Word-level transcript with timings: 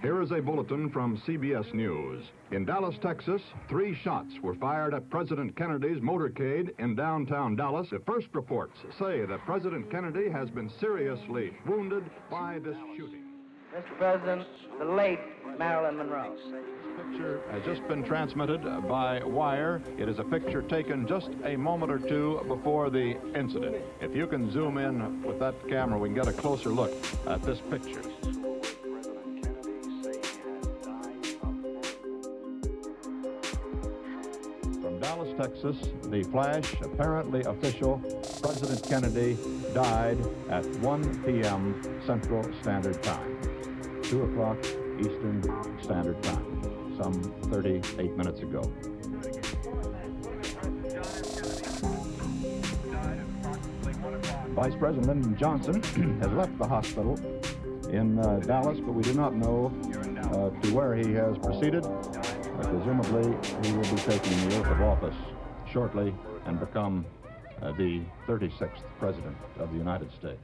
Here 0.00 0.22
is 0.22 0.32
a 0.32 0.40
bulletin 0.40 0.88
from 0.88 1.18
CBS 1.18 1.74
News. 1.74 2.24
In 2.50 2.64
Dallas, 2.64 2.96
Texas, 3.02 3.42
three 3.68 3.94
shots 3.94 4.32
were 4.42 4.54
fired 4.54 4.94
at 4.94 5.10
President 5.10 5.54
Kennedy's 5.54 6.00
motorcade 6.00 6.70
in 6.78 6.94
downtown 6.94 7.56
Dallas. 7.56 7.90
The 7.90 7.98
first 8.06 8.28
reports 8.32 8.78
say 8.98 9.26
that 9.26 9.44
President 9.44 9.90
Kennedy 9.90 10.30
has 10.30 10.48
been 10.48 10.70
seriously 10.80 11.52
wounded 11.66 12.04
by 12.30 12.58
this 12.60 12.78
shooting. 12.96 13.29
Mr. 13.74 13.96
President, 13.98 14.46
the 14.80 14.84
late 14.84 15.20
Marilyn 15.56 15.96
Monroe. 15.96 16.34
This 16.34 16.96
picture 16.96 17.40
has 17.52 17.62
just 17.64 17.86
been 17.86 18.02
transmitted 18.02 18.64
by 18.88 19.22
wire. 19.22 19.80
It 19.96 20.08
is 20.08 20.18
a 20.18 20.24
picture 20.24 20.60
taken 20.62 21.06
just 21.06 21.28
a 21.44 21.54
moment 21.54 21.92
or 21.92 22.00
two 22.00 22.42
before 22.48 22.90
the 22.90 23.16
incident. 23.36 23.76
If 24.00 24.16
you 24.16 24.26
can 24.26 24.50
zoom 24.50 24.76
in 24.76 25.22
with 25.22 25.38
that 25.38 25.54
camera, 25.68 25.98
we 26.00 26.08
can 26.08 26.16
get 26.16 26.26
a 26.26 26.32
closer 26.32 26.70
look 26.70 26.92
at 27.28 27.42
this 27.44 27.60
picture. 27.70 28.02
From 34.82 34.98
Dallas, 34.98 35.32
Texas, 35.38 35.76
the 36.06 36.24
flash, 36.24 36.74
apparently 36.82 37.42
official, 37.42 38.02
President 38.42 38.82
Kennedy 38.82 39.38
died 39.72 40.18
at 40.48 40.66
1 40.80 41.22
p.m. 41.24 41.80
Central 42.04 42.42
Standard 42.62 43.00
Time, 43.02 43.38
2 44.10 44.24
o'clock 44.24 44.58
Eastern 44.98 45.40
Standard 45.80 46.20
Time, 46.24 46.44
some 47.00 47.14
38 47.44 48.16
minutes 48.16 48.40
ago. 48.40 48.60
Vice 54.48 54.74
President 54.74 55.06
Lyndon 55.06 55.36
Johnson 55.36 55.80
has 56.20 56.32
left 56.32 56.58
the 56.58 56.66
hospital 56.66 57.14
in 57.90 58.18
uh, 58.18 58.40
Dallas, 58.40 58.80
but 58.80 58.94
we 58.94 59.04
do 59.04 59.14
not 59.14 59.36
know 59.36 59.72
uh, 60.32 60.50
to 60.60 60.74
where 60.74 60.96
he 60.96 61.12
has 61.12 61.38
proceeded. 61.38 61.86
Uh, 61.86 62.00
presumably, 62.64 63.32
he 63.62 63.72
will 63.72 63.94
be 63.94 64.02
taking 64.02 64.48
the 64.48 64.58
oath 64.58 64.66
of 64.66 64.80
office 64.80 65.16
shortly 65.72 66.12
and 66.46 66.58
become 66.58 67.06
uh, 67.62 67.70
the 67.72 68.02
36th 68.26 68.82
President 68.98 69.36
of 69.60 69.70
the 69.70 69.78
United 69.78 70.10
States. 70.18 70.42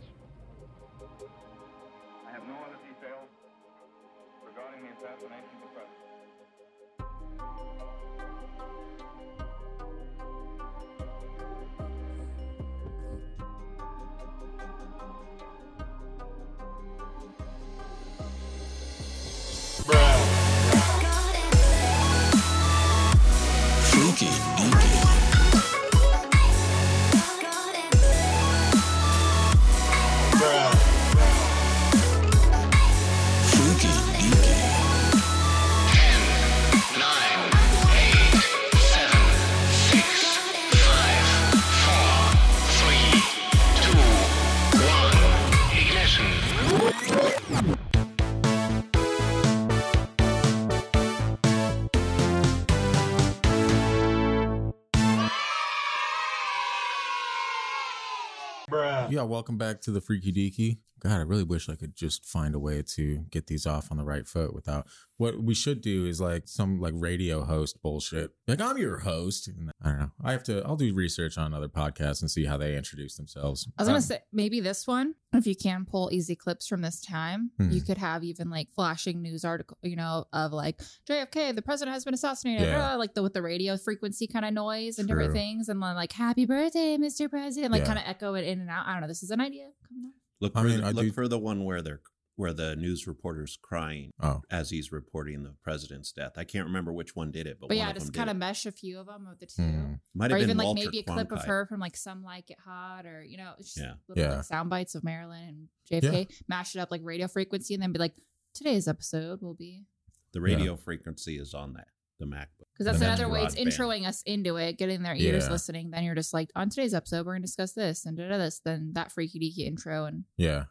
Yeah, 59.16 59.22
welcome 59.22 59.56
back 59.56 59.80
to 59.80 59.90
the 59.90 60.02
Freaky 60.02 60.30
Deaky. 60.30 60.76
God, 61.08 61.18
I 61.18 61.22
really 61.22 61.42
wish 61.44 61.68
I 61.68 61.74
could 61.76 61.94
just 61.94 62.24
find 62.26 62.54
a 62.54 62.58
way 62.58 62.82
to 62.82 63.18
get 63.30 63.46
these 63.46 63.66
off 63.66 63.90
on 63.90 63.96
the 63.96 64.04
right 64.04 64.26
foot 64.26 64.54
without. 64.54 64.86
What 65.18 65.42
we 65.42 65.54
should 65.54 65.80
do 65.80 66.04
is 66.06 66.20
like 66.20 66.46
some 66.46 66.78
like 66.80 66.92
radio 66.96 67.42
host 67.44 67.80
bullshit. 67.82 68.32
Like 68.46 68.60
I'm 68.60 68.76
your 68.76 68.98
host. 68.98 69.48
And 69.48 69.70
I 69.82 69.88
don't 69.88 69.98
know. 69.98 70.10
I 70.22 70.32
have 70.32 70.42
to. 70.44 70.62
I'll 70.66 70.76
do 70.76 70.92
research 70.94 71.38
on 71.38 71.54
other 71.54 71.68
podcasts 71.68 72.20
and 72.20 72.30
see 72.30 72.44
how 72.44 72.56
they 72.58 72.76
introduce 72.76 73.16
themselves. 73.16 73.66
I 73.78 73.82
was 73.82 73.88
gonna 73.88 73.96
Um, 73.96 74.02
say 74.02 74.18
maybe 74.32 74.60
this 74.60 74.86
one, 74.86 75.14
if 75.32 75.46
you 75.46 75.56
can 75.56 75.86
pull 75.86 76.10
easy 76.12 76.36
clips 76.36 76.66
from 76.66 76.82
this 76.82 77.00
time, 77.00 77.50
you 77.58 77.66
Hmm. 77.80 77.86
could 77.86 77.98
have 77.98 78.24
even 78.24 78.50
like 78.50 78.68
flashing 78.70 79.22
news 79.22 79.44
article, 79.44 79.78
you 79.82 79.96
know, 79.96 80.26
of 80.34 80.52
like 80.52 80.82
JFK, 81.08 81.52
the 81.52 81.62
president 81.62 81.94
has 81.94 82.04
been 82.04 82.14
assassinated, 82.14 82.66
Yeah. 82.66 82.96
like 82.96 83.14
the 83.14 83.22
with 83.22 83.32
the 83.32 83.42
radio 83.42 83.76
frequency 83.78 84.26
kind 84.26 84.44
of 84.44 84.52
noise 84.52 84.98
and 84.98 85.08
different 85.08 85.32
things, 85.32 85.68
and 85.70 85.82
then 85.82 85.94
like 85.94 86.12
Happy 86.12 86.44
Birthday, 86.44 86.98
Mr. 86.98 87.30
President, 87.30 87.72
like 87.72 87.82
Yeah. 87.82 87.86
kind 87.86 87.98
of 87.98 88.04
echo 88.06 88.34
it 88.34 88.44
in 88.44 88.60
and 88.60 88.68
out. 88.68 88.86
I 88.86 88.92
don't 88.92 89.00
know. 89.00 89.08
This 89.08 89.22
is 89.22 89.30
an 89.30 89.40
idea 89.40 89.70
coming. 89.88 90.12
Look 90.40 90.52
I 90.56 90.62
for 90.62 90.68
mean, 90.68 90.80
the, 90.80 90.86
I 90.86 90.90
look 90.90 91.04
do- 91.06 91.12
for 91.12 91.28
the 91.28 91.38
one 91.38 91.64
where 91.64 91.82
they're 91.82 92.00
where 92.38 92.52
the 92.52 92.76
news 92.76 93.06
reporter's 93.06 93.58
crying 93.62 94.10
Oh, 94.20 94.42
as 94.50 94.68
he's 94.68 94.92
reporting 94.92 95.42
the 95.42 95.54
president's 95.62 96.12
death. 96.12 96.32
I 96.36 96.44
can't 96.44 96.66
remember 96.66 96.92
which 96.92 97.16
one 97.16 97.30
did 97.30 97.46
it, 97.46 97.56
but, 97.58 97.68
But, 97.70 97.78
one 97.78 97.86
yeah, 97.86 97.88
of 97.90 97.96
just 97.96 98.12
kind 98.12 98.28
of 98.28 98.36
mesh 98.36 98.66
a 98.66 98.72
few 98.72 98.98
of 98.98 99.06
them 99.06 99.26
of 99.26 99.38
the 99.38 99.46
two. 99.46 99.62
Hmm. 99.62 99.92
Might 100.14 100.32
Or 100.32 100.34
have 100.34 100.42
even 100.42 100.48
been 100.48 100.56
like 100.58 100.64
Walter 100.66 100.80
maybe 100.84 100.98
a 100.98 101.02
clip 101.02 101.32
of 101.32 101.42
her 101.46 101.64
from 101.64 101.80
like 101.80 101.96
Some 101.96 102.22
Like 102.22 102.50
It 102.50 102.58
Hot 102.62 103.06
or, 103.06 103.24
you 103.24 103.38
know, 103.38 103.52
it's 103.58 103.72
just 103.72 103.86
Yeah. 103.86 103.94
little 104.06 104.22
Yeah. 104.22 104.36
like 104.36 104.44
sound 104.44 104.68
bites 104.68 104.94
of 104.94 105.02
Marilyn 105.02 105.68
and 105.90 106.02
JFK, 106.02 106.28
mash 106.46 106.76
it 106.76 106.78
up 106.80 106.90
like 106.90 107.00
radio 107.02 107.26
frequency 107.26 107.72
and 107.72 107.82
then 107.82 107.92
be 107.92 107.98
like, 107.98 108.12
today's 108.52 108.86
episode 108.86 109.40
will 109.40 109.54
be 109.54 109.86
The 110.32 110.42
radio 110.42 110.76
frequency 110.76 111.38
is 111.38 111.54
on 111.54 111.72
that 111.72 111.88
the 112.18 112.26
MacBook. 112.26 112.66
Because 112.72 112.86
that's 112.86 113.00
another 113.00 113.28
way 113.28 113.42
it's 113.42 113.54
broadband. 113.54 113.66
introing 113.76 114.06
us 114.06 114.22
into 114.22 114.56
it, 114.56 114.78
getting 114.78 115.02
their 115.02 115.14
ears 115.14 115.44
Yeah. 115.44 115.50
listening. 115.52 115.90
Then 115.90 116.04
you're 116.04 116.14
just 116.14 116.32
like, 116.34 116.50
on 116.56 116.68
today's 116.70 116.94
episode, 116.94 117.26
we're 117.26 117.32
going 117.32 117.42
to 117.42 117.46
discuss 117.46 117.72
this 117.72 118.04
and 118.06 118.16
da 118.16 118.28
da 118.28 118.38
this. 118.38 118.60
Then 118.64 118.92
that 118.94 119.12
freaky 119.12 119.38
deaky 119.38 119.66
intro. 119.66 120.04
And 120.06 120.24
yeah. 120.36 120.64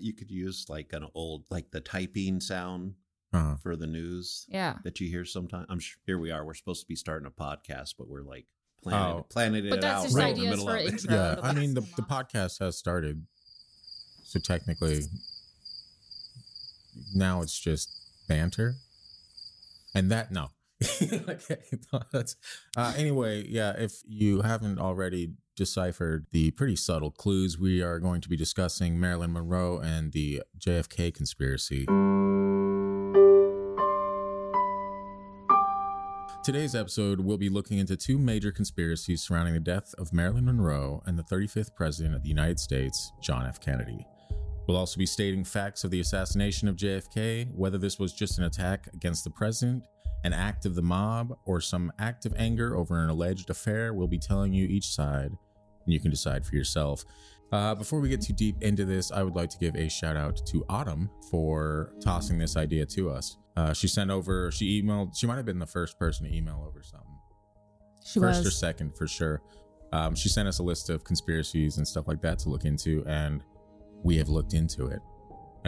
you 0.00 0.12
could 0.14 0.30
use 0.30 0.66
like 0.68 0.92
an 0.92 1.06
old 1.14 1.44
like 1.50 1.70
the 1.70 1.80
typing 1.80 2.40
sound 2.40 2.94
Uh-huh. 3.32 3.56
for 3.62 3.76
the 3.76 3.86
news 3.86 4.46
yeah. 4.48 4.76
that 4.84 5.00
you 5.00 5.08
hear 5.08 5.24
sometimes. 5.24 5.66
I'm 5.68 5.78
sure 5.80 5.98
here 6.06 6.18
we 6.18 6.30
are. 6.30 6.44
We're 6.44 6.54
supposed 6.54 6.80
to 6.82 6.88
be 6.88 6.96
starting 6.96 7.26
a 7.26 7.30
podcast, 7.30 7.94
but 7.98 8.08
we're 8.08 8.22
like 8.22 8.46
planning 8.82 9.18
Oh. 9.18 9.26
planning 9.28 9.66
it 9.66 9.70
But 9.70 9.80
that's 9.82 9.98
out 9.98 10.02
just 10.04 10.16
right 10.16 10.28
in 10.30 10.34
the 10.36 10.40
ideas 10.42 10.50
middle 10.58 10.66
for 10.66 10.76
of 10.76 10.86
it. 10.86 10.92
intro. 10.92 11.14
Yeah, 11.14 11.36
I 11.42 11.52
mean 11.52 11.74
the 11.74 11.82
the 11.96 12.02
podcast 12.02 12.58
has 12.60 12.78
started, 12.78 13.26
so 14.24 14.38
technically 14.40 15.02
now 17.14 17.42
it's 17.42 17.58
just 17.58 17.90
banter, 18.28 18.74
and 19.94 20.10
that 20.10 20.32
no. 20.32 20.48
okay, 21.02 21.58
no, 21.92 22.00
that's, 22.12 22.36
uh, 22.76 22.92
anyway, 22.96 23.44
yeah. 23.48 23.72
If 23.76 24.00
you 24.06 24.42
haven't 24.42 24.78
already 24.78 25.32
deciphered 25.56 26.26
the 26.30 26.52
pretty 26.52 26.76
subtle 26.76 27.10
clues, 27.10 27.58
we 27.58 27.82
are 27.82 27.98
going 27.98 28.20
to 28.20 28.28
be 28.28 28.36
discussing 28.36 28.98
Marilyn 29.00 29.32
Monroe 29.32 29.78
and 29.78 30.12
the 30.12 30.42
JFK 30.58 31.12
conspiracy. 31.12 31.86
Today's 36.44 36.74
episode, 36.74 37.20
we'll 37.20 37.36
be 37.36 37.50
looking 37.50 37.78
into 37.78 37.96
two 37.96 38.16
major 38.16 38.52
conspiracies 38.52 39.20
surrounding 39.22 39.54
the 39.54 39.60
death 39.60 39.94
of 39.98 40.12
Marilyn 40.12 40.44
Monroe 40.44 41.02
and 41.04 41.18
the 41.18 41.24
35th 41.24 41.74
President 41.74 42.14
of 42.14 42.22
the 42.22 42.28
United 42.28 42.60
States, 42.60 43.12
John 43.20 43.44
F. 43.46 43.60
Kennedy. 43.60 44.06
We'll 44.66 44.76
also 44.76 44.98
be 44.98 45.06
stating 45.06 45.44
facts 45.44 45.82
of 45.84 45.90
the 45.90 46.00
assassination 46.00 46.68
of 46.68 46.76
JFK, 46.76 47.54
whether 47.54 47.78
this 47.78 47.98
was 47.98 48.12
just 48.12 48.38
an 48.38 48.44
attack 48.44 48.86
against 48.94 49.24
the 49.24 49.30
president, 49.30 49.82
an 50.24 50.32
act 50.32 50.66
of 50.66 50.74
the 50.74 50.82
mob, 50.82 51.36
or 51.44 51.60
some 51.60 51.92
act 51.98 52.26
of 52.26 52.34
anger 52.36 52.76
over 52.76 52.98
an 52.98 53.08
alleged 53.08 53.50
affair. 53.50 53.94
We'll 53.94 54.08
be 54.08 54.18
telling 54.18 54.52
you 54.52 54.66
each 54.66 54.88
side, 54.88 55.30
and 55.30 55.92
you 55.92 56.00
can 56.00 56.10
decide 56.10 56.44
for 56.44 56.56
yourself. 56.56 57.04
Uh, 57.50 57.74
before 57.74 58.00
we 58.00 58.08
get 58.10 58.20
too 58.20 58.34
deep 58.34 58.62
into 58.62 58.84
this, 58.84 59.10
I 59.10 59.22
would 59.22 59.34
like 59.34 59.48
to 59.50 59.58
give 59.58 59.74
a 59.74 59.88
shout 59.88 60.16
out 60.16 60.44
to 60.46 60.64
Autumn 60.68 61.08
for 61.30 61.92
tossing 62.00 62.38
this 62.38 62.56
idea 62.56 62.84
to 62.86 63.10
us. 63.10 63.38
Uh, 63.56 63.72
she 63.72 63.88
sent 63.88 64.10
over, 64.10 64.52
she 64.52 64.82
emailed, 64.82 65.16
she 65.16 65.26
might 65.26 65.36
have 65.36 65.46
been 65.46 65.58
the 65.58 65.66
first 65.66 65.98
person 65.98 66.26
to 66.26 66.34
email 66.34 66.62
over 66.66 66.82
something. 66.82 67.08
She 68.04 68.20
first 68.20 68.46
or 68.46 68.50
second 68.50 68.96
for 68.96 69.06
sure. 69.06 69.42
Um, 69.92 70.14
she 70.14 70.28
sent 70.28 70.46
us 70.46 70.58
a 70.58 70.62
list 70.62 70.90
of 70.90 71.04
conspiracies 71.04 71.78
and 71.78 71.88
stuff 71.88 72.06
like 72.06 72.20
that 72.22 72.38
to 72.40 72.50
look 72.50 72.64
into, 72.64 73.04
and 73.06 73.42
we 74.02 74.16
have 74.18 74.28
looked 74.28 74.52
into 74.52 74.86
it. 74.86 75.00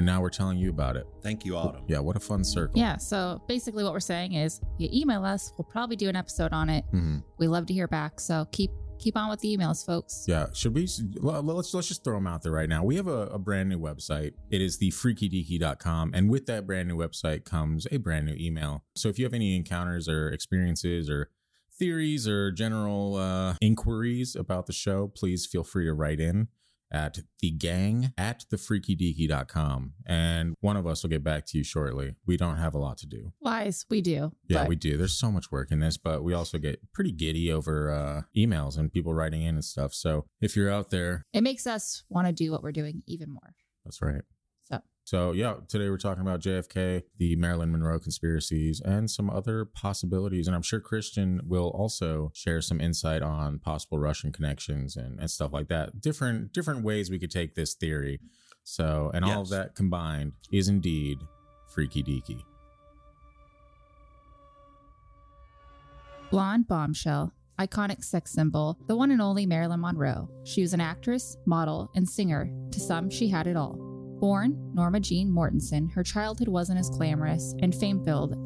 And 0.00 0.06
now 0.06 0.22
we're 0.22 0.30
telling 0.30 0.56
you 0.56 0.70
about 0.70 0.96
it. 0.96 1.06
Thank 1.22 1.44
you, 1.44 1.58
Autumn. 1.58 1.82
Yeah, 1.86 1.98
what 1.98 2.16
a 2.16 2.20
fun 2.20 2.42
circle. 2.42 2.78
Yeah. 2.80 2.96
So 2.96 3.42
basically, 3.46 3.84
what 3.84 3.92
we're 3.92 4.00
saying 4.00 4.32
is 4.32 4.58
you 4.78 4.88
email 4.90 5.26
us. 5.26 5.52
We'll 5.58 5.66
probably 5.66 5.94
do 5.94 6.08
an 6.08 6.16
episode 6.16 6.54
on 6.54 6.70
it. 6.70 6.86
Mhm. 6.90 7.22
We 7.36 7.48
love 7.48 7.66
to 7.66 7.74
hear 7.74 7.86
back. 7.86 8.18
So 8.18 8.46
keep 8.50 8.70
keep 8.98 9.14
on 9.14 9.28
with 9.28 9.40
the 9.40 9.54
emails, 9.54 9.84
folks. 9.84 10.24
Yeah, 10.26 10.46
should 10.54 10.74
we? 10.74 10.88
Let's 11.20 11.74
let's 11.74 11.86
just 11.88 12.02
throw 12.02 12.14
them 12.14 12.26
out 12.26 12.42
there 12.42 12.50
right 12.52 12.66
now. 12.66 12.82
We 12.82 12.96
have 12.96 13.08
a, 13.08 13.26
a 13.26 13.38
brand 13.38 13.68
new 13.68 13.78
website. 13.78 14.32
It 14.50 14.62
is 14.62 14.78
the 14.78 14.90
freakydeaky.com, 14.90 16.12
and 16.14 16.30
with 16.30 16.46
that 16.46 16.66
brand 16.66 16.88
new 16.88 16.96
website 16.96 17.44
comes 17.44 17.86
a 17.92 17.98
brand 17.98 18.24
new 18.24 18.36
email. 18.40 18.84
So 18.96 19.10
if 19.10 19.18
you 19.18 19.26
have 19.26 19.34
any 19.34 19.54
encounters 19.54 20.08
or 20.08 20.30
experiences 20.30 21.10
or 21.10 21.28
theories 21.78 22.26
or 22.26 22.50
general 22.52 23.16
uh, 23.16 23.54
inquiries 23.60 24.34
about 24.34 24.64
the 24.66 24.72
show, 24.72 25.08
please 25.14 25.44
feel 25.44 25.62
free 25.62 25.84
to 25.84 25.92
write 25.92 26.20
in. 26.20 26.48
At 26.92 27.18
the 27.40 27.50
gang 27.50 28.12
at 28.18 28.44
thefreakydeaky.com. 28.52 29.92
And 30.06 30.54
one 30.60 30.76
of 30.76 30.86
us 30.86 31.02
will 31.02 31.10
get 31.10 31.22
back 31.24 31.46
to 31.46 31.58
you 31.58 31.64
shortly. 31.64 32.14
We 32.26 32.36
don't 32.36 32.56
have 32.56 32.74
a 32.74 32.78
lot 32.78 32.98
to 32.98 33.06
do. 33.06 33.32
Lies, 33.40 33.86
we 33.88 34.00
do. 34.00 34.32
Yeah, 34.48 34.62
but 34.62 34.68
we 34.68 34.76
do. 34.76 34.96
There's 34.96 35.16
so 35.18 35.30
much 35.30 35.50
work 35.50 35.70
in 35.70 35.80
this, 35.80 35.96
but 35.96 36.22
we 36.24 36.34
also 36.34 36.58
get 36.58 36.80
pretty 36.92 37.12
giddy 37.12 37.52
over 37.52 37.90
uh, 37.90 38.22
emails 38.36 38.76
and 38.78 38.92
people 38.92 39.14
writing 39.14 39.42
in 39.42 39.54
and 39.54 39.64
stuff. 39.64 39.94
So 39.94 40.26
if 40.40 40.56
you're 40.56 40.70
out 40.70 40.90
there, 40.90 41.26
It 41.32 41.42
makes 41.42 41.66
us 41.66 42.02
want 42.08 42.26
to 42.26 42.32
do 42.32 42.50
what 42.52 42.62
we're 42.62 42.72
doing 42.72 43.02
even 43.06 43.30
more. 43.30 43.54
that's 43.84 44.02
right. 44.02 44.22
So 45.10 45.20
So 45.20 45.32
yeah, 45.32 45.54
today 45.66 45.90
we're 45.90 45.96
talking 45.98 46.20
about 46.20 46.40
JFK, 46.40 47.02
the 47.18 47.34
Marilyn 47.34 47.72
Monroe 47.72 47.98
conspiracies, 47.98 48.80
and 48.80 49.10
some 49.10 49.28
other 49.28 49.64
possibilities. 49.64 50.46
And 50.46 50.54
I'm 50.54 50.62
sure 50.62 50.78
Christian 50.78 51.40
will 51.44 51.70
also 51.70 52.30
share 52.32 52.60
some 52.60 52.80
insight 52.80 53.20
on 53.20 53.58
possible 53.58 53.98
Russian 53.98 54.30
connections 54.30 54.94
and, 54.94 55.18
and 55.18 55.28
stuff 55.28 55.52
like 55.52 55.66
that. 55.66 56.00
Different 56.00 56.52
different 56.52 56.84
ways 56.84 57.10
we 57.10 57.18
could 57.18 57.32
take 57.32 57.56
this 57.56 57.74
theory. 57.74 58.20
So 58.62 59.10
and 59.12 59.24
all 59.24 59.42
of 59.42 59.48
that 59.48 59.74
combined 59.74 60.34
is 60.52 60.68
indeed 60.68 61.18
freaky 61.66 62.04
deaky. 62.04 62.44
Blonde 66.30 66.68
bombshell, 66.68 67.32
iconic 67.58 68.04
sex 68.04 68.30
symbol, 68.30 68.78
the 68.86 68.94
one 68.94 69.10
and 69.10 69.20
only 69.20 69.44
Marilyn 69.44 69.80
Monroe. 69.80 70.30
She 70.44 70.62
was 70.62 70.72
an 70.72 70.80
actress, 70.80 71.36
model, 71.46 71.90
and 71.96 72.08
singer. 72.08 72.48
To 72.70 72.78
some, 72.78 73.10
she 73.10 73.26
had 73.26 73.48
it 73.48 73.56
all. 73.56 73.89
Born 74.20 74.72
Norma 74.74 75.00
Jean 75.00 75.30
Mortensen, 75.30 75.90
her 75.92 76.02
childhood 76.02 76.48
wasn't 76.48 76.78
as 76.78 76.90
glamorous 76.90 77.54
and 77.62 77.74
fame 77.74 78.04
filled 78.04 78.36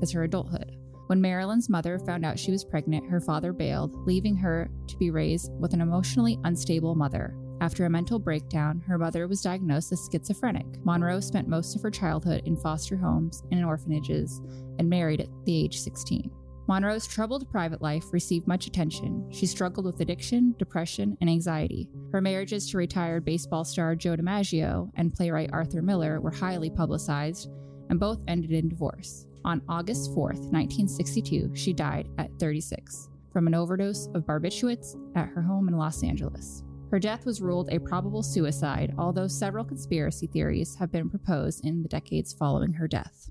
as 0.00 0.12
her 0.12 0.22
adulthood. 0.22 0.76
When 1.08 1.20
Marilyn's 1.20 1.68
mother 1.68 1.98
found 1.98 2.24
out 2.24 2.38
she 2.38 2.52
was 2.52 2.64
pregnant, 2.64 3.10
her 3.10 3.20
father 3.20 3.52
bailed, 3.52 3.94
leaving 4.06 4.36
her 4.36 4.70
to 4.86 4.96
be 4.96 5.10
raised 5.10 5.50
with 5.58 5.74
an 5.74 5.80
emotionally 5.80 6.38
unstable 6.44 6.94
mother. 6.94 7.36
After 7.60 7.84
a 7.84 7.90
mental 7.90 8.20
breakdown, 8.20 8.80
her 8.86 8.96
mother 8.96 9.26
was 9.26 9.42
diagnosed 9.42 9.90
as 9.92 10.08
schizophrenic. 10.10 10.66
Monroe 10.84 11.18
spent 11.18 11.48
most 11.48 11.74
of 11.74 11.82
her 11.82 11.90
childhood 11.90 12.42
in 12.46 12.56
foster 12.56 12.96
homes 12.96 13.42
and 13.50 13.58
in 13.58 13.64
orphanages 13.64 14.40
and 14.78 14.88
married 14.88 15.20
at 15.20 15.28
the 15.44 15.64
age 15.64 15.80
16. 15.80 16.30
Monroe's 16.66 17.06
troubled 17.06 17.50
private 17.50 17.82
life 17.82 18.04
received 18.12 18.46
much 18.46 18.66
attention. 18.66 19.26
She 19.30 19.44
struggled 19.44 19.84
with 19.84 20.00
addiction, 20.00 20.54
depression, 20.58 21.16
and 21.20 21.28
anxiety. 21.28 21.88
Her 22.10 22.22
marriages 22.22 22.70
to 22.70 22.78
retired 22.78 23.24
baseball 23.24 23.64
star 23.64 23.94
Joe 23.94 24.16
DiMaggio 24.16 24.90
and 24.94 25.12
playwright 25.12 25.50
Arthur 25.52 25.82
Miller 25.82 26.20
were 26.20 26.30
highly 26.30 26.70
publicized, 26.70 27.50
and 27.90 28.00
both 28.00 28.22
ended 28.28 28.52
in 28.52 28.68
divorce. 28.68 29.26
On 29.44 29.60
August 29.68 30.14
4, 30.14 30.28
1962, 30.28 31.54
she 31.54 31.74
died 31.74 32.08
at 32.16 32.30
36 32.38 33.10
from 33.30 33.46
an 33.46 33.54
overdose 33.54 34.06
of 34.14 34.24
barbiturates 34.24 34.96
at 35.16 35.28
her 35.28 35.42
home 35.42 35.68
in 35.68 35.76
Los 35.76 36.02
Angeles. 36.02 36.62
Her 36.90 37.00
death 37.00 37.26
was 37.26 37.42
ruled 37.42 37.68
a 37.70 37.80
probable 37.80 38.22
suicide, 38.22 38.94
although 38.96 39.26
several 39.26 39.64
conspiracy 39.64 40.28
theories 40.28 40.76
have 40.76 40.92
been 40.92 41.10
proposed 41.10 41.66
in 41.66 41.82
the 41.82 41.88
decades 41.88 42.32
following 42.32 42.72
her 42.72 42.86
death. 42.86 43.28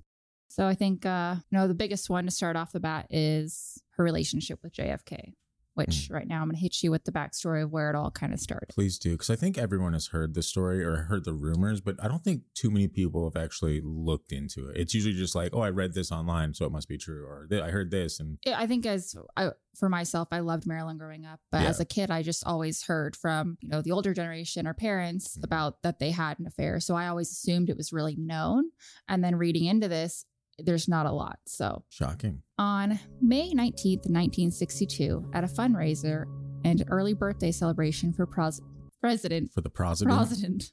So 0.54 0.68
I 0.68 0.76
think, 0.76 1.04
uh, 1.04 1.38
you 1.50 1.58
know, 1.58 1.68
the 1.68 1.74
biggest 1.74 2.12
one 2.12 2.26
to 2.26 2.32
start 2.32 2.56
off 2.56 2.72
the 2.74 2.80
bat 2.80 3.08
is 3.10 3.82
her 3.98 4.04
relationship 4.04 4.60
with 4.62 4.72
JFK, 4.74 5.34
which 5.74 6.10
right 6.12 6.28
now 6.28 6.42
I'm 6.44 6.48
going 6.48 6.56
to 6.56 6.62
hit 6.62 6.84
you 6.84 6.92
with 6.92 7.06
the 7.06 7.12
backstory 7.12 7.64
of 7.64 7.72
where 7.72 7.90
it 7.90 7.96
all 7.96 8.12
kind 8.12 8.32
of 8.34 8.40
started. 8.40 8.70
Please 8.70 9.00
do, 9.00 9.14
because 9.14 9.32
I 9.32 9.36
think 9.36 9.58
everyone 9.58 9.94
has 9.94 10.06
heard 10.10 10.36
the 10.36 10.44
story 10.44 10.84
or 10.84 10.96
heard 10.96 11.26
the 11.26 11.34
rumors, 11.34 11.82
but 11.82 11.96
I 12.04 12.08
don't 12.08 12.24
think 12.24 12.44
too 12.54 12.70
many 12.70 12.88
people 12.88 13.28
have 13.28 13.36
actually 13.44 13.82
looked 13.84 14.32
into 14.32 14.70
it. 14.70 14.78
It's 14.78 14.94
usually 14.94 15.16
just 15.16 15.34
like, 15.34 15.56
oh, 15.56 15.62
I 15.62 15.72
read 15.72 15.96
this 15.96 16.12
online, 16.12 16.54
so 16.54 16.68
it 16.68 16.72
must 16.72 16.88
be 16.88 17.00
true, 17.00 17.26
or 17.26 17.48
I 17.52 17.72
heard 17.72 17.90
this, 17.90 18.20
and 18.20 18.38
Yeah, 18.46 18.60
I 18.60 18.68
think 18.68 18.86
as 18.86 19.16
I, 19.36 19.54
for 19.76 19.90
myself, 19.90 20.28
I 20.32 20.42
loved 20.42 20.68
Marilyn 20.68 21.00
growing 21.00 21.26
up, 21.26 21.40
but 21.52 21.62
Yeah. 21.64 21.70
as 21.70 21.80
a 21.80 21.86
kid, 21.86 22.12
I 22.12 22.22
just 22.22 22.46
always 22.46 22.84
heard 22.84 23.16
from 23.16 23.58
you 23.60 23.70
know 23.70 23.82
the 23.82 23.92
older 23.92 24.14
generation 24.14 24.68
or 24.68 24.76
parents 24.76 25.36
Mhm. 25.36 25.46
about 25.46 25.82
that 25.82 25.98
they 25.98 26.12
had 26.12 26.38
an 26.40 26.46
affair. 26.46 26.80
So 26.80 26.94
I 26.94 27.08
always 27.08 27.32
assumed 27.32 27.72
it 27.72 27.78
was 27.78 27.92
really 27.92 28.16
known, 28.16 28.66
and 29.08 29.24
then 29.24 29.36
reading 29.36 29.66
into 29.66 29.88
this, 29.88 30.26
there's 30.60 30.88
not 30.88 31.06
a 31.06 31.12
lot. 31.12 31.40
So 31.46 31.84
shocking. 31.90 32.42
on 32.60 33.00
May 33.22 33.52
19th, 33.54 34.08
1962, 34.10 35.32
at 35.34 35.44
a 35.44 35.48
fundraiser 35.48 36.26
and 36.66 36.84
early 36.90 37.14
birthday 37.14 37.52
celebration 37.52 38.14
for 38.14 38.26
pros- 38.26 38.62
President 39.02 39.52
For 39.52 39.62
the 39.62 39.70
president, 39.70 40.16
President 40.18 40.72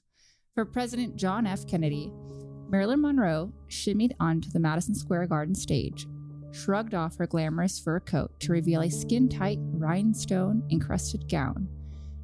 for 0.55 0.65
President 0.65 1.17
John 1.17 1.47
F. 1.47 1.67
Kennedy, 1.67 2.13
Marilyn 2.69 3.01
Monroe 3.01 3.53
shimmied 3.69 4.13
onto 4.21 4.49
the 4.51 4.61
Madison 4.61 4.95
Square 4.95 5.27
Garden 5.27 5.55
stage, 5.55 6.07
shrugged 6.53 6.95
off 6.95 7.17
her 7.17 7.27
glamorous 7.27 7.81
fur 7.81 7.99
coat 7.99 8.39
to 8.41 8.53
reveal 8.53 8.83
a 8.83 8.91
skin 8.91 9.29
tight, 9.29 9.59
rhinestone 9.61 10.63
encrusted 10.71 11.29
gown, 11.29 11.69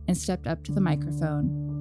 and 0.07 0.17
stepped 0.17 0.47
up 0.47 0.63
to 0.65 0.73
the 0.73 0.81
microphone. 0.81 1.76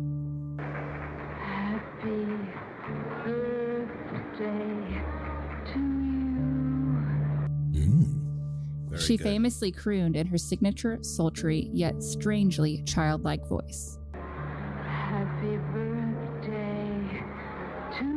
Very 8.95 9.05
she 9.05 9.17
good. 9.17 9.23
famously 9.23 9.71
crooned 9.71 10.15
in 10.15 10.27
her 10.27 10.37
signature, 10.37 10.99
sultry, 11.01 11.69
yet 11.73 12.01
strangely 12.01 12.81
childlike 12.83 13.45
voice. 13.45 13.99
Happy 14.13 15.57
birthday 15.73 17.23
to 17.99 18.05
you. 18.05 18.15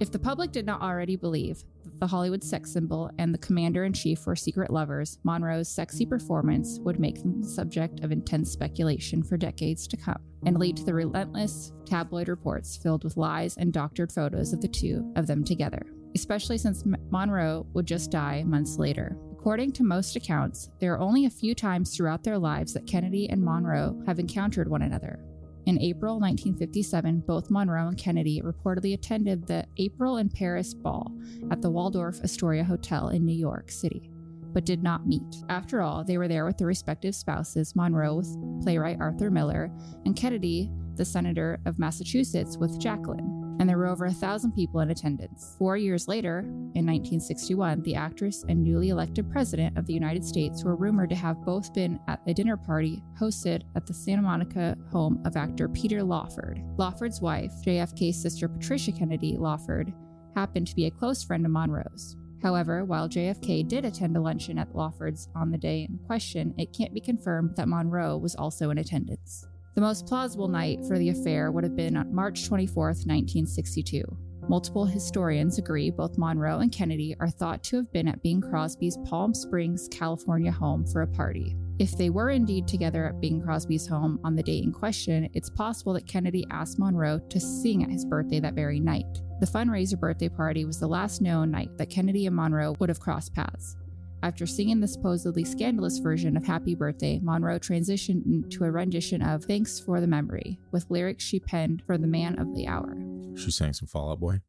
If 0.00 0.10
the 0.10 0.18
public 0.18 0.50
did 0.50 0.66
not 0.66 0.82
already 0.82 1.14
believe 1.14 1.62
that 1.84 2.00
the 2.00 2.08
Hollywood 2.08 2.42
sex 2.42 2.72
symbol 2.72 3.10
and 3.18 3.32
the 3.32 3.38
commander 3.38 3.84
in 3.84 3.92
chief 3.92 4.26
were 4.26 4.34
secret 4.34 4.72
lovers, 4.72 5.18
Monroe's 5.22 5.68
sexy 5.68 6.04
performance 6.04 6.80
would 6.80 6.98
make 6.98 7.22
them 7.22 7.40
the 7.42 7.48
subject 7.48 8.00
of 8.00 8.10
intense 8.10 8.50
speculation 8.50 9.22
for 9.22 9.36
decades 9.36 9.86
to 9.86 9.96
come 9.96 10.20
and 10.44 10.58
lead 10.58 10.76
to 10.78 10.84
the 10.84 10.94
relentless 10.94 11.72
tabloid 11.84 12.28
reports 12.28 12.76
filled 12.76 13.04
with 13.04 13.16
lies 13.16 13.56
and 13.58 13.72
doctored 13.72 14.10
photos 14.10 14.52
of 14.52 14.60
the 14.60 14.68
two 14.68 15.12
of 15.14 15.28
them 15.28 15.44
together, 15.44 15.82
especially 16.14 16.58
since 16.58 16.84
Monroe 17.10 17.66
would 17.74 17.86
just 17.86 18.10
die 18.10 18.42
months 18.44 18.78
later. 18.78 19.16
According 19.32 19.72
to 19.72 19.84
most 19.84 20.16
accounts, 20.16 20.70
there 20.80 20.92
are 20.94 21.00
only 21.00 21.24
a 21.24 21.30
few 21.30 21.54
times 21.54 21.96
throughout 21.96 22.22
their 22.22 22.38
lives 22.38 22.74
that 22.74 22.86
Kennedy 22.86 23.30
and 23.30 23.42
Monroe 23.42 24.02
have 24.06 24.18
encountered 24.18 24.68
one 24.68 24.82
another. 24.82 25.24
In 25.66 25.80
April 25.80 26.18
1957, 26.20 27.20
both 27.26 27.50
Monroe 27.50 27.88
and 27.88 27.96
Kennedy 27.96 28.42
reportedly 28.42 28.94
attended 28.94 29.46
the 29.46 29.64
April 29.76 30.16
in 30.16 30.28
Paris 30.28 30.74
ball 30.74 31.12
at 31.50 31.62
the 31.62 31.70
Waldorf 31.70 32.20
Astoria 32.22 32.64
Hotel 32.64 33.10
in 33.10 33.24
New 33.24 33.36
York 33.36 33.70
City, 33.70 34.10
but 34.52 34.64
did 34.64 34.82
not 34.82 35.06
meet. 35.06 35.36
After 35.48 35.80
all, 35.80 36.02
they 36.04 36.18
were 36.18 36.28
there 36.28 36.44
with 36.44 36.58
their 36.58 36.66
respective 36.66 37.14
spouses 37.14 37.76
Monroe 37.76 38.16
with 38.16 38.36
playwright 38.62 38.98
Arthur 39.00 39.30
Miller, 39.30 39.70
and 40.04 40.16
Kennedy, 40.16 40.70
the 40.96 41.04
senator 41.04 41.58
of 41.66 41.78
Massachusetts, 41.78 42.56
with 42.56 42.78
Jacqueline. 42.80 43.49
And 43.58 43.68
there 43.68 43.78
were 43.78 43.86
over 43.86 44.06
a 44.06 44.12
thousand 44.12 44.52
people 44.52 44.80
in 44.80 44.90
attendance. 44.90 45.54
Four 45.58 45.76
years 45.76 46.08
later, 46.08 46.38
in 46.40 46.86
1961, 46.86 47.82
the 47.82 47.94
actress 47.94 48.44
and 48.48 48.62
newly 48.62 48.90
elected 48.90 49.30
president 49.30 49.76
of 49.76 49.86
the 49.86 49.92
United 49.92 50.24
States 50.24 50.64
were 50.64 50.76
rumored 50.76 51.10
to 51.10 51.16
have 51.16 51.44
both 51.44 51.72
been 51.74 51.98
at 52.08 52.20
a 52.26 52.34
dinner 52.34 52.56
party 52.56 53.02
hosted 53.18 53.62
at 53.76 53.86
the 53.86 53.94
Santa 53.94 54.22
Monica 54.22 54.76
home 54.90 55.22
of 55.26 55.36
actor 55.36 55.68
Peter 55.68 56.02
Lawford. 56.02 56.62
Lawford's 56.78 57.20
wife, 57.20 57.52
JFK's 57.64 58.20
sister 58.20 58.48
Patricia 58.48 58.92
Kennedy 58.92 59.36
Lawford, 59.36 59.92
happened 60.34 60.66
to 60.68 60.76
be 60.76 60.86
a 60.86 60.90
close 60.90 61.22
friend 61.22 61.44
of 61.44 61.52
Monroe's. 61.52 62.16
However, 62.42 62.84
while 62.84 63.08
JFK 63.08 63.68
did 63.68 63.84
attend 63.84 64.16
a 64.16 64.20
luncheon 64.20 64.58
at 64.58 64.74
Lawford's 64.74 65.28
on 65.34 65.50
the 65.50 65.58
day 65.58 65.86
in 65.88 65.98
question, 66.06 66.54
it 66.56 66.72
can't 66.72 66.94
be 66.94 67.00
confirmed 67.00 67.56
that 67.56 67.68
Monroe 67.68 68.16
was 68.16 68.34
also 68.34 68.70
in 68.70 68.78
attendance. 68.78 69.46
The 69.74 69.80
most 69.80 70.06
plausible 70.06 70.48
night 70.48 70.84
for 70.86 70.98
the 70.98 71.10
affair 71.10 71.52
would 71.52 71.62
have 71.62 71.76
been 71.76 71.96
on 71.96 72.12
March 72.12 72.46
24, 72.46 72.86
1962. 72.86 74.02
Multiple 74.48 74.84
historians 74.84 75.58
agree 75.58 75.92
both 75.92 76.18
Monroe 76.18 76.58
and 76.58 76.72
Kennedy 76.72 77.14
are 77.20 77.28
thought 77.28 77.62
to 77.64 77.76
have 77.76 77.92
been 77.92 78.08
at 78.08 78.20
Bing 78.20 78.40
Crosby's 78.40 78.98
Palm 79.04 79.32
Springs, 79.32 79.88
California 79.88 80.50
home 80.50 80.84
for 80.84 81.02
a 81.02 81.06
party. 81.06 81.56
If 81.78 81.96
they 81.96 82.10
were 82.10 82.30
indeed 82.30 82.66
together 82.66 83.06
at 83.06 83.20
Bing 83.20 83.40
Crosby's 83.40 83.86
home 83.86 84.18
on 84.24 84.34
the 84.34 84.42
date 84.42 84.64
in 84.64 84.72
question, 84.72 85.30
it's 85.34 85.48
possible 85.48 85.92
that 85.92 86.08
Kennedy 86.08 86.44
asked 86.50 86.80
Monroe 86.80 87.20
to 87.20 87.38
sing 87.38 87.84
at 87.84 87.90
his 87.90 88.04
birthday 88.04 88.40
that 88.40 88.54
very 88.54 88.80
night. 88.80 89.20
The 89.38 89.46
fundraiser 89.46 89.98
birthday 89.98 90.28
party 90.28 90.64
was 90.64 90.80
the 90.80 90.88
last 90.88 91.22
known 91.22 91.52
night 91.52 91.78
that 91.78 91.90
Kennedy 91.90 92.26
and 92.26 92.34
Monroe 92.34 92.74
would 92.80 92.88
have 92.88 93.00
crossed 93.00 93.34
paths. 93.34 93.76
After 94.22 94.46
singing 94.46 94.80
the 94.80 94.88
supposedly 94.88 95.44
scandalous 95.44 95.98
version 95.98 96.36
of 96.36 96.44
Happy 96.44 96.74
Birthday, 96.74 97.20
Monroe 97.22 97.58
transitioned 97.58 98.26
into 98.26 98.64
a 98.64 98.70
rendition 98.70 99.22
of 99.22 99.44
Thanks 99.44 99.80
for 99.80 99.98
the 100.00 100.06
Memory, 100.06 100.58
with 100.72 100.90
lyrics 100.90 101.24
she 101.24 101.40
penned 101.40 101.82
for 101.86 101.96
the 101.96 102.06
man 102.06 102.38
of 102.38 102.54
the 102.54 102.66
hour. 102.66 102.94
She 103.36 103.50
sang 103.50 103.72
some 103.72 103.88
Fall 103.88 104.10
Out 104.10 104.20
Boy. 104.20 104.40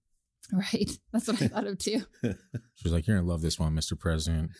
Right? 0.51 0.91
That's 1.13 1.27
what 1.27 1.41
I 1.41 1.47
thought 1.47 1.67
of 1.67 1.77
too. 1.77 2.01
She 2.75 2.83
was 2.83 2.93
like, 2.93 3.05
"You're 3.05 3.17
gonna 3.17 3.27
love 3.29 3.41
this 3.41 3.59
one, 3.59 3.75
Mr. 3.75 3.97
President." 3.97 4.51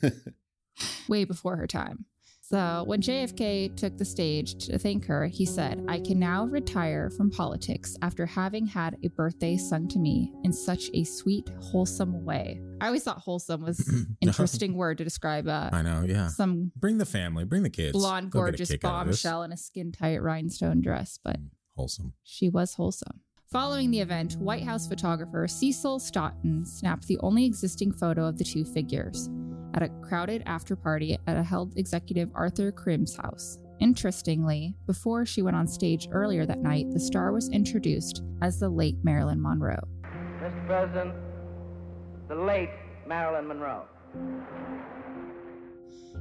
Way 1.07 1.25
before 1.25 1.55
her 1.55 1.65
time. 1.65 2.05
So, 2.51 2.83
when 2.85 3.01
JFK 3.01 3.77
took 3.77 3.97
the 3.97 4.03
stage 4.03 4.65
to 4.65 4.77
thank 4.77 5.05
her, 5.05 5.25
he 5.25 5.45
said, 5.45 5.85
I 5.87 6.01
can 6.01 6.19
now 6.19 6.43
retire 6.47 7.09
from 7.09 7.31
politics 7.31 7.95
after 8.01 8.25
having 8.25 8.65
had 8.67 8.97
a 9.05 9.07
birthday 9.07 9.55
sung 9.55 9.87
to 9.87 9.99
me 9.99 10.33
in 10.43 10.51
such 10.51 10.89
a 10.93 11.05
sweet, 11.05 11.49
wholesome 11.61 12.25
way. 12.25 12.61
I 12.81 12.87
always 12.87 13.05
thought 13.05 13.19
wholesome 13.19 13.61
was 13.61 13.79
an 13.87 14.17
interesting 14.19 14.75
word 14.75 14.97
to 14.97 15.05
describe 15.05 15.47
uh, 15.47 15.69
I 15.71 15.81
know, 15.81 16.03
yeah. 16.05 16.27
some 16.27 16.73
Bring 16.75 16.97
the 16.97 17.05
family, 17.05 17.45
bring 17.45 17.63
the 17.63 17.69
kids. 17.69 17.93
blonde, 17.93 18.33
They'll 18.33 18.41
gorgeous 18.41 18.69
kick 18.69 18.83
out 18.83 19.03
of 19.03 19.07
this. 19.07 19.23
bombshell 19.23 19.43
in 19.43 19.53
a 19.53 19.57
skin 19.57 19.93
tight 19.93 20.21
rhinestone 20.21 20.81
dress, 20.81 21.17
but 21.23 21.37
Wholesome. 21.77 22.15
she 22.21 22.49
was 22.49 22.73
wholesome. 22.73 23.21
Following 23.49 23.91
the 23.91 24.01
event, 24.01 24.33
White 24.39 24.63
House 24.63 24.89
photographer 24.89 25.47
Cecil 25.47 25.99
Stoughton 25.99 26.65
snapped 26.65 27.07
the 27.07 27.17
only 27.19 27.45
existing 27.45 27.93
photo 27.93 28.25
of 28.25 28.37
the 28.37 28.43
two 28.43 28.65
figures 28.65 29.29
at 29.73 29.83
a 29.83 29.89
crowded 30.01 30.43
after 30.45 30.75
party 30.75 31.17
at 31.27 31.37
a 31.37 31.43
held 31.43 31.77
executive 31.77 32.29
Arthur 32.33 32.71
Krim's 32.71 33.15
house. 33.15 33.57
Interestingly, 33.79 34.75
before 34.85 35.25
she 35.25 35.41
went 35.41 35.55
on 35.55 35.67
stage 35.67 36.07
earlier 36.11 36.45
that 36.45 36.59
night, 36.59 36.85
the 36.91 36.99
star 36.99 37.31
was 37.31 37.49
introduced 37.49 38.21
as 38.41 38.59
the 38.59 38.69
late 38.69 38.97
Marilyn 39.03 39.41
Monroe. 39.41 39.87
Mr. 40.39 40.67
President, 40.67 41.15
the 42.27 42.35
late 42.35 42.69
Marilyn 43.07 43.47
Monroe. 43.47 43.85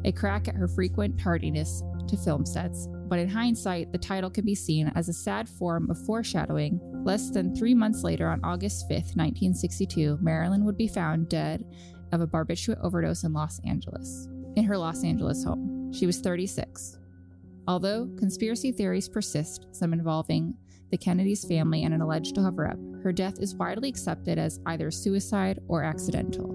a 0.04 0.12
crack 0.12 0.48
at 0.48 0.54
her 0.54 0.68
frequent 0.68 1.20
tardiness 1.20 1.82
to 2.08 2.16
film 2.16 2.46
sets, 2.46 2.88
but 3.08 3.18
in 3.18 3.28
hindsight, 3.28 3.92
the 3.92 3.98
title 3.98 4.30
can 4.30 4.44
be 4.44 4.54
seen 4.54 4.90
as 4.94 5.08
a 5.08 5.12
sad 5.12 5.48
form 5.48 5.90
of 5.90 5.98
foreshadowing. 6.06 6.80
Less 7.04 7.30
than 7.30 7.54
three 7.54 7.74
months 7.74 8.02
later, 8.02 8.28
on 8.28 8.40
August 8.42 8.88
5th, 8.88 9.16
1962, 9.16 10.18
Marilyn 10.22 10.64
would 10.64 10.76
be 10.76 10.88
found 10.88 11.28
dead 11.28 11.64
of 12.12 12.20
a 12.20 12.26
barbiturate 12.26 12.82
overdose 12.82 13.24
in 13.24 13.32
Los 13.32 13.60
Angeles, 13.66 14.28
in 14.56 14.64
her 14.64 14.76
Los 14.76 15.04
Angeles 15.04 15.44
home. 15.44 15.92
She 15.92 16.06
was 16.06 16.20
36. 16.20 16.98
Although 17.66 18.10
conspiracy 18.18 18.72
theories 18.72 19.08
persist, 19.08 19.66
some 19.72 19.92
involving 19.92 20.54
the 20.90 20.98
Kennedy's 20.98 21.44
family 21.44 21.84
and 21.84 21.94
an 21.94 22.00
alleged 22.00 22.34
cover 22.34 22.68
up, 22.68 22.78
her 23.02 23.12
death 23.12 23.38
is 23.40 23.54
widely 23.54 23.88
accepted 23.88 24.38
as 24.38 24.60
either 24.66 24.90
suicide 24.90 25.60
or 25.68 25.84
accidental. 25.84 26.48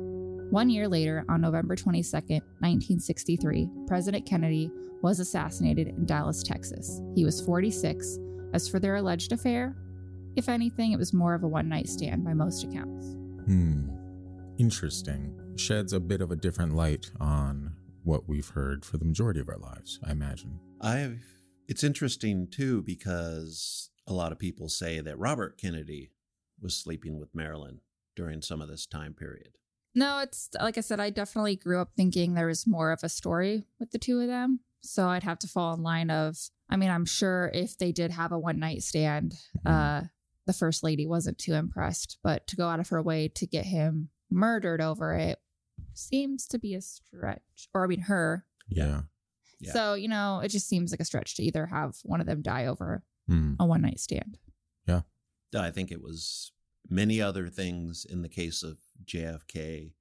One 0.49 0.69
year 0.69 0.87
later, 0.87 1.25
on 1.29 1.41
November 1.41 1.75
22, 1.75 2.11
1963, 2.11 3.69
President 3.87 4.25
Kennedy 4.25 4.69
was 5.01 5.19
assassinated 5.19 5.87
in 5.87 6.05
Dallas, 6.05 6.43
Texas. 6.43 7.01
He 7.15 7.25
was 7.25 7.41
46. 7.41 8.19
As 8.53 8.69
for 8.69 8.79
their 8.79 8.95
alleged 8.95 9.31
affair, 9.31 9.75
if 10.35 10.49
anything, 10.49 10.91
it 10.91 10.99
was 10.99 11.13
more 11.13 11.33
of 11.33 11.43
a 11.43 11.47
one 11.47 11.69
night 11.69 11.87
stand 11.87 12.23
by 12.23 12.33
most 12.33 12.63
accounts. 12.63 13.05
Hmm. 13.45 13.89
Interesting. 14.57 15.33
Sheds 15.57 15.93
a 15.93 15.99
bit 15.99 16.21
of 16.21 16.31
a 16.31 16.35
different 16.35 16.75
light 16.75 17.11
on 17.19 17.75
what 18.03 18.27
we've 18.27 18.49
heard 18.49 18.85
for 18.85 18.97
the 18.97 19.05
majority 19.05 19.39
of 19.39 19.49
our 19.49 19.57
lives, 19.57 19.99
I 20.05 20.11
imagine. 20.11 20.59
I've 20.81 21.23
it's 21.67 21.83
interesting 21.83 22.47
too 22.47 22.83
because 22.83 23.89
a 24.05 24.13
lot 24.13 24.31
of 24.31 24.37
people 24.37 24.69
say 24.69 24.99
that 25.01 25.17
Robert 25.17 25.57
Kennedy 25.57 26.11
was 26.61 26.75
sleeping 26.75 27.19
with 27.19 27.33
Marilyn 27.33 27.79
during 28.15 28.41
some 28.41 28.61
of 28.61 28.67
this 28.67 28.85
time 28.85 29.13
period. 29.13 29.57
No, 29.95 30.19
it's 30.19 30.49
like 30.61 30.77
I 30.77 30.81
said, 30.81 30.99
I 30.99 31.09
definitely 31.09 31.55
grew 31.55 31.79
up 31.79 31.91
thinking 31.95 32.33
there 32.33 32.47
was 32.47 32.67
more 32.67 32.91
of 32.91 32.99
a 33.01 33.09
story 33.09 33.65
with 33.79 33.91
the 33.91 33.97
two 33.97 34.19
of 34.19 34.27
them. 34.27 34.59
So 34.81 35.07
I'd 35.07 35.23
have 35.23 35.39
to 35.39 35.47
fall 35.47 35.73
in 35.73 35.81
line 35.81 36.11
of, 36.11 36.37
I 36.69 36.75
mean, 36.75 36.91
I'm 36.91 37.05
sure 37.05 37.49
if 37.53 37.77
they 37.77 37.91
did 37.91 38.11
have 38.11 38.31
a 38.31 38.37
one 38.37 38.59
night 38.59 38.83
stand, 38.83 39.35
uh, 39.65 40.01
the 40.45 40.53
first 40.53 40.83
lady 40.83 41.07
wasn't 41.07 41.39
too 41.39 41.53
impressed, 41.53 42.19
but 42.21 42.45
to 42.47 42.55
go 42.55 42.67
out 42.67 42.79
of 42.79 42.89
her 42.89 43.01
way 43.01 43.29
to 43.29 43.47
get 43.47 43.65
him 43.65 44.09
murdered 44.29 44.81
over 44.81 45.15
it 45.15 45.39
seems 45.93 46.47
to 46.47 46.59
be 46.59 46.75
a 46.75 46.81
stretch. 46.81 47.69
Or 47.73 47.83
I 47.83 47.87
mean, 47.87 48.01
her. 48.01 48.45
Yeah. 48.67 49.01
Yeah. 49.59 49.71
So, 49.73 49.93
you 49.93 50.07
know, 50.07 50.39
it 50.43 50.49
just 50.49 50.67
seems 50.67 50.91
like 50.91 50.99
a 50.99 51.05
stretch 51.05 51.35
to 51.35 51.43
either 51.43 51.65
have 51.67 51.97
one 52.03 52.19
of 52.21 52.27
them 52.27 52.41
die 52.41 52.65
over 52.65 53.03
Hmm. 53.27 53.55
a 53.59 53.65
one 53.65 53.81
night 53.81 53.99
stand. 53.99 54.37
Yeah. 54.87 55.01
I 55.57 55.71
think 55.71 55.91
it 55.91 56.01
was 56.01 56.51
many 56.89 57.21
other 57.21 57.47
things 57.49 58.05
in 58.07 58.21
the 58.21 58.29
case 58.29 58.61
of 58.61 58.77
JFK 59.05 59.93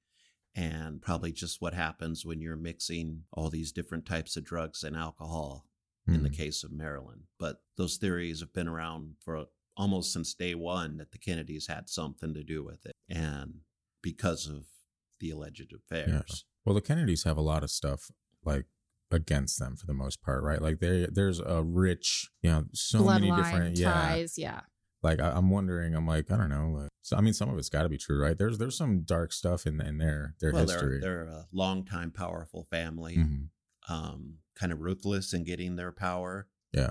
and 0.55 1.01
probably 1.01 1.33
just 1.33 1.61
what 1.63 1.75
happens 1.75 2.25
when 2.27 2.41
you're 2.41 2.57
mixing 2.57 3.23
all 3.33 3.49
these 3.51 3.73
different 3.73 4.05
types 4.07 4.37
of 4.37 4.45
drugs 4.45 4.83
and 4.85 4.97
alcohol 4.97 5.67
in 6.07 6.23
the 6.23 6.29
Hmm. 6.29 6.35
case 6.35 6.63
of 6.65 6.71
Marilyn. 6.73 7.29
But 7.39 7.63
those 7.77 7.97
theories 7.97 8.41
have 8.41 8.53
been 8.53 8.69
around 8.69 9.17
for 9.21 9.47
almost 9.77 10.13
since 10.13 10.35
day 10.35 10.55
one 10.55 10.99
that 10.99 11.13
the 11.13 11.19
Kennedys 11.19 11.67
had 11.69 11.89
something 11.89 12.35
to 12.35 12.45
do 12.45 12.63
with 12.63 12.85
it. 12.85 12.93
And 13.09 13.61
because 14.03 14.47
of 14.47 14.67
the 15.25 15.31
alleged 15.31 15.73
affairs. 15.73 16.45
Well, 16.65 16.75
the 16.75 16.81
Kennedys 16.81 17.25
have 17.25 17.37
a 17.37 17.43
lot 17.43 17.63
of 17.63 17.71
stuff 17.71 18.11
like 18.45 18.67
against 19.11 19.59
them 19.59 19.77
for 19.77 19.87
the 19.87 19.95
most 19.95 20.23
part, 20.23 20.43
right? 20.43 20.61
Like 20.61 20.81
they 20.81 21.07
there's 21.11 21.41
a 21.41 21.63
rich, 21.63 22.31
you 22.43 22.51
know, 22.51 22.65
so 22.73 23.05
many 23.05 23.31
different 23.31 23.79
yeah. 23.79 23.93
ties. 23.93 24.37
Yeah. 24.37 24.61
Like 25.03 25.21
I, 25.21 25.31
I'm 25.31 25.51
wondering, 25.51 25.95
I'm 25.95 26.07
like, 26.07 26.31
I 26.31 26.37
don't 26.37 26.49
know. 26.51 26.81
Like, 26.81 26.89
so 27.03 27.17
I 27.17 27.21
mean, 27.21 27.35
some 27.35 27.49
of 27.51 27.59
it's 27.59 27.69
got 27.69 27.83
to 27.83 27.89
be 27.89 27.99
true, 27.99 28.21
right? 28.21 28.37
There's 28.37 28.59
there's 28.59 28.77
some 28.77 29.03
dark 29.03 29.33
stuff 29.33 29.67
in 29.67 29.81
in 29.81 29.99
their 29.99 30.35
their 30.41 30.53
well, 30.53 30.63
history. 30.63 31.01
they're, 31.01 31.25
they're 31.27 31.35
a 31.35 31.47
longtime 31.53 32.11
powerful 32.11 32.67
family, 32.71 33.17
Mhm. 33.17 33.49
um, 33.89 34.39
kind 34.55 34.73
of 34.73 34.81
ruthless 34.81 35.33
in 35.33 35.45
getting 35.45 35.77
their 35.77 35.93
power. 35.93 36.49
Yeah. 36.73 36.91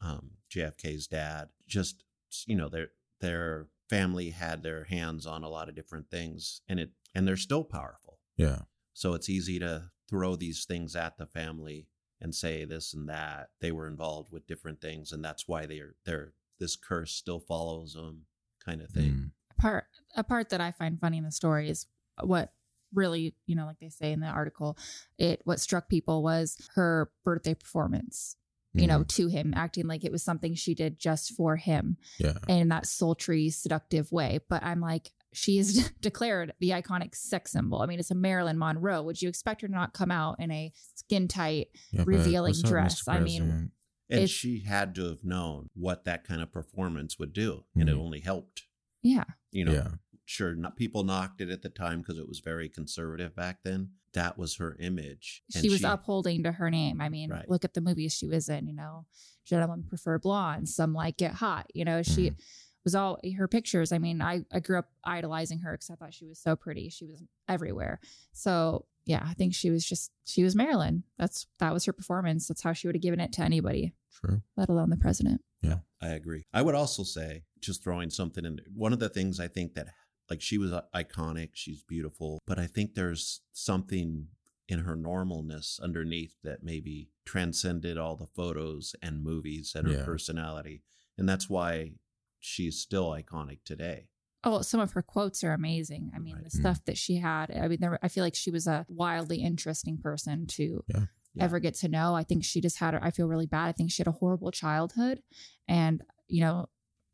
um, 0.00 0.30
JFK's 0.54 1.06
dad. 1.08 1.48
Just 1.66 2.04
you 2.46 2.56
know, 2.56 2.68
their 2.68 2.88
their 3.20 3.66
family 3.88 4.30
had 4.30 4.62
their 4.62 4.84
hands 4.84 5.26
on 5.26 5.42
a 5.42 5.48
lot 5.48 5.68
of 5.68 5.74
different 5.74 6.10
things, 6.10 6.60
and 6.68 6.80
it 6.80 6.90
and 7.14 7.26
they're 7.26 7.36
still 7.36 7.64
powerful. 7.64 8.18
Yeah. 8.36 8.62
So 8.94 9.14
it's 9.14 9.28
easy 9.28 9.58
to 9.60 9.90
throw 10.08 10.36
these 10.36 10.64
things 10.64 10.96
at 10.96 11.18
the 11.18 11.26
family 11.26 11.86
and 12.20 12.34
say 12.34 12.64
this 12.64 12.94
and 12.94 13.08
that. 13.08 13.50
They 13.60 13.72
were 13.72 13.86
involved 13.86 14.32
with 14.32 14.46
different 14.46 14.80
things, 14.80 15.12
and 15.12 15.24
that's 15.24 15.46
why 15.46 15.66
they're 15.66 15.94
they're 16.04 16.32
this 16.58 16.76
curse 16.76 17.12
still 17.12 17.40
follows 17.40 17.94
them, 17.94 18.26
kind 18.64 18.82
of 18.82 18.90
thing. 18.90 19.10
Mm. 19.10 19.30
part 19.58 19.84
a 20.16 20.24
part 20.24 20.50
that 20.50 20.60
I 20.60 20.72
find 20.72 20.98
funny 20.98 21.18
in 21.18 21.24
the 21.24 21.32
story 21.32 21.70
is 21.70 21.86
what 22.22 22.52
really, 22.94 23.34
you 23.46 23.54
know, 23.54 23.66
like 23.66 23.78
they 23.80 23.90
say 23.90 24.12
in 24.12 24.20
the 24.20 24.26
article, 24.26 24.76
it 25.18 25.40
what 25.44 25.60
struck 25.60 25.88
people 25.88 26.22
was 26.22 26.56
her 26.74 27.10
birthday 27.24 27.54
performance. 27.54 28.36
You 28.80 28.86
know, 28.86 29.00
Mhm. 29.00 29.08
to 29.08 29.28
him, 29.28 29.52
acting 29.56 29.86
like 29.86 30.04
it 30.04 30.12
was 30.12 30.22
something 30.22 30.54
she 30.54 30.74
did 30.74 30.98
just 30.98 31.32
for 31.34 31.56
him 31.56 31.96
Yeah. 32.18 32.38
in 32.48 32.68
that 32.68 32.86
sultry, 32.86 33.50
seductive 33.50 34.10
way. 34.12 34.40
But 34.48 34.62
I'm 34.62 34.80
like, 34.80 35.12
she 35.32 35.58
is 35.58 35.90
declared 36.00 36.52
the 36.60 36.70
iconic 36.70 37.14
sex 37.14 37.52
symbol. 37.52 37.82
I 37.82 37.86
mean, 37.86 37.98
it's 37.98 38.10
a 38.10 38.14
Marilyn 38.14 38.58
Monroe. 38.58 39.02
Would 39.02 39.20
you 39.20 39.28
expect 39.28 39.60
her 39.62 39.68
to 39.68 39.74
not 39.74 39.92
come 39.94 40.10
out 40.10 40.40
in 40.40 40.50
a 40.50 40.72
skin 40.94 41.28
tight, 41.28 41.68
Yeah, 41.92 42.04
revealing 42.06 42.54
dress? 42.64 43.06
I 43.06 43.20
mean, 43.20 43.40
President? 43.42 43.72
And 44.10 44.30
she 44.30 44.60
had 44.60 44.94
to 44.94 45.04
have 45.04 45.22
known 45.22 45.68
what 45.74 46.04
that 46.06 46.24
kind 46.24 46.40
of 46.40 46.50
performance 46.50 47.18
would 47.18 47.34
do, 47.34 47.64
and 47.74 47.88
it 47.90 47.94
Mhm. 47.94 47.98
only 48.00 48.20
helped. 48.20 48.62
yeah. 49.02 49.24
You 49.52 49.64
know, 49.64 49.72
yeah. 49.72 49.90
Sure, 50.28 50.54
not, 50.54 50.76
people 50.76 51.04
knocked 51.04 51.40
it 51.40 51.48
at 51.48 51.62
the 51.62 51.70
time 51.70 52.00
because 52.00 52.18
it 52.18 52.28
was 52.28 52.40
very 52.40 52.68
conservative 52.68 53.34
back 53.34 53.60
then. 53.64 53.88
That 54.12 54.36
was 54.36 54.56
her 54.56 54.76
image. 54.78 55.42
and 55.54 55.62
she 55.64 55.70
was 55.70 55.84
upholding 55.84 56.42
to 56.42 56.52
her 56.52 56.70
name. 56.70 57.00
I 57.00 57.08
mean, 57.08 57.30
Right. 57.30 57.48
look 57.48 57.64
at 57.64 57.72
the 57.74 57.80
movies 57.80 58.14
she 58.14 58.26
was 58.26 58.48
in, 58.48 58.66
you 58.66 58.74
know, 58.74 59.06
Gentlemen 59.46 59.84
Prefer 59.88 60.18
Blondes, 60.18 60.74
Some 60.74 60.92
Like 60.92 61.16
Get 61.16 61.32
Hot, 61.34 61.66
you 61.74 61.84
know, 61.84 62.02
she 62.02 62.30
Mm-hmm. 62.30 62.40
was 62.84 62.94
all 62.94 63.18
her 63.38 63.48
pictures. 63.48 63.90
I 63.92 63.98
mean, 63.98 64.20
I, 64.20 64.44
I 64.52 64.60
grew 64.60 64.78
up 64.78 64.88
idolizing 65.04 65.60
her 65.60 65.72
because 65.72 65.88
I 65.90 65.94
thought 65.94 66.12
she 66.14 66.26
was 66.26 66.38
so 66.38 66.56
pretty. 66.56 66.90
She 66.90 67.06
was 67.06 67.22
everywhere. 67.48 67.98
So 68.32 68.84
yeah, 69.06 69.22
I 69.26 69.32
think 69.34 69.54
she 69.54 69.70
was 69.70 69.86
just, 69.86 70.10
she 70.26 70.42
was 70.44 70.54
Marilyn. 70.54 71.04
That's, 71.18 71.46
that 71.60 71.72
was 71.72 71.86
her 71.86 71.92
performance. 71.94 72.46
That's 72.48 72.62
how 72.62 72.74
she 72.74 72.86
would 72.88 72.94
have 72.96 73.02
given 73.02 73.20
it 73.20 73.32
to 73.34 73.42
anybody, 73.42 73.94
True. 74.20 74.42
let 74.58 74.68
alone 74.68 74.90
the 74.90 74.96
president. 74.98 75.40
Yeah, 75.62 75.78
I 76.02 76.08
agree. 76.08 76.44
I 76.52 76.60
would 76.62 76.74
also 76.74 77.02
say, 77.02 77.44
just 77.60 77.82
throwing 77.82 78.10
something 78.10 78.44
in 78.44 78.56
there, 78.56 78.66
one 78.74 78.92
of 78.92 78.98
the 79.00 79.08
things 79.08 79.40
I 79.40 79.48
think 79.48 79.74
that, 79.74 79.88
like, 80.30 80.40
she 80.42 80.58
was 80.58 80.72
uh, 80.72 80.82
iconic, 80.94 81.50
she's 81.54 81.82
beautiful, 81.82 82.38
but 82.46 82.58
I 82.58 82.66
think 82.66 82.94
there's 82.94 83.40
something 83.52 84.28
in 84.68 84.80
her 84.80 84.96
normalness 84.96 85.80
underneath 85.80 86.34
that 86.44 86.62
maybe 86.62 87.08
transcended 87.24 87.96
all 87.96 88.16
the 88.16 88.26
photos 88.26 88.94
and 89.02 89.22
movies 89.22 89.72
and 89.74 89.86
her 89.88 89.94
Yeah. 89.98 90.04
personality. 90.04 90.82
And 91.16 91.28
that's 91.28 91.48
why 91.48 91.92
she's 92.38 92.78
still 92.78 93.10
iconic 93.10 93.60
today. 93.64 94.08
Oh, 94.44 94.60
some 94.62 94.78
of 94.80 94.92
her 94.92 95.02
quotes 95.02 95.42
are 95.42 95.52
amazing. 95.52 96.12
I 96.14 96.18
mean, 96.18 96.36
Right. 96.36 96.44
the 96.44 96.50
stuff 96.50 96.84
that 96.84 96.96
she 96.98 97.16
had. 97.16 97.50
I 97.50 97.66
mean, 97.66 97.80
there, 97.80 97.98
I 98.02 98.08
feel 98.08 98.22
like 98.22 98.34
she 98.36 98.50
was 98.50 98.66
a 98.66 98.86
wildly 98.88 99.38
interesting 99.42 99.98
person 99.98 100.46
to 100.48 100.84
Yeah. 100.88 101.06
Yeah. 101.34 101.44
ever 101.44 101.58
get 101.60 101.74
to 101.76 101.88
know. 101.88 102.14
I 102.14 102.22
think 102.22 102.44
she 102.44 102.60
just 102.60 102.76
had. 102.78 102.94
I 102.94 103.10
feel 103.10 103.26
really 103.26 103.46
bad. 103.46 103.68
I 103.68 103.72
think 103.72 103.90
she 103.90 104.00
had 104.00 104.06
a 104.06 104.12
horrible 104.12 104.50
childhood, 104.52 105.22
and 105.66 106.02
you 106.28 106.40
know, 106.40 106.68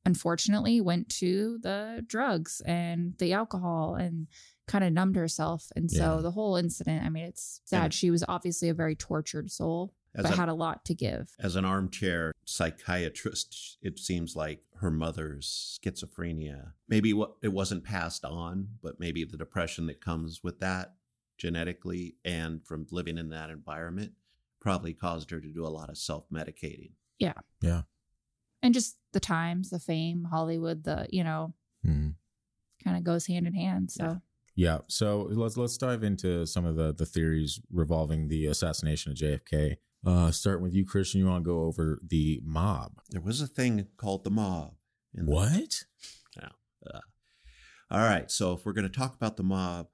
unfortunately, 0.04 0.80
went 0.80 1.08
to 1.08 1.58
the 1.62 2.04
drugs 2.06 2.60
and 2.66 3.16
the 3.18 3.32
alcohol 3.32 3.94
and 3.94 4.26
kind 4.66 4.84
of 4.84 4.92
numbed 4.92 5.16
herself. 5.16 5.70
And 5.76 5.90
so 5.90 6.16
Yeah. 6.16 6.20
the 6.22 6.30
whole 6.30 6.56
incident. 6.56 7.04
I 7.04 7.08
mean, 7.10 7.24
it's 7.24 7.60
sad. 7.64 7.84
And- 7.84 7.94
she 7.94 8.10
was 8.10 8.24
obviously 8.28 8.68
a 8.68 8.74
very 8.74 8.94
tortured 8.96 9.50
soul, 9.50 9.94
As 10.14 10.22
but 10.24 10.32
a- 10.32 10.36
had 10.36 10.48
a 10.48 10.54
lot 10.54 10.84
to 10.86 10.94
give. 10.94 11.34
As 11.38 11.54
an 11.56 11.64
armchair 11.64 12.32
psychiatrist, 12.44 13.78
it 13.82 13.98
seems 13.98 14.36
like 14.36 14.62
her 14.76 14.90
mother's 14.90 15.78
schizophrenia. 15.82 16.72
Maybe 16.88 17.12
what 17.12 17.36
it 17.42 17.48
wasn't 17.52 17.84
passed 17.84 18.24
on, 18.24 18.68
but 18.82 18.98
maybe 19.00 19.24
the 19.24 19.36
depression 19.36 19.86
that 19.86 20.00
comes 20.00 20.42
with 20.42 20.60
that 20.60 20.96
genetically 21.38 22.16
and 22.24 22.64
from 22.64 22.86
living 22.90 23.18
in 23.18 23.28
that 23.30 23.50
environment 23.50 24.12
probably 24.60 24.94
caused 24.94 25.30
her 25.30 25.40
to 25.40 25.52
do 25.52 25.66
a 25.66 25.68
lot 25.68 25.90
of 25.90 25.98
self 25.98 26.28
medicating. 26.30 26.92
Yeah. 27.18 27.34
Yeah. 27.60 27.82
And 28.64 28.72
just 28.74 28.96
the 29.12 29.20
times, 29.20 29.68
the 29.70 29.78
fame, 29.78 30.24
Hollywood, 30.24 30.84
the, 30.84 31.06
you 31.10 31.22
know, 31.22 31.54
Mhm. 31.86 32.14
kind 32.82 32.96
of 32.96 33.04
goes 33.04 33.26
hand 33.26 33.46
in 33.46 33.54
hand. 33.54 33.90
So, 33.92 34.20
Yeah. 34.56 34.78
So 34.88 35.22
let's 35.32 35.56
let's 35.56 35.76
dive 35.76 36.02
into 36.02 36.46
some 36.46 36.64
of 36.64 36.76
the 36.76 36.92
the 36.94 37.04
theories 37.06 37.60
revolving 37.70 38.28
the 38.28 38.46
assassination 38.46 39.12
of 39.12 39.18
JFK. 39.18 39.76
Uh, 40.06 40.30
starting 40.30 40.62
with 40.62 40.74
you, 40.74 40.84
Christian. 40.84 41.20
You 41.20 41.26
want 41.26 41.44
to 41.44 41.48
go 41.50 41.62
over 41.62 42.00
the 42.06 42.40
mob? 42.44 43.00
There 43.10 43.20
was 43.20 43.40
a 43.40 43.46
thing 43.46 43.86
called 43.96 44.24
the 44.24 44.30
mob. 44.30 44.76
in 45.16 45.26
the- 45.26 45.32
What? 45.32 45.84
Uh, 46.86 47.00
all 47.90 48.00
right, 48.00 48.30
so 48.30 48.52
if 48.52 48.66
we're 48.66 48.72
going 48.72 48.90
to 48.90 48.98
talk 48.98 49.14
about 49.14 49.36
the 49.36 49.42
mob 49.44 49.88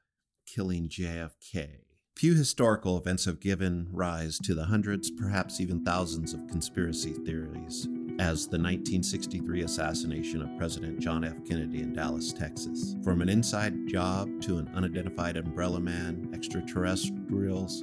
killing 0.47 0.89
JFK, 0.89 1.85
few 2.17 2.35
historical 2.35 2.97
events 2.99 3.27
have 3.27 3.39
given 3.41 3.89
rise 3.93 4.39
to 4.39 4.55
the 4.55 4.65
hundreds, 4.67 5.11
perhaps 5.11 5.61
even 5.61 5.85
thousands 5.85 6.33
of 6.33 6.47
conspiracy 6.49 7.13
theories 7.13 7.87
as 8.21 8.47
the 8.47 8.59
1963 8.59 9.63
assassination 9.63 10.43
of 10.43 10.59
President 10.59 11.01
John 11.01 11.25
F. 11.25 11.43
Kennedy 11.49 11.81
in 11.81 11.95
Dallas, 11.95 12.35
Texas. 12.35 12.95
From 13.03 13.23
an 13.23 13.31
inside 13.31 13.87
job 13.87 14.43
to 14.43 14.59
an 14.59 14.71
unidentified 14.75 15.39
umbrella 15.39 15.81
man, 15.81 16.29
extraterrestrials, 16.35 17.83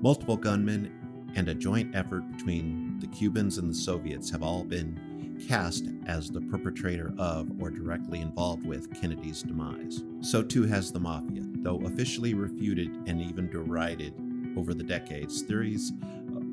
multiple 0.00 0.36
gunmen, 0.36 0.92
and 1.34 1.48
a 1.48 1.54
joint 1.54 1.96
effort 1.96 2.22
between 2.30 3.00
the 3.00 3.08
Cubans 3.08 3.58
and 3.58 3.68
the 3.68 3.74
Soviets 3.74 4.30
have 4.30 4.44
all 4.44 4.62
been 4.62 5.36
cast 5.48 5.86
as 6.06 6.30
the 6.30 6.42
perpetrator 6.42 7.12
of 7.18 7.50
or 7.60 7.68
directly 7.68 8.20
involved 8.20 8.64
with 8.64 8.88
Kennedy's 9.00 9.42
demise. 9.42 10.04
So 10.20 10.44
too 10.44 10.62
has 10.62 10.92
the 10.92 11.00
Mafia, 11.00 11.42
though 11.56 11.80
officially 11.86 12.34
refuted 12.34 12.88
and 13.08 13.20
even 13.20 13.50
derided 13.50 14.14
over 14.56 14.74
the 14.74 14.84
decades, 14.84 15.42
theories 15.42 15.90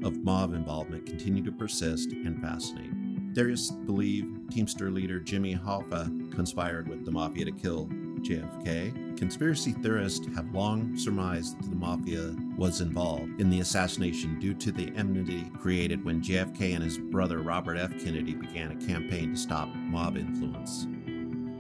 of 0.04 0.24
mob 0.24 0.56
involvement 0.56 1.06
continue 1.06 1.44
to 1.44 1.52
persist 1.52 2.12
and 2.12 2.42
fascinate. 2.42 2.99
Theorists 3.40 3.72
believe 3.72 4.28
Teamster 4.52 4.92
leader 4.92 5.18
Jimmy 5.18 5.56
Hoffa 5.56 6.36
conspired 6.36 6.90
with 6.90 7.06
the 7.06 7.12
Mafia 7.12 7.46
to 7.46 7.54
kill 7.54 7.86
JFK. 8.20 9.18
Conspiracy 9.18 9.72
theorists 9.72 10.28
have 10.36 10.54
long 10.54 10.98
surmised 10.98 11.58
that 11.58 11.70
the 11.70 11.76
Mafia 11.78 12.36
was 12.58 12.82
involved 12.82 13.40
in 13.40 13.50
the 13.50 13.62
assassination 13.62 14.38
due 14.42 14.54
to 14.56 14.74
the 14.74 14.92
enmity 14.98 15.50
created 15.58 16.04
when 16.04 16.22
JFK 16.22 16.76
and 16.76 16.84
his 16.84 16.98
brother 16.98 17.40
Robert 17.40 17.78
F. 17.78 17.92
Kennedy 18.04 18.34
began 18.34 18.72
a 18.74 18.86
campaign 18.86 19.32
to 19.32 19.38
stop 19.38 19.74
mob 19.74 20.18
influence 20.18 20.86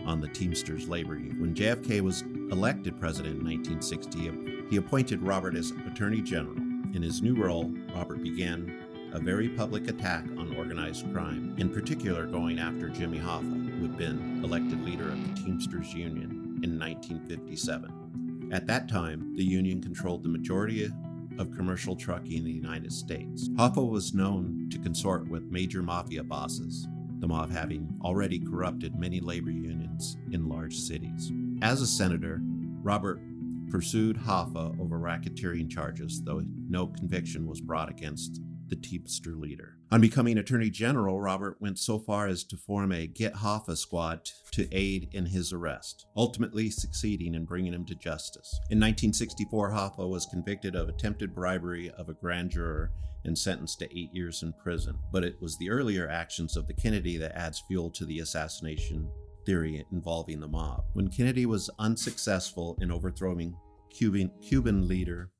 on 0.05 0.19
the 0.19 0.27
Teamsters 0.27 0.89
labor 0.89 1.15
union. 1.15 1.39
When 1.39 1.55
JFK 1.55 2.01
was 2.01 2.23
elected 2.51 2.99
president 2.99 3.39
in 3.39 3.45
1960, 3.45 4.67
he 4.69 4.75
appointed 4.75 5.23
Robert 5.23 5.55
as 5.55 5.71
Attorney 5.89 6.21
General. 6.21 6.57
In 6.93 7.01
his 7.01 7.21
new 7.21 7.41
role, 7.41 7.73
Robert 7.95 8.21
began 8.21 8.75
a 9.13 9.19
very 9.19 9.49
public 9.49 9.87
attack 9.87 10.25
on 10.49 10.57
organized 10.57 11.11
crime, 11.13 11.53
in 11.57 11.69
particular 11.69 12.25
going 12.25 12.59
after 12.59 12.89
Jimmy 12.89 13.19
Hoffa, 13.19 13.69
who 13.71 13.81
had 13.83 13.97
been 13.97 14.41
elected 14.43 14.83
leader 14.83 15.09
of 15.09 15.27
the 15.27 15.41
Teamsters 15.41 15.93
Union 15.93 16.59
in 16.63 16.77
1957. 16.77 18.49
At 18.51 18.67
that 18.67 18.89
time, 18.89 19.35
the 19.35 19.43
union 19.43 19.81
controlled 19.81 20.23
the 20.23 20.29
majority 20.29 20.91
of 21.37 21.51
commercial 21.51 21.95
trucking 21.95 22.37
in 22.37 22.43
the 22.43 22.51
United 22.51 22.91
States. 22.91 23.49
Hoffa 23.49 23.87
was 23.87 24.13
known 24.13 24.67
to 24.71 24.79
consort 24.79 25.27
with 25.29 25.51
major 25.51 25.81
mafia 25.81 26.23
bosses, 26.23 26.87
the 27.19 27.27
mob 27.27 27.51
having 27.51 27.87
already 28.03 28.39
corrupted 28.39 28.99
many 28.99 29.19
labor 29.19 29.51
unions 29.51 30.17
in 30.31 30.49
large 30.49 30.75
cities. 30.75 31.31
As 31.61 31.81
a 31.81 31.87
senator, 31.87 32.41
Robert 32.81 33.21
pursued 33.69 34.17
Hoffa 34.17 34.79
over 34.79 34.97
racketeering 34.97 35.69
charges, 35.69 36.21
though 36.23 36.43
no 36.67 36.87
conviction 36.87 37.45
was 37.45 37.61
brought 37.61 37.89
against 37.89 38.41
the 38.69 38.75
Teamster 38.75 39.35
leader. 39.35 39.75
On 39.91 40.01
becoming 40.01 40.37
Attorney 40.37 40.69
General, 40.69 41.19
Robert 41.19 41.57
went 41.59 41.79
so 41.79 41.99
far 41.99 42.27
as 42.27 42.43
to 42.45 42.57
form 42.57 42.91
a 42.91 43.07
Get 43.07 43.35
Hoffa 43.35 43.77
squad 43.77 44.29
to 44.51 44.67
aid 44.71 45.09
in 45.11 45.25
his 45.25 45.51
arrest, 45.51 46.05
ultimately 46.15 46.69
succeeding 46.69 47.35
in 47.35 47.45
bringing 47.45 47.73
him 47.73 47.85
to 47.85 47.95
justice. 47.95 48.59
In 48.69 48.79
1964, 48.79 49.71
Hoffa 49.71 50.07
was 50.07 50.25
convicted 50.27 50.75
of 50.75 50.89
attempted 50.89 51.33
bribery 51.33 51.89
of 51.91 52.09
a 52.09 52.13
grand 52.13 52.51
juror 52.51 52.91
and 53.25 53.37
sentenced 53.37 53.79
to 53.79 53.97
eight 53.97 54.13
years 54.13 54.43
in 54.43 54.53
prison. 54.53 54.97
But 55.11 55.23
it 55.23 55.41
was 55.41 55.57
the 55.57 55.69
earlier 55.69 56.07
actions 56.07 56.55
of 56.55 56.67
the 56.67 56.73
Kennedy 56.73 57.17
that 57.17 57.37
adds 57.37 57.63
fuel 57.67 57.89
to 57.91 58.05
the 58.05 58.19
assassination 58.19 59.09
theory 59.45 59.85
involving 59.91 60.39
the 60.39 60.47
mob. 60.47 60.83
When 60.93 61.09
Kennedy 61.09 61.45
was 61.45 61.69
unsuccessful 61.79 62.77
in 62.81 62.91
overthrowing 62.91 63.55
Cuban, 63.89 64.31
Cuban 64.41 64.87
leader 64.87 65.31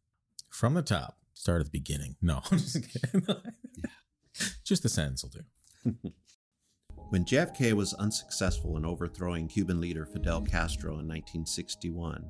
From 0.50 0.74
the 0.74 0.82
top. 0.82 1.19
Start 1.40 1.62
at 1.62 1.68
the 1.68 1.72
beginning. 1.72 2.18
No, 2.22 2.42
I'm 2.52 2.58
just 2.58 2.84
kidding. 2.92 3.26
just 4.66 4.84
the 4.84 4.90
sentence 4.90 5.24
will 5.24 5.32
do. 5.32 6.12
When 7.12 7.26
JFK 7.26 7.74
was 7.74 7.96
unsuccessful 7.96 8.78
in 8.78 8.86
overthrowing 8.86 9.48
Cuban 9.48 9.82
leader 9.82 10.06
Fidel 10.06 10.42
Castro 10.42 10.92
in 11.00 11.08
1961, 11.08 12.24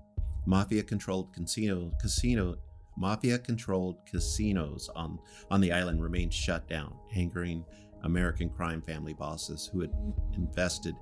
mafia-controlled 0.46 1.34
casino, 1.34 1.92
casino 2.00 2.56
mafia-controlled 2.96 3.98
casinos 4.10 4.90
on, 4.96 5.20
on 5.52 5.60
the 5.60 5.74
island 5.74 6.02
remained 6.02 6.34
shut 6.34 6.70
down, 6.70 6.94
angering 7.14 7.66
American 8.04 8.48
crime 8.48 8.82
family 8.82 9.14
bosses 9.14 9.70
who 9.74 9.82
had 9.82 9.92
invested 10.38 10.96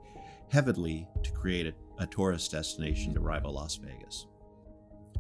heavily 0.50 1.08
to 1.22 1.32
create 1.34 1.68
a, 1.68 2.04
a 2.04 2.08
tourist 2.08 2.52
destination 2.52 3.14
to 3.14 3.20
rival 3.20 3.54
Las 3.54 3.76
Vegas. 3.76 4.26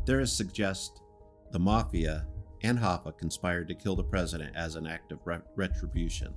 Theorists 0.08 0.36
suggest 0.36 1.04
the 1.52 1.60
mafia 1.60 2.26
and 2.63 2.78
Hoffa 2.78 3.17
conspired 3.17 3.67
to 3.67 3.76
kill 3.76 3.96
the 3.96 4.04
president 4.04 4.56
as 4.56 4.76
an 4.76 4.88
act 4.88 5.12
of 5.12 5.20
re- 5.26 5.39
retribution. 5.56 6.34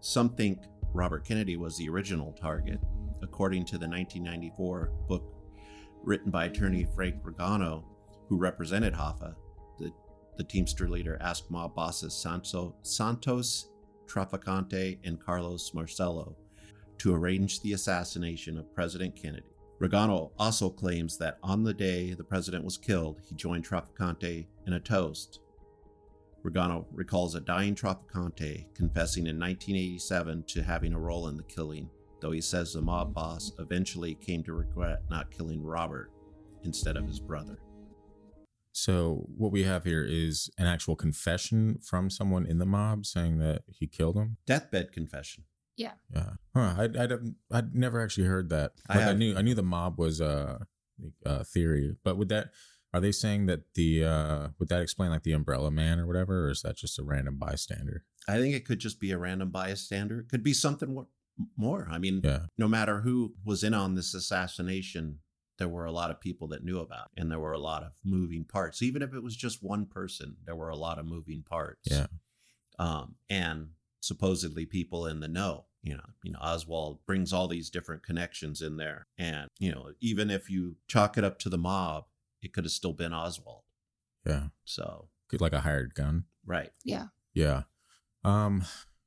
Some 0.00 0.30
think 0.30 0.60
Robert 0.92 1.24
Kennedy 1.24 1.56
was 1.56 1.76
the 1.76 1.88
original 1.88 2.32
target. 2.32 2.80
According 3.22 3.64
to 3.66 3.78
the 3.78 3.88
1994 3.88 4.92
book 5.08 5.34
written 6.02 6.30
by 6.30 6.46
attorney 6.46 6.86
Frank 6.94 7.22
Regano, 7.22 7.84
who 8.28 8.36
represented 8.36 8.94
Hoffa, 8.94 9.34
the, 9.78 9.92
the 10.36 10.44
Teamster 10.44 10.88
leader 10.88 11.18
asked 11.20 11.50
mob 11.50 11.74
bosses 11.74 12.14
Santo, 12.14 12.74
Santos 12.82 13.70
Traficante 14.06 14.98
and 15.04 15.20
Carlos 15.20 15.72
Marcello 15.74 16.36
to 16.98 17.14
arrange 17.14 17.60
the 17.60 17.72
assassination 17.72 18.58
of 18.58 18.74
President 18.74 19.16
Kennedy. 19.16 19.54
Regano 19.80 20.30
also 20.38 20.70
claims 20.70 21.18
that 21.18 21.38
on 21.42 21.64
the 21.64 21.74
day 21.74 22.14
the 22.14 22.22
president 22.22 22.64
was 22.64 22.78
killed, 22.78 23.20
he 23.28 23.34
joined 23.34 23.66
Traficante 23.68 24.46
in 24.66 24.74
a 24.74 24.80
toast. 24.80 25.40
Regano 26.44 26.84
recalls 26.92 27.34
a 27.34 27.40
dying 27.40 27.74
Traficante 27.74 28.66
confessing 28.74 29.26
in 29.26 29.38
1987 29.38 30.44
to 30.48 30.62
having 30.62 30.92
a 30.92 30.98
role 30.98 31.28
in 31.28 31.36
the 31.36 31.42
killing, 31.44 31.88
though 32.20 32.32
he 32.32 32.40
says 32.40 32.72
the 32.72 32.82
mob 32.82 33.14
boss 33.14 33.52
eventually 33.58 34.14
came 34.14 34.42
to 34.44 34.52
regret 34.52 35.02
not 35.10 35.30
killing 35.30 35.62
Robert 35.62 36.10
instead 36.62 36.96
of 36.96 37.06
his 37.06 37.18
brother. 37.20 37.58
So 38.72 39.24
what 39.36 39.52
we 39.52 39.62
have 39.62 39.84
here 39.84 40.04
is 40.04 40.50
an 40.58 40.66
actual 40.66 40.96
confession 40.96 41.78
from 41.80 42.10
someone 42.10 42.44
in 42.44 42.58
the 42.58 42.66
mob 42.66 43.06
saying 43.06 43.38
that 43.38 43.62
he 43.68 43.86
killed 43.86 44.16
him. 44.16 44.36
Deathbed 44.46 44.92
confession. 44.92 45.44
Yeah. 45.76 45.92
Yeah. 46.14 46.30
Huh. 46.54 46.74
I 46.78 46.84
I 46.84 47.08
I'd 47.52 47.74
never 47.74 48.02
actually 48.02 48.26
heard 48.26 48.50
that. 48.50 48.72
I 48.88 48.94
Like, 48.94 49.02
I, 49.02 49.06
have- 49.08 49.18
knew 49.18 49.36
I 49.36 49.42
knew 49.42 49.54
the 49.54 49.62
mob 49.62 49.98
was 49.98 50.20
uh, 50.20 50.58
a, 51.24 51.28
a 51.28 51.32
uh, 51.32 51.44
theory, 51.44 51.94
but 52.04 52.16
would 52.16 52.28
that 52.30 52.50
are 52.94 53.00
they 53.00 53.12
saying 53.12 53.46
that 53.46 53.74
the 53.74 54.04
uh 54.04 54.48
would 54.58 54.68
that 54.68 54.80
explain 54.80 55.10
like 55.10 55.24
the 55.24 55.32
umbrella 55.32 55.70
man 55.70 55.98
or 55.98 56.06
whatever, 56.06 56.46
or 56.46 56.50
is 56.50 56.62
that 56.62 56.76
just 56.76 56.98
a 56.98 57.02
random 57.02 57.36
bystander? 57.38 58.04
I 58.28 58.38
think 58.38 58.54
it 58.54 58.64
could 58.64 58.78
just 58.78 59.00
be 59.00 59.10
a 59.10 59.18
random 59.18 59.50
bystander. 59.50 60.20
It 60.20 60.28
could 60.28 60.42
be 60.42 60.54
something 60.54 60.94
more. 60.94 61.08
more. 61.56 61.88
I 61.90 61.98
mean, 61.98 62.20
Yeah. 62.24 62.46
no 62.56 62.68
matter 62.68 63.00
who 63.00 63.34
was 63.44 63.64
in 63.64 63.74
on 63.74 63.96
this 63.96 64.14
assassination, 64.14 65.18
there 65.58 65.68
were 65.68 65.84
a 65.84 65.92
lot 65.92 66.10
of 66.10 66.20
people 66.20 66.48
that 66.48 66.64
knew 66.64 66.78
about, 66.78 67.10
it, 67.16 67.20
and 67.20 67.30
there 67.30 67.40
were 67.40 67.52
a 67.52 67.58
lot 67.58 67.82
of 67.82 67.92
moving 68.04 68.44
parts. 68.44 68.82
Even 68.82 69.02
if 69.02 69.12
it 69.12 69.22
was 69.22 69.36
just 69.36 69.62
one 69.62 69.86
person, 69.86 70.36
there 70.46 70.56
were 70.56 70.70
a 70.70 70.76
lot 70.76 70.98
of 70.98 71.06
moving 71.06 71.42
parts. 71.42 71.88
Yeah. 71.90 72.06
Um, 72.78 73.16
and 73.28 73.70
supposedly 74.00 74.66
people 74.66 75.06
in 75.06 75.20
the 75.20 75.28
know. 75.28 75.66
You 75.82 75.96
know, 75.96 76.10
you 76.22 76.32
know, 76.32 76.38
Oswald 76.40 77.04
brings 77.04 77.30
all 77.32 77.46
these 77.46 77.68
different 77.68 78.02
connections 78.02 78.62
in 78.62 78.78
there, 78.78 79.06
and 79.18 79.48
you 79.58 79.70
know, 79.70 79.92
even 80.00 80.30
if 80.30 80.48
you 80.48 80.76
chalk 80.88 81.18
it 81.18 81.24
up 81.24 81.38
to 81.40 81.50
the 81.50 81.58
mob, 81.58 82.04
it 82.44 82.52
could 82.52 82.64
have 82.64 82.72
still 82.72 82.92
been 82.92 83.12
Oswald. 83.12 83.62
Yeah. 84.26 84.48
So, 84.64 85.08
Could 85.28 85.40
like 85.40 85.52
a 85.52 85.60
hired 85.60 85.94
gun. 85.94 86.24
right. 86.46 86.70
Yeah. 86.84 87.06
Yeah. 87.34 87.62
Um 88.24 88.64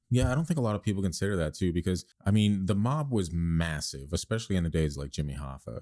yeah, 0.09 0.31
I 0.31 0.35
don't 0.35 0.45
think 0.45 0.57
a 0.57 0.61
lot 0.63 0.75
of 0.75 0.83
people 0.83 1.03
consider 1.03 1.35
that 1.37 1.53
too 1.53 1.73
because 1.73 2.05
I 2.25 2.31
mean, 2.31 2.65
the 2.65 2.75
mob 2.75 3.11
was 3.11 3.31
massive, 3.31 4.13
especially 4.13 4.55
in 4.55 4.63
the 4.63 4.69
days 4.69 4.95
like 4.97 5.09
Jimmy 5.11 5.35
Hoffa. 5.35 5.81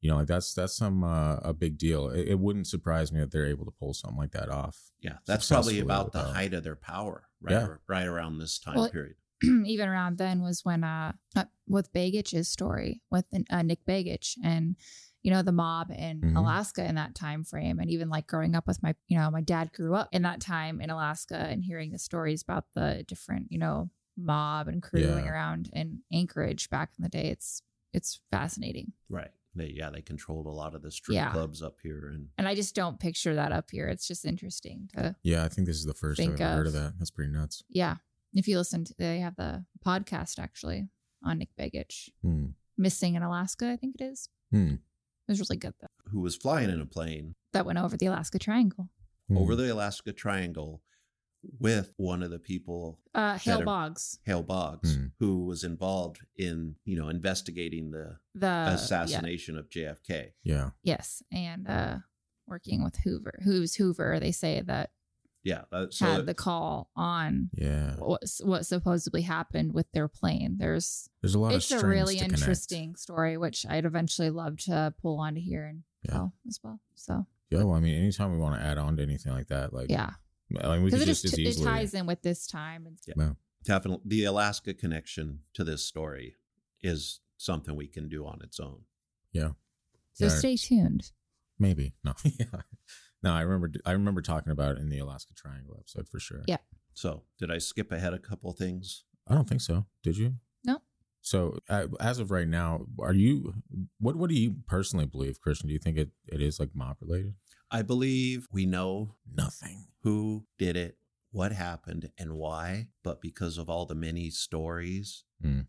You 0.00 0.10
know, 0.10 0.16
like 0.16 0.26
that's 0.26 0.52
that's 0.54 0.76
some 0.76 1.02
uh, 1.02 1.36
a 1.36 1.54
big 1.54 1.78
deal. 1.78 2.10
It, 2.10 2.28
it 2.28 2.38
wouldn't 2.38 2.66
surprise 2.66 3.10
me 3.10 3.20
that 3.20 3.32
they're 3.32 3.46
able 3.46 3.64
to 3.64 3.70
pull 3.70 3.94
something 3.94 4.18
like 4.18 4.32
that 4.32 4.50
off. 4.50 4.78
Yeah, 5.00 5.14
that's 5.26 5.48
probably 5.48 5.76
successfully 5.76 5.80
about 5.80 6.12
the 6.12 6.18
without- 6.18 6.34
height 6.34 6.52
of 6.54 6.62
their 6.62 6.76
power, 6.76 7.24
right? 7.40 7.52
Yeah. 7.52 7.68
Right 7.88 8.06
around 8.06 8.38
this 8.38 8.58
time 8.58 8.74
Well, 8.76 8.90
period. 8.90 9.16
even 9.42 9.88
around 9.88 10.18
then 10.18 10.42
was 10.42 10.60
when 10.62 10.84
uh, 10.84 11.12
uh 11.34 11.44
with 11.66 11.90
Begich's 11.92 12.48
story 12.48 13.00
with 13.10 13.24
uh, 13.50 13.62
Nick 13.62 13.80
Begich 13.88 14.34
and 14.44 14.76
you 15.24 15.30
know 15.32 15.42
the 15.42 15.50
mob 15.52 15.90
in 15.90 16.20
Mhm. 16.20 16.36
Alaska 16.36 16.84
in 16.84 16.94
that 16.94 17.14
time 17.16 17.42
frame 17.44 17.80
and 17.80 17.90
even 17.90 18.08
like 18.08 18.26
growing 18.28 18.54
up 18.54 18.66
with 18.68 18.80
my 18.82 18.94
you 19.08 19.18
know 19.18 19.30
my 19.30 19.40
dad 19.40 19.72
grew 19.72 19.94
up 19.94 20.08
in 20.12 20.22
that 20.22 20.40
time 20.40 20.80
in 20.80 20.90
Alaska 20.90 21.36
and 21.36 21.64
hearing 21.64 21.90
the 21.90 21.98
stories 21.98 22.42
about 22.42 22.66
the 22.74 23.04
different 23.08 23.50
you 23.50 23.58
know 23.58 23.90
mob 24.16 24.68
and 24.68 24.80
crew 24.82 25.00
Yeah. 25.00 25.26
around 25.28 25.70
in 25.72 26.02
Anchorage 26.12 26.70
back 26.70 26.92
in 26.98 27.02
the 27.02 27.08
day 27.08 27.28
it's 27.30 27.62
it's 27.92 28.20
fascinating 28.30 28.92
Right. 29.08 29.30
They 29.56 29.68
yeah, 29.70 29.88
they 29.90 30.02
controlled 30.02 30.46
a 30.46 30.50
lot 30.50 30.74
of 30.74 30.82
the 30.82 30.90
strip 30.90 31.14
Yeah. 31.14 31.30
clubs 31.32 31.62
up 31.62 31.76
here 31.82 32.08
and 32.08 32.28
and 32.38 32.46
I 32.46 32.54
just 32.54 32.74
don't 32.74 33.00
picture 33.00 33.34
that 33.34 33.50
up 33.52 33.70
here 33.70 33.88
it's 33.88 34.06
just 34.06 34.24
interesting 34.24 34.88
to 34.94 35.16
Yeah, 35.22 35.42
I 35.44 35.48
think 35.48 35.66
this 35.66 35.76
is 35.78 35.84
the 35.86 35.94
first 35.94 36.20
I've 36.20 36.38
ever 36.40 36.54
heard 36.56 36.66
of 36.66 36.74
of- 36.74 36.82
that. 36.82 36.98
That's 36.98 37.10
pretty 37.10 37.32
nuts. 37.32 37.64
yeah 37.68 37.96
if 38.34 38.46
you 38.48 38.58
listen 38.58 38.84
to 38.84 38.94
they 38.98 39.20
have 39.20 39.36
the 39.36 39.64
podcast 39.86 40.38
actually 40.38 40.88
on 41.22 41.38
Nick 41.38 41.50
Begich 41.58 42.10
Hmm. 42.20 42.48
missing 42.76 43.14
in 43.14 43.22
Alaska 43.22 43.70
I 43.70 43.76
think 43.76 43.96
it 44.00 44.04
is 44.04 44.28
Hmm. 44.50 44.74
It 45.28 45.32
was 45.32 45.40
really 45.40 45.56
good 45.56 45.74
though 45.80 45.86
who 46.10 46.20
was 46.20 46.36
flying 46.36 46.70
in 46.70 46.80
a 46.80 46.86
plane 46.86 47.34
that 47.52 47.64
went 47.66 47.78
over 47.78 47.96
the 47.96 48.06
Alaska 48.06 48.38
Triangle 48.38 48.88
Hmm. 49.28 49.38
over 49.38 49.56
the 49.56 49.72
Alaska 49.72 50.12
Triangle 50.12 50.82
with 51.58 51.92
one 51.96 52.22
of 52.22 52.30
the 52.30 52.38
people 52.38 53.00
uh 53.14 53.38
Hale 53.38 53.60
are- 53.62 53.64
Boggs 53.64 54.18
Hale 54.24 54.42
Boggs, 54.42 54.96
Hmm. 54.96 55.06
who 55.18 55.44
was 55.44 55.64
involved 55.64 56.20
in, 56.36 56.76
you 56.84 56.96
know, 56.96 57.08
investigating 57.08 57.90
the 57.90 58.18
the 58.34 58.46
Uh, 58.46 58.66
yeah. 58.68 58.74
assassination 58.74 59.56
of 59.56 59.68
JFK. 59.70 60.32
Yeah. 60.42 60.70
Yes, 60.82 61.22
and 61.32 61.68
uh 61.68 61.98
working 62.46 62.82
with 62.84 62.96
Hoover. 63.04 63.38
Who's 63.42 63.76
Hoover? 63.76 64.18
They 64.20 64.32
say 64.32 64.60
that 64.62 64.90
Yeah. 65.44 65.64
uh, 65.70 65.86
so 65.90 66.06
had 66.06 66.26
the 66.26 66.34
call 66.34 66.90
on 66.96 67.50
Yeah. 67.54 67.96
what 67.96 68.22
what 68.42 68.66
supposedly 68.66 69.22
happened 69.22 69.72
with 69.74 69.90
their 69.92 70.08
plane. 70.08 70.56
There's 70.58 71.08
There's 71.20 71.34
a 71.34 71.38
lot 71.38 71.54
it's 71.54 71.70
of 71.70 71.82
a 71.84 71.86
really 71.86 72.14
to 72.14 72.24
connect. 72.24 72.40
interesting 72.40 72.96
story, 72.96 73.36
which 73.36 73.64
I'd 73.68 73.84
eventually 73.84 74.30
love 74.30 74.56
to 74.60 74.94
pull 75.00 75.18
onto 75.20 75.40
here 75.40 75.66
and 75.66 75.82
Yeah. 76.04 76.12
tell 76.12 76.34
as 76.48 76.58
well. 76.62 76.80
So 76.94 77.26
Yeah, 77.50 77.58
well, 77.64 77.74
I 77.76 77.80
mean, 77.80 77.94
anytime 77.94 78.32
we 78.32 78.38
want 78.38 78.58
to 78.58 78.66
add 78.66 78.78
on 78.78 78.96
to 78.96 79.02
anything 79.02 79.32
like 79.32 79.48
that, 79.48 79.72
like 79.74 79.90
yeah, 79.90 80.14
I 80.60 80.74
mean, 80.76 80.84
we 80.84 80.90
could 80.90 81.02
it 81.02 81.06
just 81.06 81.22
just 81.22 81.38
as 81.38 81.58
it 81.60 81.62
ties 81.62 81.94
in 81.94 82.06
with 82.06 82.22
this 82.22 82.46
time. 82.46 82.86
And 82.86 82.98
Yeah. 83.06 83.34
definitely 83.64 84.02
the 84.06 84.24
Alaska 84.24 84.72
connection 84.74 85.40
to 85.52 85.62
this 85.64 85.84
story 85.84 86.36
is 86.82 87.20
something 87.36 87.76
we 87.76 87.86
can 87.88 88.08
do 88.08 88.26
on 88.26 88.40
its 88.42 88.58
own. 88.58 88.84
yeah, 89.32 89.52
so 90.14 90.26
Yeah. 90.26 90.38
stay 90.38 90.56
tuned. 90.56 91.12
maybe 91.58 91.94
no, 92.02 92.14
yeah, 92.24 92.62
no. 93.24 93.32
I 93.32 93.40
remember, 93.42 93.70
I 93.84 93.92
remember 93.92 94.20
talking 94.22 94.52
about 94.52 94.76
it 94.76 94.78
in 94.80 94.88
the 94.88 94.98
Alaska 95.00 95.34
Triangle 95.34 95.76
episode 95.80 96.08
for 96.08 96.20
sure. 96.20 96.42
Yeah. 96.46 96.58
So, 96.94 97.22
did 97.40 97.50
I 97.50 97.58
skip 97.58 97.90
ahead 97.90 98.14
a 98.14 98.18
couple 98.18 98.52
things? 98.52 99.04
I 99.26 99.34
don't 99.34 99.48
think 99.48 99.60
so. 99.62 99.86
Did 100.02 100.16
you? 100.16 100.34
No. 100.64 100.80
So 101.22 101.58
uh, 101.68 101.86
as 102.00 102.18
of 102.18 102.30
right 102.30 102.46
now, 102.46 102.86
are 103.00 103.14
you? 103.14 103.54
What 103.98 104.14
What 104.16 104.28
do 104.30 104.36
you 104.38 104.56
personally 104.66 105.06
believe, 105.06 105.40
Christian? 105.40 105.68
Do 105.68 105.72
you 105.72 105.78
think 105.80 105.96
it, 105.96 106.10
it 106.28 106.40
is 106.42 106.60
like 106.60 106.70
mob 106.74 106.98
related? 107.00 107.34
I 107.70 107.82
believe 107.82 108.46
we 108.52 108.66
know 108.66 109.14
Nothing. 109.34 109.86
who 110.02 110.44
did 110.58 110.76
it, 110.76 110.98
what 111.32 111.50
happened, 111.52 112.10
and 112.18 112.34
why, 112.34 112.88
but 113.02 113.20
because 113.22 113.56
of 113.58 113.68
all 113.70 113.86
the 113.86 113.94
many 113.94 114.28
stories 114.30 115.24
Hmm. 115.42 115.62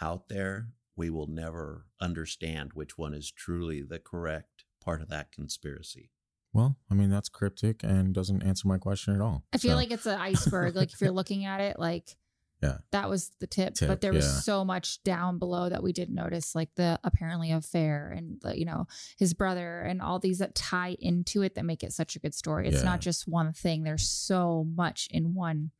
out 0.00 0.28
there, 0.28 0.70
we 0.96 1.08
will 1.10 1.28
never 1.28 1.86
understand 2.00 2.72
which 2.74 2.98
one 2.98 3.14
is 3.14 3.30
truly 3.30 3.82
the 3.82 3.98
correct 4.00 4.64
part 4.84 5.00
of 5.00 5.08
that 5.08 5.30
conspiracy. 5.32 6.10
Well, 6.52 6.76
I 6.90 6.94
mean, 6.94 7.10
that's 7.10 7.28
cryptic 7.28 7.82
and 7.84 8.14
doesn't 8.14 8.42
answer 8.42 8.66
my 8.68 8.78
question 8.78 9.14
at 9.14 9.20
all. 9.20 9.44
I 9.52 9.58
feel 9.58 9.72
So, 9.72 9.76
like 9.76 9.90
it's 9.90 10.06
an 10.06 10.18
iceberg. 10.20 10.74
like 10.76 10.92
if 10.92 11.00
you're 11.00 11.10
looking 11.20 11.44
at 11.44 11.60
it, 11.60 11.78
like 11.78 12.16
Yeah. 12.62 12.78
that 12.90 13.08
was 13.10 13.30
the 13.38 13.46
tip, 13.46 13.74
Tip, 13.74 13.86
but 13.88 14.00
there 14.00 14.12
was 14.12 14.24
yeah. 14.24 14.40
so 14.40 14.64
much 14.64 15.02
down 15.04 15.38
below 15.38 15.68
that 15.68 15.82
we 15.82 15.92
didn't 15.92 16.14
notice, 16.14 16.54
like 16.54 16.74
the 16.74 16.98
apparently 17.04 17.52
affair 17.52 18.10
and 18.16 18.40
the, 18.40 18.58
you 18.58 18.64
know 18.64 18.86
his 19.18 19.34
brother 19.34 19.80
and 19.82 20.00
all 20.02 20.18
these 20.18 20.38
that 20.38 20.54
tie 20.54 20.96
into 20.98 21.42
it 21.42 21.54
that 21.54 21.64
make 21.64 21.84
it 21.84 21.92
such 21.92 22.16
a 22.16 22.18
good 22.18 22.34
story. 22.34 22.66
It's 22.66 22.78
Yeah. 22.78 22.82
not 22.84 23.00
just 23.00 23.28
one 23.28 23.52
thing. 23.52 23.84
There's 23.84 24.08
so 24.08 24.64
much 24.74 25.06
in 25.10 25.34
one 25.34 25.70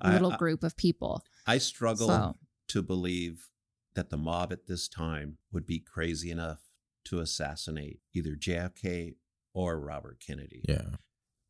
I- 0.00 0.12
little 0.12 0.32
I- 0.32 0.36
group 0.36 0.62
of 0.64 0.76
people. 0.76 1.24
I 1.46 1.58
struggle 1.58 2.08
So 2.08 2.36
to 2.68 2.82
believe 2.82 3.48
that 3.94 4.10
the 4.10 4.16
mob 4.18 4.52
at 4.52 4.66
this 4.66 4.88
time 4.88 5.38
would 5.52 5.66
be 5.66 5.78
crazy 5.78 6.30
enough 6.30 6.60
to 7.04 7.18
assassinate 7.20 8.00
either 8.12 8.36
JFK 8.36 9.14
or 9.54 9.78
Robert 9.80 10.18
Kennedy. 10.26 10.62
yeah, 10.68 10.96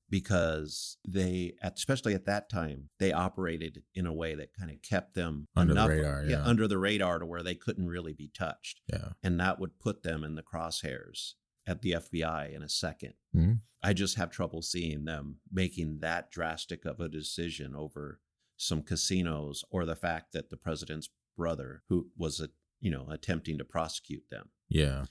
because 0.08 0.96
they 1.06 1.54
at, 1.62 1.74
especially 1.76 2.14
at 2.14 2.26
that 2.26 2.48
time 2.50 2.88
they 2.98 3.12
operated 3.12 3.82
in 3.94 4.06
a 4.06 4.12
way 4.12 4.34
that 4.34 4.52
kind 4.58 4.70
of 4.70 4.82
kept 4.82 5.14
them 5.14 5.46
Under 5.56 5.74
the 5.74 5.88
radar, 5.88 6.24
yeah. 6.24 6.42
under 6.44 6.66
the 6.66 6.78
radar 6.78 7.18
to 7.18 7.26
where 7.26 7.42
they 7.42 7.54
couldn't 7.54 7.86
really 7.86 8.12
be 8.12 8.28
touched 8.36 8.80
yeah, 8.92 9.10
and 9.22 9.38
that 9.40 9.58
would 9.60 9.78
put 9.78 10.02
them 10.02 10.24
in 10.24 10.34
the 10.34 10.42
crosshairs 10.42 11.34
at 11.66 11.82
the 11.82 11.92
FBI 11.92 12.54
in 12.54 12.62
a 12.62 12.66
2nd 12.68 13.12
Mhm. 13.34 13.60
I 13.82 13.92
just 13.94 14.16
have 14.16 14.30
trouble 14.30 14.60
seeing 14.60 15.04
them 15.04 15.36
making 15.50 16.00
that 16.00 16.30
drastic 16.30 16.84
of 16.84 17.00
a 17.00 17.08
decision 17.08 17.74
over 17.74 18.20
some 18.56 18.82
casinos 18.82 19.64
or 19.70 19.86
the 19.86 19.96
fact 19.96 20.32
that 20.32 20.50
the 20.50 20.56
president's 20.58 21.08
brother 21.36 21.82
who 21.88 22.10
was 22.16 22.40
a, 22.40 22.50
you 22.80 22.90
know 22.90 23.06
attempting 23.08 23.56
to 23.58 23.64
prosecute 23.64 24.28
them 24.30 24.50
yeah, 24.68 25.06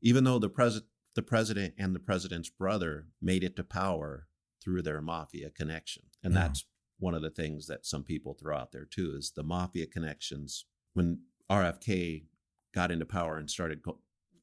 even 0.00 0.24
though 0.24 0.38
the 0.38 0.48
president 0.48 0.90
the 1.18 1.22
president 1.24 1.74
and 1.76 1.96
the 1.96 1.98
president's 1.98 2.48
brother 2.48 3.08
made 3.20 3.42
it 3.42 3.56
to 3.56 3.64
power 3.64 4.28
through 4.62 4.80
their 4.82 5.00
mafia 5.02 5.50
connection 5.50 6.04
and 6.22 6.32
Yeah. 6.32 6.42
that's 6.42 6.64
one 7.00 7.12
of 7.12 7.22
the 7.22 7.30
things 7.30 7.66
that 7.66 7.84
some 7.84 8.04
people 8.04 8.34
throw 8.34 8.56
out 8.56 8.70
there 8.70 8.84
too 8.84 9.16
is 9.16 9.32
the 9.32 9.42
mafia 9.42 9.88
connections 9.88 10.66
when 10.94 11.22
rfk 11.50 12.28
got 12.72 12.92
into 12.92 13.04
power 13.04 13.36
and 13.36 13.50
started 13.50 13.82
go- 13.82 14.00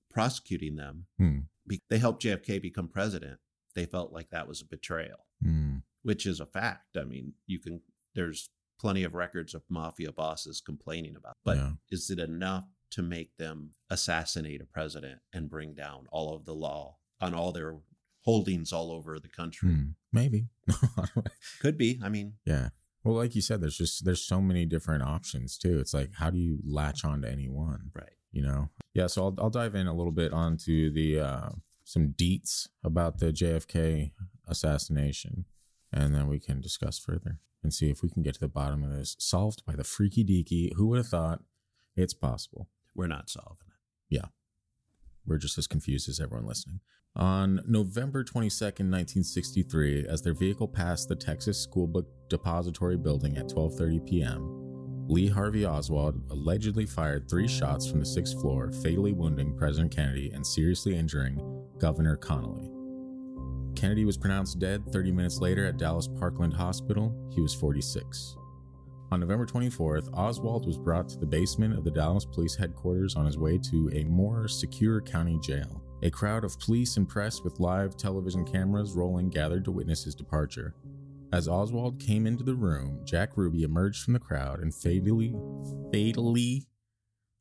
prosecuting 0.10 0.76
them 0.76 1.06
Hmm. 1.18 1.40
be- 1.66 1.82
they 1.90 1.98
helped 1.98 2.22
jfk 2.24 2.62
become 2.62 2.90
president 2.90 3.40
they 3.74 3.86
felt 3.86 4.12
like 4.12 4.30
that 4.32 4.46
was 4.50 4.62
a 4.62 4.66
betrayal 4.66 5.26
Hmm. 5.42 5.78
which 6.02 6.26
is 6.26 6.42
a 6.42 6.46
fact 6.46 6.98
i 6.98 7.06
mean 7.06 7.36
you 7.48 7.60
can 7.60 7.84
there's 8.16 8.50
plenty 8.78 9.04
of 9.06 9.14
records 9.14 9.54
of 9.54 9.64
mafia 9.70 10.12
bosses 10.12 10.60
complaining 10.60 11.16
about 11.16 11.32
it. 11.38 11.46
but 11.46 11.56
Yeah. 11.58 11.74
is 11.90 12.10
it 12.10 12.20
enough 12.20 12.68
to 12.92 13.02
make 13.02 13.36
them 13.38 13.72
assassinate 13.90 14.62
a 14.62 14.66
president 14.66 15.20
and 15.34 15.50
bring 15.50 15.74
down 15.74 16.06
all 16.12 16.36
of 16.36 16.46
the 16.46 16.54
law 16.54 16.98
on 17.22 17.34
all 17.34 17.52
their 17.52 17.76
holdings 18.22 18.72
all 18.74 18.92
over 18.92 19.20
the 19.20 19.28
country 19.30 19.70
Hmm. 19.70 19.84
maybe. 20.12 20.48
could 21.60 21.78
be 21.78 22.00
i 22.04 22.10
mean 22.10 22.34
yeah. 22.46 22.70
Well, 23.04 23.14
like 23.18 23.36
you 23.36 23.42
said, 23.44 23.62
there's 23.62 23.78
just 23.78 24.04
there's 24.04 24.24
so 24.24 24.42
many 24.42 24.66
different 24.66 25.04
options 25.04 25.60
too. 25.60 25.78
It's 25.80 25.94
like 25.94 26.10
how 26.16 26.32
do 26.32 26.40
you 26.40 26.58
latch 26.66 27.06
on 27.06 27.22
to 27.22 27.30
any 27.32 27.48
one? 27.48 27.92
right 27.94 28.10
you 28.32 28.42
know 28.42 28.68
yeah 28.94 29.08
so 29.08 29.24
i'll, 29.24 29.36
I'll 29.38 29.50
dive 29.50 29.76
in 29.76 29.88
a 29.88 29.94
little 29.94 30.12
bit 30.12 30.34
onto 30.34 30.92
the 30.92 31.20
uh 31.22 31.50
some 31.86 32.10
deets 32.18 32.68
about 32.84 33.20
the 33.20 33.28
jfk 33.32 34.12
assassination 34.46 35.46
and 35.94 36.14
then 36.14 36.28
we 36.28 36.40
can 36.40 36.60
discuss 36.60 36.98
further 37.00 37.40
and 37.64 37.74
see 37.74 37.90
if 37.90 38.02
we 38.04 38.10
can 38.10 38.24
get 38.24 38.34
to 38.34 38.40
the 38.42 38.48
bottom 38.50 38.84
of 38.84 38.92
this 38.92 39.16
solved 39.20 39.66
by 39.66 39.74
the 39.74 39.84
freaky 39.86 40.24
deaky 40.24 40.74
who 40.76 40.88
would 40.88 40.98
have 40.98 41.08
thought 41.08 41.44
it's 41.96 42.14
possible 42.14 42.68
we're 42.96 43.08
not 43.08 43.30
solving 43.30 43.68
it 43.68 44.16
Yeah. 44.16 44.26
we're 45.26 45.38
just 45.38 45.58
as 45.58 45.68
confused 45.68 46.08
as 46.10 46.20
everyone 46.20 46.48
listening. 46.48 46.80
On 47.18 47.62
November 47.66 48.24
22nd, 48.26 48.92
1963, 48.92 50.06
as 50.08 50.22
their 50.22 50.34
vehicle 50.34 50.68
passed 50.68 51.08
the 51.08 51.16
Texas 51.16 51.58
School 51.58 51.88
Book 51.88 52.08
Depository 52.30 52.98
building 52.98 53.38
at 53.38 53.48
12:30 53.48 54.06
p.m., 54.06 54.62
Lee 55.08 55.28
Harvey 55.30 55.66
Oswald 55.66 56.20
allegedly 56.32 56.86
fired 56.86 57.30
3 57.30 57.48
shots 57.48 57.88
from 57.88 58.00
the 58.00 58.06
6th 58.06 58.42
floor, 58.42 58.72
fatally 58.72 59.14
wounding 59.14 59.56
President 59.56 59.96
Kennedy 59.96 60.32
and 60.32 60.46
seriously 60.46 60.96
injuring 60.96 61.40
Governor 61.78 62.16
Connolly. 62.18 62.70
Kennedy 63.76 64.04
was 64.06 64.18
pronounced 64.18 64.60
dead 64.60 64.84
30 64.92 65.12
minutes 65.12 65.40
later 65.40 65.66
at 65.66 65.78
Dallas 65.78 66.08
Parkland 66.08 66.54
Hospital. 66.54 67.14
He 67.34 67.40
was 67.42 67.54
46. 67.54 68.36
On 69.12 69.20
November 69.20 69.46
24th, 69.46 70.10
Oswald 70.14 70.66
was 70.66 70.78
brought 70.78 71.08
to 71.10 71.20
the 71.20 71.26
basement 71.26 71.78
of 71.78 71.84
the 71.84 71.92
Dallas 71.92 72.26
police 72.26 72.56
headquarters 72.56 73.16
on 73.16 73.26
his 73.26 73.38
way 73.38 73.58
to 73.60 73.90
a 73.94 74.04
more 74.06 74.48
secure 74.48 75.00
county 75.00 75.40
jail. 75.42 75.84
A 76.02 76.10
crowd 76.10 76.44
of 76.44 76.60
police 76.60 76.98
and 76.98 77.08
press 77.08 77.42
with 77.44 77.60
live 77.60 77.96
television 77.98 78.44
cameras 78.46 78.94
rolling 78.94 79.30
gathered 79.30 79.64
to 79.66 79.72
witness 79.72 80.04
his 80.04 80.16
departure. 80.16 80.74
As 81.32 81.48
Oswald 81.48 82.00
came 82.00 82.26
into 82.26 82.44
the 82.44 82.56
room, 82.56 83.02
Jack 83.06 83.32
Ruby 83.36 83.64
emerged 83.64 84.04
from 84.04 84.14
the 84.14 84.20
crowd 84.20 84.60
and 84.60 84.74
fatally, 84.74 85.36
fatally, 85.94 86.66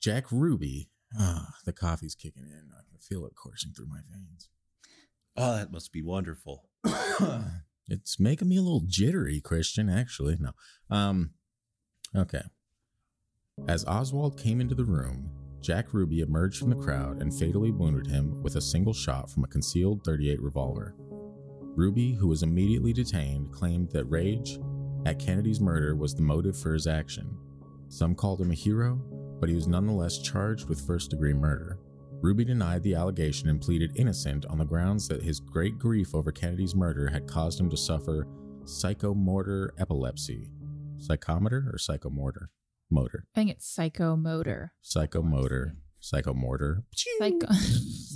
Jack 0.00 0.30
Ruby, 0.30 0.90
ah, 1.18 1.48
the 1.64 1.72
coffee's 1.72 2.14
kicking 2.14 2.44
in. 2.44 2.68
I 2.72 2.82
can 2.88 2.98
feel 3.00 3.24
it 3.26 3.34
coursing 3.34 3.72
through 3.72 3.88
my 3.88 4.00
veins. 4.10 4.48
oh 5.36 5.56
that 5.56 5.72
must 5.72 5.92
be 5.92 6.02
wonderful 6.02 6.68
it's 7.88 8.20
making 8.20 8.48
me 8.48 8.56
a 8.56 8.62
little 8.62 8.84
jittery, 8.86 9.40
Christian, 9.40 9.88
actually. 9.88 10.36
No. 10.38 10.50
Um 10.90 11.30
okay. 12.16 12.42
As 13.68 13.84
Oswald 13.86 14.38
came 14.38 14.60
into 14.60 14.74
the 14.74 14.84
room, 14.84 15.30
Jack 15.60 15.94
Ruby 15.94 16.20
emerged 16.20 16.58
from 16.58 16.70
the 16.70 16.76
crowd 16.76 17.22
and 17.22 17.32
fatally 17.32 17.70
wounded 17.70 18.06
him 18.06 18.42
with 18.42 18.56
a 18.56 18.60
single 18.60 18.92
shot 18.92 19.30
from 19.30 19.44
a 19.44 19.48
concealed 19.48 20.04
38 20.04 20.42
revolver. 20.42 20.94
Ruby, 21.76 22.12
who 22.12 22.28
was 22.28 22.42
immediately 22.42 22.92
detained, 22.92 23.50
claimed 23.52 23.90
that 23.92 24.04
rage 24.04 24.58
at 25.06 25.18
Kennedy's 25.18 25.60
murder 25.60 25.96
was 25.96 26.14
the 26.14 26.22
motive 26.22 26.56
for 26.56 26.72
his 26.72 26.86
action. 26.86 27.36
Some 27.88 28.14
called 28.14 28.40
him 28.40 28.50
a 28.50 28.54
hero, 28.54 29.00
but 29.40 29.48
he 29.48 29.54
was 29.54 29.68
nonetheless 29.68 30.18
charged 30.18 30.68
with 30.68 30.86
first 30.86 31.10
degree 31.10 31.32
murder. 31.32 31.78
Ruby 32.20 32.44
denied 32.44 32.82
the 32.82 32.94
allegation 32.94 33.48
and 33.48 33.60
pleaded 33.60 33.92
innocent 33.96 34.46
on 34.46 34.58
the 34.58 34.64
grounds 34.64 35.08
that 35.08 35.22
his 35.22 35.40
great 35.40 35.78
grief 35.78 36.14
over 36.14 36.32
Kennedy's 36.32 36.74
murder 36.74 37.08
had 37.08 37.26
caused 37.26 37.60
him 37.60 37.68
to 37.68 37.76
suffer 37.76 38.26
psychomotor 38.64 39.70
epilepsy. 39.78 40.48
Psychometer 41.08 41.66
or 41.72 41.76
psychomotor? 41.78 42.46
Motor. 42.90 43.24
I 43.34 43.38
think 43.40 43.50
it's 43.50 43.74
psychomotor. 43.76 44.70
Psychomotor. 44.84 45.72
Psychomotor. 46.02 46.82
Psycho. 46.94 47.46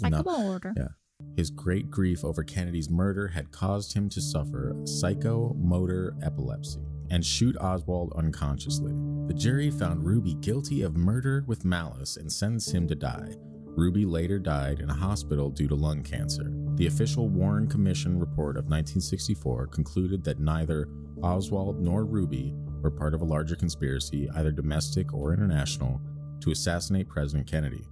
No. 0.00 0.22
psychomotor. 0.22 0.74
Yeah. 0.76 0.88
His 1.36 1.50
great 1.50 1.90
grief 1.90 2.24
over 2.24 2.44
Kennedy's 2.44 2.88
murder 2.88 3.26
had 3.28 3.50
caused 3.50 3.94
him 3.94 4.08
to 4.10 4.20
suffer 4.20 4.74
psychomotor 4.84 6.12
epilepsy 6.24 6.78
and 7.10 7.24
shoot 7.24 7.56
Oswald 7.56 8.12
unconsciously. 8.16 8.92
The 9.26 9.34
jury 9.34 9.70
found 9.70 10.04
Ruby 10.04 10.34
guilty 10.34 10.82
of 10.82 10.96
murder 10.96 11.42
with 11.46 11.64
malice 11.64 12.16
and 12.16 12.30
sentenced 12.30 12.72
him 12.72 12.86
to 12.88 12.94
die. 12.94 13.34
Ruby 13.64 14.04
later 14.04 14.38
died 14.38 14.80
in 14.80 14.90
a 14.90 14.94
hospital 14.94 15.50
due 15.50 15.68
to 15.68 15.74
lung 15.74 16.02
cancer. 16.02 16.52
The 16.74 16.86
official 16.86 17.28
Warren 17.28 17.66
Commission 17.66 18.18
report 18.18 18.56
of 18.56 18.64
1964 18.64 19.66
concluded 19.68 20.22
that 20.24 20.38
neither 20.40 20.88
Oswald 21.22 21.80
nor 21.80 22.04
Ruby 22.04 22.54
were 22.82 22.90
part 22.90 23.14
of 23.14 23.20
a 23.20 23.24
larger 23.24 23.56
conspiracy, 23.56 24.28
either 24.36 24.50
domestic 24.50 25.12
or 25.14 25.32
international, 25.32 26.00
to 26.40 26.50
assassinate 26.50 27.08
President 27.08 27.46
Kennedy. 27.46 27.84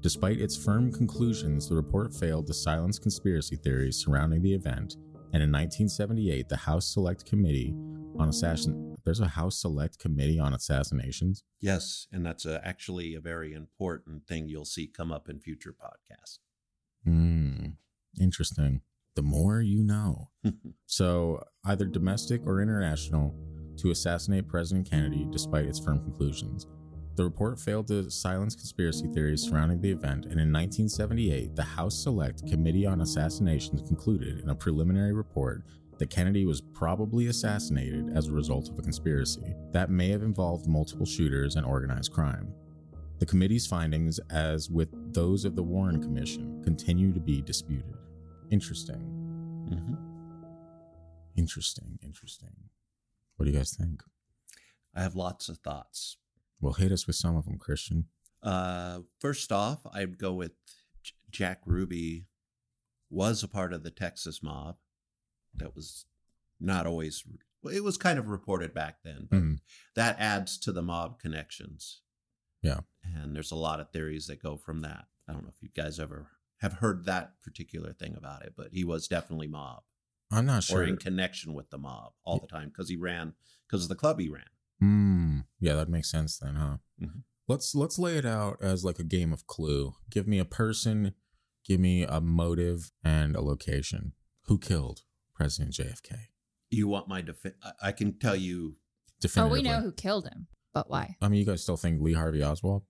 Despite 0.00 0.40
its 0.40 0.56
firm 0.56 0.92
conclusions, 0.92 1.68
the 1.68 1.76
report 1.76 2.14
failed 2.14 2.46
to 2.46 2.54
silence 2.54 2.98
conspiracy 2.98 3.56
theories 3.56 3.96
surrounding 3.96 4.42
the 4.42 4.54
event, 4.54 4.96
and 5.32 5.42
in 5.42 5.52
1978, 5.52 6.48
the 6.48 6.56
House 6.56 6.86
Select 6.86 7.24
Committee 7.24 7.74
on 8.18 8.28
Assassin 8.28 8.86
there's 9.06 9.20
a 9.20 9.28
House 9.28 9.60
Select 9.60 10.00
Committee 10.00 10.40
on 10.40 10.52
Assassinations. 10.52 11.44
Yes, 11.60 12.08
and 12.10 12.26
that's 12.26 12.44
a, 12.44 12.60
actually 12.66 13.14
a 13.14 13.20
very 13.20 13.54
important 13.54 14.26
thing 14.26 14.48
you'll 14.48 14.64
see 14.64 14.88
come 14.88 15.12
up 15.12 15.28
in 15.28 15.38
future 15.38 15.72
podcasts. 15.72 16.40
Hmm, 17.04 17.66
interesting. 18.20 18.80
The 19.14 19.22
more 19.22 19.62
you 19.62 19.82
know. 19.82 20.30
So, 20.88 21.42
either 21.64 21.84
domestic 21.84 22.46
or 22.46 22.62
international 22.62 23.34
to 23.78 23.90
assassinate 23.90 24.48
President 24.48 24.88
Kennedy 24.88 25.26
despite 25.30 25.66
its 25.66 25.78
firm 25.78 26.00
conclusions. 26.00 26.66
The 27.16 27.24
report 27.24 27.58
failed 27.58 27.88
to 27.88 28.10
silence 28.10 28.54
conspiracy 28.54 29.08
theories 29.08 29.42
surrounding 29.42 29.80
the 29.80 29.90
event, 29.90 30.24
and 30.24 30.38
in 30.38 30.52
1978, 30.52 31.56
the 31.56 31.62
House 31.62 31.98
Select 31.98 32.46
Committee 32.46 32.84
on 32.84 33.00
Assassinations 33.00 33.80
concluded 33.86 34.40
in 34.40 34.50
a 34.50 34.54
preliminary 34.54 35.14
report 35.14 35.62
that 35.98 36.10
Kennedy 36.10 36.44
was 36.44 36.60
probably 36.60 37.28
assassinated 37.28 38.10
as 38.14 38.26
a 38.26 38.32
result 38.32 38.68
of 38.68 38.78
a 38.78 38.82
conspiracy 38.82 39.54
that 39.72 39.90
may 39.90 40.10
have 40.10 40.22
involved 40.22 40.66
multiple 40.66 41.06
shooters 41.06 41.56
and 41.56 41.64
organized 41.64 42.12
crime. 42.12 42.52
The 43.18 43.26
committee's 43.26 43.66
findings, 43.66 44.20
as 44.30 44.68
with 44.68 44.90
those 45.14 45.46
of 45.46 45.56
the 45.56 45.62
Warren 45.62 46.02
Commission, 46.02 46.62
continue 46.62 47.12
to 47.14 47.20
be 47.20 47.40
disputed. 47.40 47.96
Interesting. 48.50 49.00
hmm 49.70 49.94
Interesting. 51.36 51.98
Interesting. 52.02 52.55
What 53.36 53.46
do 53.46 53.50
you 53.52 53.56
guys 53.56 53.74
think? 53.74 54.02
I 54.94 55.02
have 55.02 55.14
lots 55.14 55.48
of 55.48 55.58
thoughts. 55.58 56.16
Well, 56.60 56.72
hit 56.74 56.92
us 56.92 57.06
with 57.06 57.16
some 57.16 57.36
of 57.36 57.44
them, 57.44 57.58
Christian. 57.58 58.06
Uh, 58.42 59.00
first 59.20 59.52
off, 59.52 59.80
I'd 59.92 60.18
go 60.18 60.32
with 60.32 60.52
J- 61.02 61.12
Jack 61.30 61.60
Ruby 61.66 62.26
was 63.10 63.42
a 63.42 63.48
part 63.48 63.72
of 63.72 63.82
the 63.82 63.90
Texas 63.90 64.42
mob. 64.42 64.76
That 65.54 65.74
was 65.74 66.06
not 66.58 66.86
always. 66.86 67.24
well, 67.62 67.74
It 67.74 67.84
was 67.84 67.96
kind 67.98 68.18
of 68.18 68.28
reported 68.28 68.72
back 68.72 69.02
then, 69.02 69.26
but 69.30 69.40
Mhm. 69.42 69.60
that 69.94 70.18
adds 70.18 70.56
to 70.58 70.72
the 70.72 70.82
mob 70.82 71.18
connections. 71.18 72.00
Yeah. 72.62 72.80
and 73.04 73.36
there's 73.36 73.52
a 73.52 73.56
lot 73.56 73.78
of 73.78 73.90
theories 73.92 74.26
that 74.26 74.42
go 74.42 74.56
from 74.56 74.80
that. 74.80 75.06
I 75.28 75.32
don't 75.32 75.44
know 75.44 75.52
if 75.54 75.62
you 75.62 75.68
guys 75.68 76.00
ever 76.00 76.32
have 76.56 76.72
heard 76.74 77.04
that 77.04 77.40
particular 77.40 77.92
thing 77.92 78.16
about 78.16 78.44
it, 78.44 78.54
but 78.56 78.72
he 78.72 78.82
was 78.82 79.06
definitely 79.06 79.46
mob 79.46 79.84
I'm 80.30 80.46
not 80.46 80.64
sure. 80.64 80.78
or 80.80 80.84
sure. 80.84 80.88
in 80.88 80.96
connection 80.96 81.54
with 81.54 81.70
the 81.70 81.78
mob 81.78 82.12
all 82.24 82.38
the 82.40 82.46
time 82.48 82.68
because 82.68 82.88
he 82.88 82.96
ran 82.96 83.34
because 83.68 83.84
of 83.84 83.88
the 83.88 83.94
club 83.94 84.18
he 84.20 84.28
ran. 84.28 84.44
Hmm. 84.80 85.38
Yeah, 85.60 85.74
that 85.76 85.88
makes 85.88 86.10
sense 86.10 86.38
then, 86.38 86.54
huh? 86.56 86.78
Mhm. 87.00 87.22
Let's 87.48 87.74
let's 87.74 87.98
lay 87.98 88.16
it 88.18 88.26
out 88.26 88.58
as 88.60 88.84
like 88.84 88.98
a 88.98 89.04
game 89.04 89.32
of 89.32 89.46
Clue. 89.46 89.94
Give 90.10 90.26
me 90.26 90.38
a 90.38 90.44
person, 90.44 91.14
give 91.64 91.78
me 91.80 92.02
a 92.02 92.20
motive 92.20 92.90
and 93.04 93.36
a 93.36 93.40
location. 93.40 94.12
Who 94.46 94.58
killed 94.58 95.02
President 95.34 95.74
JFK? 95.74 96.16
You 96.70 96.88
want 96.88 97.08
my 97.08 97.20
defense? 97.22 97.54
I- 97.62 97.72
I 97.88 97.92
can 97.92 98.18
tell 98.18 98.34
you 98.36 98.76
Oh, 99.36 99.48
we 99.48 99.62
know 99.62 99.80
who 99.80 99.92
killed 99.92 100.28
him, 100.28 100.46
but 100.74 100.90
why? 100.90 101.16
I 101.22 101.28
mean, 101.28 101.40
you 101.40 101.46
guys 101.46 101.62
still 101.62 101.76
think 101.78 102.02
Lee 102.02 102.12
Harvey 102.12 102.42
Oswald? 102.42 102.84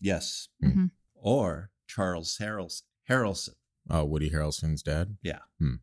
yes, 0.00 0.48
Hmm. 0.60 0.68
Mhm. 0.70 0.90
or 1.14 1.70
Charles 1.86 2.36
Harrels- 2.38 2.82
Harrelson. 3.08 3.54
Oh, 3.90 4.04
Woody 4.04 4.30
Harrelson's 4.30 4.82
dad. 4.82 5.16
Yeah. 5.22 5.40
Hmm. 5.58 5.76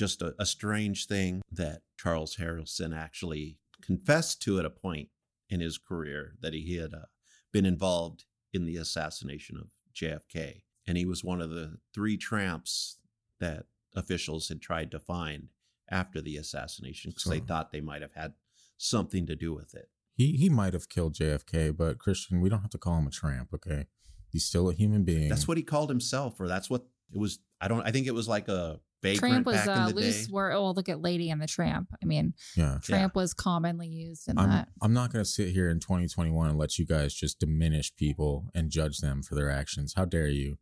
Just 0.00 0.22
a, 0.22 0.34
a 0.38 0.46
strange 0.46 1.06
thing 1.06 1.42
that 1.52 1.82
Charles 1.98 2.36
Harrelson 2.36 2.96
actually 2.96 3.58
confessed 3.82 4.40
to 4.44 4.58
at 4.58 4.64
a 4.64 4.70
point 4.70 5.10
in 5.50 5.60
his 5.60 5.76
career 5.76 6.36
that 6.40 6.54
he 6.54 6.76
had 6.76 6.94
uh, 6.94 7.04
been 7.52 7.66
involved 7.66 8.24
in 8.54 8.64
the 8.64 8.78
assassination 8.78 9.58
of 9.58 9.68
JFK. 9.94 10.62
And 10.86 10.96
he 10.96 11.04
was 11.04 11.22
one 11.22 11.42
of 11.42 11.50
the 11.50 11.76
three 11.92 12.16
tramps 12.16 12.96
that 13.40 13.66
officials 13.94 14.48
had 14.48 14.62
tried 14.62 14.90
to 14.92 14.98
find 14.98 15.48
after 15.90 16.22
the 16.22 16.38
assassination 16.38 17.10
because 17.10 17.30
they 17.30 17.40
thought 17.40 17.70
they 17.70 17.82
might 17.82 18.00
have 18.00 18.14
had 18.14 18.32
something 18.78 19.26
to 19.26 19.36
do 19.36 19.52
with 19.52 19.74
it. 19.74 19.90
He 20.14 20.32
he 20.32 20.48
might 20.48 20.72
have 20.72 20.88
killed 20.88 21.12
JFK, 21.12 21.76
but 21.76 21.98
Christian, 21.98 22.40
we 22.40 22.48
don't 22.48 22.62
have 22.62 22.70
to 22.70 22.78
call 22.78 22.96
him 22.96 23.06
a 23.06 23.10
tramp, 23.10 23.50
okay? 23.52 23.84
He's 24.30 24.46
still 24.46 24.70
a 24.70 24.72
human 24.72 25.04
being. 25.04 25.28
That's 25.28 25.46
what 25.46 25.58
he 25.58 25.62
called 25.62 25.90
himself, 25.90 26.40
or 26.40 26.48
that's 26.48 26.70
what 26.70 26.86
it 27.12 27.18
was. 27.18 27.40
I 27.60 27.68
don't. 27.68 27.82
I 27.82 27.90
think 27.90 28.06
it 28.06 28.14
was 28.14 28.28
like 28.28 28.48
a 28.48 28.80
Tramp 29.02 29.46
was 29.46 29.56
back 29.56 29.68
uh, 29.68 29.80
in 29.88 29.94
the 29.94 30.00
loose. 30.00 30.26
day. 30.26 30.32
Word. 30.32 30.52
Oh, 30.52 30.70
look 30.72 30.88
at 30.88 31.00
Lady 31.00 31.30
and 31.30 31.40
the 31.40 31.46
Tramp. 31.46 31.88
I 32.02 32.06
mean, 32.06 32.34
Yeah. 32.56 32.78
Tramp 32.82 33.14
was 33.14 33.32
commonly 33.34 33.88
used 33.88 34.28
in 34.28 34.38
I'm, 34.38 34.50
that. 34.50 34.68
I'm 34.82 34.92
not 34.92 35.12
going 35.12 35.24
to 35.24 35.30
sit 35.30 35.48
here 35.50 35.70
in 35.70 35.80
2021 35.80 36.50
and 36.50 36.58
let 36.58 36.78
you 36.78 36.86
guys 36.86 37.14
just 37.14 37.38
diminish 37.40 37.94
people 37.96 38.50
and 38.54 38.70
judge 38.70 38.98
them 38.98 39.22
for 39.22 39.34
their 39.34 39.50
actions. 39.50 39.94
How 39.96 40.04
dare 40.04 40.28
you? 40.28 40.58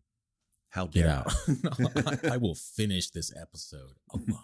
How 0.71 0.87
Get 0.87 1.07
out. 1.07 1.33
No, 1.79 1.89
I, 2.07 2.35
I 2.35 2.37
will 2.39 2.55
finish 2.55 3.11
this 3.11 3.33
episode 3.41 3.95
alone. 4.13 4.39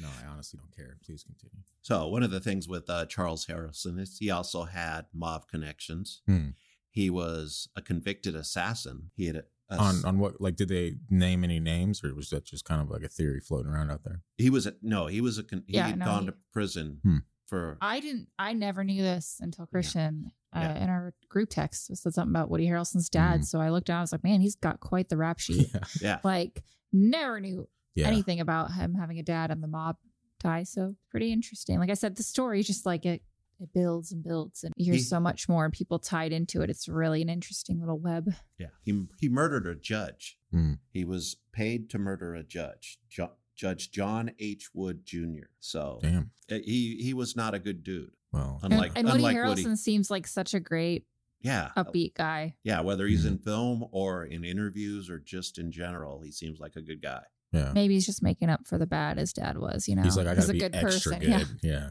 No, 0.00 0.08
I 0.08 0.26
honestly 0.26 0.58
don't 0.58 0.74
care. 0.74 0.96
Please 1.04 1.22
continue. 1.22 1.62
So 1.82 2.08
one 2.08 2.22
of 2.22 2.30
the 2.30 2.40
things 2.40 2.66
with 2.66 2.88
uh, 2.90 3.04
Charles 3.06 3.46
Harrelson 3.46 4.00
is 4.00 4.16
he 4.18 4.30
also 4.30 4.64
had 4.64 5.04
mob 5.14 5.46
connections. 5.48 6.22
Hmm. 6.26 6.48
He 6.90 7.08
was 7.10 7.68
a 7.76 7.82
convicted 7.82 8.34
assassin. 8.34 9.10
He 9.14 9.26
had 9.26 9.36
a, 9.36 9.38
a- 9.40 9.44
On 9.80 10.04
on 10.04 10.18
what 10.18 10.40
like 10.40 10.56
did 10.56 10.68
they 10.68 10.94
name 11.10 11.44
any 11.44 11.60
names 11.60 12.02
or 12.04 12.14
was 12.14 12.30
that 12.30 12.44
just 12.44 12.64
kind 12.64 12.80
of 12.80 12.90
like 12.90 13.02
a 13.02 13.08
theory 13.08 13.40
floating 13.40 13.70
around 13.72 13.90
out 13.90 14.02
there? 14.04 14.20
he 14.36 14.50
was 14.50 14.66
a, 14.66 14.74
no 14.82 15.06
he 15.06 15.20
was 15.20 15.38
a 15.38 15.42
con- 15.42 15.64
he 15.66 15.74
Yeah, 15.74 15.88
had 15.88 15.98
no, 15.98 16.04
gone 16.04 16.20
he- 16.22 16.26
to 16.28 16.34
prison 16.52 16.98
Hmm. 17.02 17.16
for 17.46 17.78
I 17.80 18.00
didn't. 18.00 18.28
I 18.38 18.52
never 18.52 18.84
knew 18.84 19.02
this 19.02 19.38
until 19.40 19.66
Christian 19.66 20.32
uh, 20.54 20.60
Yeah. 20.60 20.82
in 20.84 20.88
our 20.90 21.14
group 21.28 21.48
text 21.50 21.86
said 21.96 22.12
something 22.14 22.30
about 22.32 22.50
Woody 22.50 22.66
Harrelson's 22.66 23.08
dad. 23.08 23.40
Mhm. 23.40 23.44
So 23.46 23.60
I 23.60 23.70
looked 23.70 23.86
down. 23.86 23.98
I 23.98 24.00
was 24.02 24.12
like, 24.12 24.22
man, 24.24 24.40
he's 24.42 24.54
got 24.56 24.80
quite 24.80 25.08
the 25.08 25.16
rap 25.16 25.38
sheet. 25.38 25.70
Yeah. 25.74 25.80
yeah 26.00 26.18
Like, 26.24 26.62
never 26.92 27.40
knew 27.40 27.68
Yeah. 27.94 28.08
anything 28.08 28.40
about 28.40 28.72
him 28.72 28.94
having 28.94 29.18
a 29.18 29.22
dad 29.22 29.50
and 29.50 29.62
the 29.62 29.66
mob 29.68 29.96
tie. 30.40 30.64
So 30.64 30.96
pretty 31.10 31.32
interesting. 31.32 31.78
Like 31.78 31.90
I 31.90 31.94
said, 31.94 32.16
the 32.16 32.22
story 32.22 32.62
just 32.62 32.84
like 32.84 33.06
it. 33.06 33.22
It 33.62 33.72
builds 33.72 34.10
and 34.12 34.22
builds, 34.24 34.64
and 34.64 34.72
you 34.76 34.86
hear 34.86 34.94
He- 34.94 35.00
so 35.00 35.20
much 35.20 35.48
more, 35.48 35.64
and 35.64 35.72
people 35.72 35.98
tied 35.98 36.32
into 36.32 36.62
it. 36.62 36.70
It's 36.70 36.88
really 36.88 37.22
an 37.22 37.28
interesting 37.28 37.78
little 37.80 37.98
web. 37.98 38.34
yeah 38.58 38.68
he 38.82 39.04
he 39.18 39.28
murdered 39.28 39.66
a 39.66 39.74
judge. 39.74 40.38
Hmm. 40.50 40.74
He 40.90 41.04
was 41.04 41.36
paid 41.52 41.88
to 41.90 41.98
murder 41.98 42.34
a 42.34 42.42
judge, 42.42 42.98
Ju- 43.08 43.28
Judge 43.54 43.90
John 43.90 44.32
H. 44.38 44.70
Wood 44.74 45.04
Jr. 45.04 45.46
So 45.60 46.00
Damn. 46.02 46.30
uh, 46.50 46.56
he 46.64 46.96
he 47.02 47.14
was 47.14 47.36
not 47.36 47.54
a 47.54 47.58
good 47.58 47.84
dude. 47.84 48.10
Well, 48.32 48.58
Unlike 48.62 48.92
and, 48.96 49.06
Woody 49.06 49.18
unlike 49.18 49.36
Harrelson 49.36 49.64
Woody, 49.64 49.76
seems 49.76 50.10
like 50.10 50.26
such 50.26 50.54
a 50.54 50.60
great 50.60 51.06
yeah, 51.42 51.70
upbeat 51.76 52.14
guy. 52.14 52.54
yeah. 52.64 52.80
Whether 52.80 53.06
he's 53.06 53.24
Mm-hmm. 53.24 53.34
in 53.34 53.38
film 53.40 53.84
or 53.92 54.24
in 54.24 54.42
interviews 54.44 55.10
or 55.10 55.18
just 55.18 55.58
in 55.58 55.70
general, 55.70 56.20
he 56.22 56.32
seems 56.32 56.58
like 56.58 56.74
a 56.76 56.82
good 56.82 57.02
guy. 57.02 57.22
yeah. 57.52 57.72
Maybe 57.74 57.94
he's 57.94 58.06
just 58.06 58.22
making 58.22 58.48
up 58.48 58.66
for 58.66 58.78
the 58.78 58.86
bad 58.86 59.18
his 59.18 59.32
dad 59.34 59.58
was. 59.58 59.86
You 59.86 59.96
know, 59.96 60.02
He's 60.02 60.16
like, 60.16 60.26
I 60.26 60.34
gotta 60.34 60.48
a 60.48 60.52
be 60.52 60.58
good 60.60 60.74
extra 60.74 61.12
person. 61.12 61.18
good. 61.20 61.28
Yeah. 61.28 61.44
Yeah. 61.62 61.90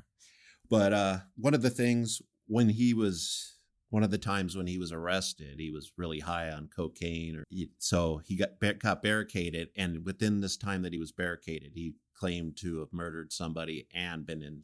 But 0.72 0.94
uh, 0.94 1.18
one 1.36 1.54
of 1.54 1.62
the 1.62 1.70
things 1.70 2.22
when 2.48 2.70
he 2.70 2.94
was 2.96 3.58
one 3.90 4.04
of 4.04 4.10
the 4.10 4.18
times 4.18 4.56
when 4.56 4.68
he 4.68 4.78
was 4.78 4.94
arrested, 4.94 5.60
he 5.60 5.70
was 5.70 5.92
really 5.98 6.20
high 6.20 6.50
on 6.50 6.70
cocaine, 6.74 7.36
or 7.36 7.44
he, 7.50 7.70
so 7.78 8.22
he 8.24 8.38
got 8.38 8.58
bar- 8.62 8.74
got 8.76 9.04
barricaded. 9.04 9.68
And 9.76 10.06
within 10.06 10.40
this 10.40 10.56
time 10.56 10.82
that 10.84 10.94
he 10.94 10.98
was 11.00 11.12
barricaded, 11.12 11.74
he 11.76 11.96
claimed 12.16 12.56
to 12.62 12.80
have 12.80 12.94
murdered 12.94 13.34
somebody 13.34 13.86
and 13.94 14.26
been 14.26 14.42
in 14.42 14.64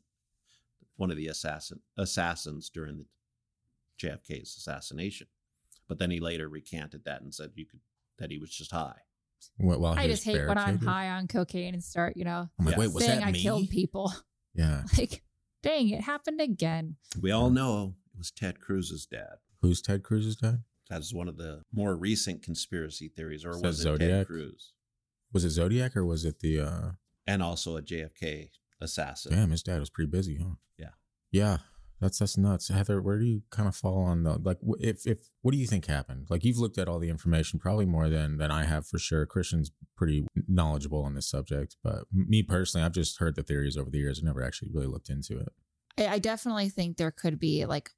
one 0.95 1.11
of 1.11 1.17
the 1.17 1.27
assassin 1.27 1.81
assassins 1.97 2.69
during 2.69 2.97
the 2.99 3.05
JFK's 4.01 4.55
assassination. 4.55 5.27
But 5.89 5.99
then 5.99 6.09
he 6.09 6.21
later 6.21 6.47
recanted 6.47 7.03
that 7.03 7.21
and 7.21 7.35
said 7.35 7.51
you 7.55 7.65
could 7.65 7.81
that 8.17 8.31
he 8.31 8.37
was 8.39 8.49
just 8.49 8.71
high. 8.71 8.95
Wh- 9.57 9.77
While 9.79 9.93
I 9.93 10.07
just 10.07 10.23
hate 10.23 10.47
when 10.47 10.57
I'm 10.57 10.79
high 10.79 11.09
on 11.09 11.27
cocaine 11.27 11.73
and 11.73 11.83
start, 11.83 12.15
you 12.15 12.23
know, 12.23 12.49
I'm 12.57 12.65
like, 12.65 12.75
Yeah. 12.75 12.79
wait, 12.79 12.93
was 12.93 13.03
saying 13.03 13.19
that 13.19 13.27
I 13.27 13.31
killed 13.33 13.69
people. 13.69 14.13
Yeah. 14.55 14.83
like, 14.97 15.21
dang, 15.67 15.89
it 15.89 16.01
happened 16.01 16.41
again. 16.41 16.95
We 17.21 17.31
all 17.31 17.49
know 17.49 17.95
it 18.13 18.17
was 18.17 18.31
Ted 18.31 18.59
Cruz's 18.59 19.05
dad. 19.05 19.35
Who's 19.61 19.81
Ted 19.81 20.03
Cruz's 20.03 20.35
dad? 20.35 20.63
That's 20.89 21.13
one 21.13 21.27
of 21.27 21.37
the 21.37 21.61
more 21.73 21.95
recent 21.95 22.41
conspiracy 22.43 23.09
theories, 23.09 23.43
or 23.43 23.51
Is 23.51 23.61
was 23.61 23.83
that 23.83 23.93
it 23.95 23.97
Ted 23.97 24.09
Zodiac? 24.09 24.27
Cruz? 24.27 24.73
Was 25.33 25.43
it 25.45 25.49
Zodiac 25.49 25.97
or 25.97 26.05
was 26.05 26.23
it 26.25 26.39
the? 26.39 26.61
uh 26.61 26.91
And 27.25 27.43
also 27.43 27.75
a 27.77 27.81
JFK 27.81 28.49
assassin. 28.79 29.33
Damn, 29.33 29.51
his 29.51 29.63
dad 29.63 29.79
was 29.79 29.89
pretty 29.89 30.09
busy, 30.09 30.37
huh? 30.37 30.55
Yeah. 30.77 30.91
Yeah, 31.31 31.57
that's 31.99 32.19
that's 32.19 32.37
nuts. 32.37 32.69
Heather, 32.69 33.01
where 33.01 33.17
do 33.17 33.25
you 33.25 33.41
kind 33.49 33.67
of 33.67 33.75
fall 33.75 34.03
on 34.03 34.23
the 34.23 34.37
like? 34.37 34.57
If 34.79 35.07
if 35.07 35.29
what 35.41 35.51
do 35.51 35.57
you 35.57 35.65
think 35.65 35.87
happened? 35.87 36.27
Like 36.29 36.43
you've 36.43 36.59
looked 36.59 36.77
at 36.77 36.87
all 36.87 36.99
the 36.99 37.09
information, 37.09 37.59
probably 37.59 37.85
more 37.85 38.07
than 38.07 38.37
than 38.37 38.51
I 38.51 38.65
have 38.65 38.85
for 38.85 38.99
sure. 38.99 39.25
Christian's 39.25 39.71
pretty 39.95 40.27
knowledgeable 40.47 41.01
on 41.01 41.15
this 41.15 41.29
subject, 41.29 41.75
but 41.83 42.03
me 42.11 42.43
personally, 42.43 42.85
I've 42.85 42.91
just 42.91 43.17
heard 43.19 43.35
the 43.35 43.43
theories 43.43 43.77
over 43.77 43.89
the 43.89 43.97
years. 43.97 44.21
I 44.21 44.25
never 44.25 44.43
actually 44.43 44.69
really 44.73 44.87
looked 44.87 45.09
into 45.09 45.39
it. 45.39 45.49
I, 45.97 46.19
definitely 46.19 46.69
think 46.69 46.97
there 46.97 47.09
could 47.09 47.39
be 47.39 47.65
like 47.65 47.89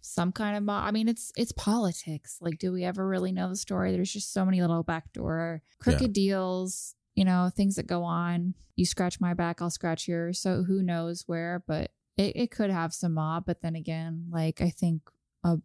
some 0.00 0.30
kind 0.30 0.56
of 0.56 0.62
mo- 0.62 0.74
I 0.74 0.92
mean 0.92 1.08
it's 1.08 1.32
it's 1.36 1.50
politics. 1.50 2.38
Like 2.40 2.58
do 2.58 2.70
we 2.72 2.84
ever 2.84 3.06
really 3.06 3.32
know 3.32 3.48
the 3.48 3.56
story? 3.56 3.90
There's 3.90 4.12
just 4.12 4.32
so 4.32 4.44
many 4.44 4.60
little 4.60 4.84
backdoor 4.84 5.62
crooked 5.80 6.12
deals, 6.12 6.94
you 7.16 7.24
know, 7.24 7.50
things 7.54 7.74
that 7.74 7.88
go 7.88 8.04
on. 8.04 8.54
You 8.76 8.86
scratch 8.86 9.20
my 9.20 9.34
back, 9.34 9.60
I'll 9.60 9.70
scratch 9.70 10.06
yours. 10.06 10.38
So 10.38 10.62
who 10.62 10.82
knows 10.82 11.24
where, 11.26 11.64
but 11.66 11.90
it, 12.16 12.36
it 12.36 12.50
could 12.50 12.70
have 12.70 12.92
some 12.94 13.14
mob, 13.14 13.44
but 13.46 13.60
then 13.62 13.74
again, 13.76 14.26
like 14.30 14.60
I 14.60 14.70
think 14.70 15.02
uh 15.44 15.56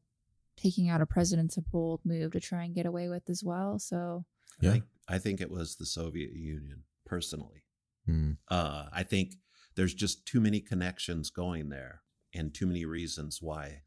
taking 0.58 0.90
out 0.90 1.02
a 1.02 1.06
president's 1.06 1.58
a 1.58 1.62
bold 1.62 2.02
move 2.06 2.32
to 2.34 2.40
try 2.40 2.64
and 2.66 2.76
get 2.76 2.86
away 2.86 3.08
with 3.10 3.30
as 3.30 3.44
well. 3.44 3.80
So 3.80 4.26
I 4.62 4.66
Yeah. 4.66 4.72
think, 4.74 4.84
I 5.08 5.18
think 5.18 5.42
it 5.42 5.50
was 5.50 5.76
the 5.78 5.86
Soviet 5.86 6.34
Union, 6.34 6.84
personally. 7.06 7.64
Hmm. 8.06 8.34
Uh, 8.48 8.88
I 8.92 9.04
think 9.04 9.36
there's 9.76 9.94
just 9.94 10.26
too 10.28 10.40
many 10.42 10.60
connections 10.60 11.30
going 11.32 11.70
there 11.70 12.02
and 12.34 12.54
too 12.54 12.68
many 12.68 12.86
reasons 12.86 13.42
why. 13.42 13.84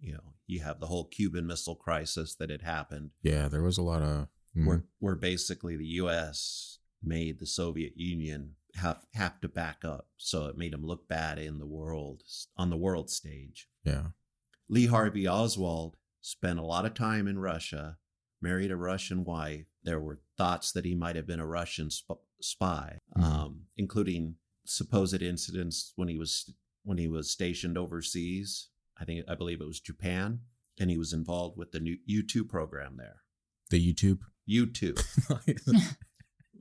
You 0.00 0.14
know, 0.14 0.34
you 0.46 0.60
have 0.60 0.80
the 0.80 0.86
whole 0.86 1.04
Cuban 1.04 1.46
Missile 1.46 1.76
Crisis 1.76 2.34
that 2.36 2.48
had 2.50 2.62
happened, 2.62 3.10
Yeah, 3.22 3.48
there 3.48 3.62
was 3.62 3.76
a 3.78 3.82
lot 3.82 4.02
of. 4.02 4.28
mm, 4.56 4.66
where 4.66 4.84
where 4.98 5.14
basically 5.16 5.76
the 5.76 5.86
U.S. 6.02 6.78
made 7.02 7.38
the 7.38 7.46
Soviet 7.46 7.92
Union 7.96 8.54
have 8.74 9.04
have 9.14 9.40
to 9.40 9.48
back 9.48 9.84
up, 9.84 10.08
so 10.16 10.46
it 10.46 10.56
made 10.56 10.72
him 10.72 10.84
look 10.84 11.06
bad 11.08 11.38
in 11.38 11.58
the 11.58 11.66
world 11.66 12.22
on 12.56 12.70
the 12.70 12.76
world 12.76 13.10
stage. 13.10 13.68
yeah, 13.84 14.08
Lee 14.68 14.86
Harvey 14.86 15.26
Oswald 15.28 15.96
spent 16.20 16.58
a 16.58 16.64
lot 16.64 16.86
of 16.86 16.94
time 16.94 17.26
in 17.28 17.38
Russia, 17.38 17.98
married 18.40 18.70
a 18.70 18.76
Russian 18.76 19.24
wife. 19.24 19.66
There 19.82 20.00
were 20.00 20.20
thoughts 20.38 20.72
that 20.72 20.84
he 20.84 20.94
might 20.94 21.16
have 21.16 21.26
been 21.26 21.40
a 21.40 21.46
Russian 21.46 21.90
sp- 21.90 22.22
spy, 22.40 22.98
Mhm. 23.16 23.22
um, 23.22 23.66
including 23.76 24.36
supposed 24.64 25.20
incidents 25.22 25.92
when 25.96 26.08
he 26.08 26.16
was 26.16 26.54
when 26.84 26.98
he 26.98 27.08
was 27.08 27.30
stationed 27.30 27.76
overseas. 27.78 28.68
I 28.98 29.04
think 29.04 29.24
I 29.28 29.34
believe 29.34 29.60
it 29.60 29.66
was 29.66 29.80
Japan, 29.80 30.40
and 30.78 30.90
he 30.90 30.96
was 30.96 31.12
involved 31.12 31.56
with 31.58 31.72
the 31.72 31.80
new 31.80 31.98
U 32.06 32.22
two 32.26 32.44
program 32.44 32.96
there. 32.96 33.22
the 33.70 33.92
YouTube. 33.94 34.20
U 34.46 34.66
two, 34.66 34.94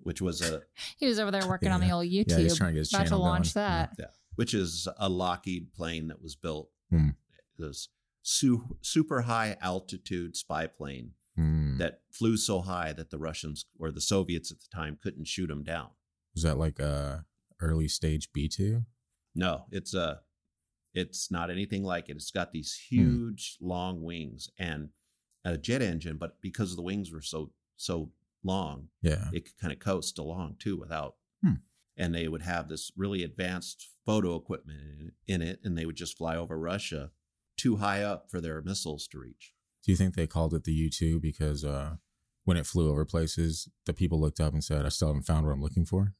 which 0.03 0.21
was 0.21 0.41
a 0.41 0.63
he 0.97 1.05
was 1.07 1.19
over 1.19 1.31
there 1.31 1.47
working 1.47 1.71
on 1.71 1.79
the 1.79 1.87
Yeah. 1.87 1.95
old 1.95 2.07
Yeah, 2.07 2.23
YouTube. 2.23 2.39
he's 2.39 2.57
trying 2.57 2.69
to 2.69 2.73
get 2.73 2.79
his 2.79 2.93
about 2.93 3.07
to 3.07 3.17
launch 3.17 3.53
going. 3.53 3.65
that. 3.65 3.95
yeah, 3.99 4.05
which 4.35 4.53
is 4.53 4.87
a 4.97 5.09
Lockheed 5.09 5.73
plane 5.73 6.07
that 6.07 6.21
was 6.21 6.35
built. 6.35 6.69
Hmm. 6.89 7.09
This 7.57 7.89
su- 8.23 8.77
super 8.81 9.21
high 9.21 9.57
altitude 9.61 10.35
spy 10.35 10.67
plane 10.67 11.13
Mm. 11.39 11.77
that 11.77 12.01
flew 12.11 12.35
so 12.35 12.59
high 12.61 12.91
that 12.91 13.09
the 13.09 13.17
Russians 13.17 13.65
or 13.79 13.89
the 13.89 14.01
Soviets 14.01 14.51
at 14.51 14.59
the 14.59 14.67
time 14.73 14.97
couldn't 15.01 15.27
shoot 15.29 15.47
them 15.47 15.63
down. 15.63 15.91
Was 16.33 16.43
that 16.43 16.57
like 16.57 16.77
a 16.79 17.25
early 17.61 17.87
stage 17.87 18.33
B 18.33 18.49
two? 18.49 18.85
No, 19.33 19.65
it's 19.71 19.93
a 19.93 20.21
it's 20.93 21.31
not 21.31 21.49
anything 21.49 21.83
like 21.85 22.09
it. 22.09 22.17
It's 22.17 22.31
got 22.31 22.51
these 22.51 22.77
Hmm. 22.89 22.95
huge 22.95 23.57
long 23.61 24.03
wings 24.03 24.49
and 24.59 24.89
a 25.45 25.57
jet 25.57 25.81
engine, 25.81 26.17
but 26.17 26.41
because 26.41 26.75
the 26.75 26.81
wings 26.81 27.11
were 27.11 27.21
so 27.21 27.53
so 27.77 28.11
long, 28.43 28.89
Yeah. 29.01 29.29
it 29.33 29.45
could 29.45 29.57
kind 29.57 29.73
of 29.73 29.79
coast 29.79 30.17
along 30.17 30.55
too 30.59 30.77
without 30.77 31.15
Hmm. 31.43 31.55
and 31.97 32.13
they 32.15 32.27
would 32.27 32.41
have 32.43 32.67
this 32.69 32.91
really 32.95 33.23
advanced 33.23 33.89
photo 34.05 34.35
equipment 34.35 35.13
in, 35.27 35.41
it 35.41 35.59
and 35.63 35.77
they 35.77 35.85
would 35.85 35.95
just 35.97 36.17
fly 36.17 36.35
over 36.35 36.57
Russia 36.57 37.11
too 37.57 37.77
high 37.77 38.01
up 38.03 38.29
for 38.31 38.39
their 38.41 38.61
missiles 38.61 39.07
to 39.09 39.19
reach. 39.19 39.53
Do 39.83 39.91
you 39.91 39.95
think 39.97 40.15
they 40.15 40.27
called 40.27 40.53
it 40.53 40.63
the 40.63 40.73
U 40.73 40.89
two 40.89 41.19
because 41.19 41.63
uh, 41.65 41.97
when 42.45 42.57
it 42.57 42.65
flew 42.67 42.89
over 42.89 43.05
places, 43.05 43.67
the 43.85 43.93
people 43.93 44.19
looked 44.19 44.39
up 44.39 44.53
and 44.53 44.63
said, 44.63 44.85
"I 44.85 44.89
still 44.89 45.07
haven't 45.09 45.23
found 45.23 45.45
what 45.45 45.51
I'm 45.53 45.61
looking 45.61 45.85
for." 45.85 46.15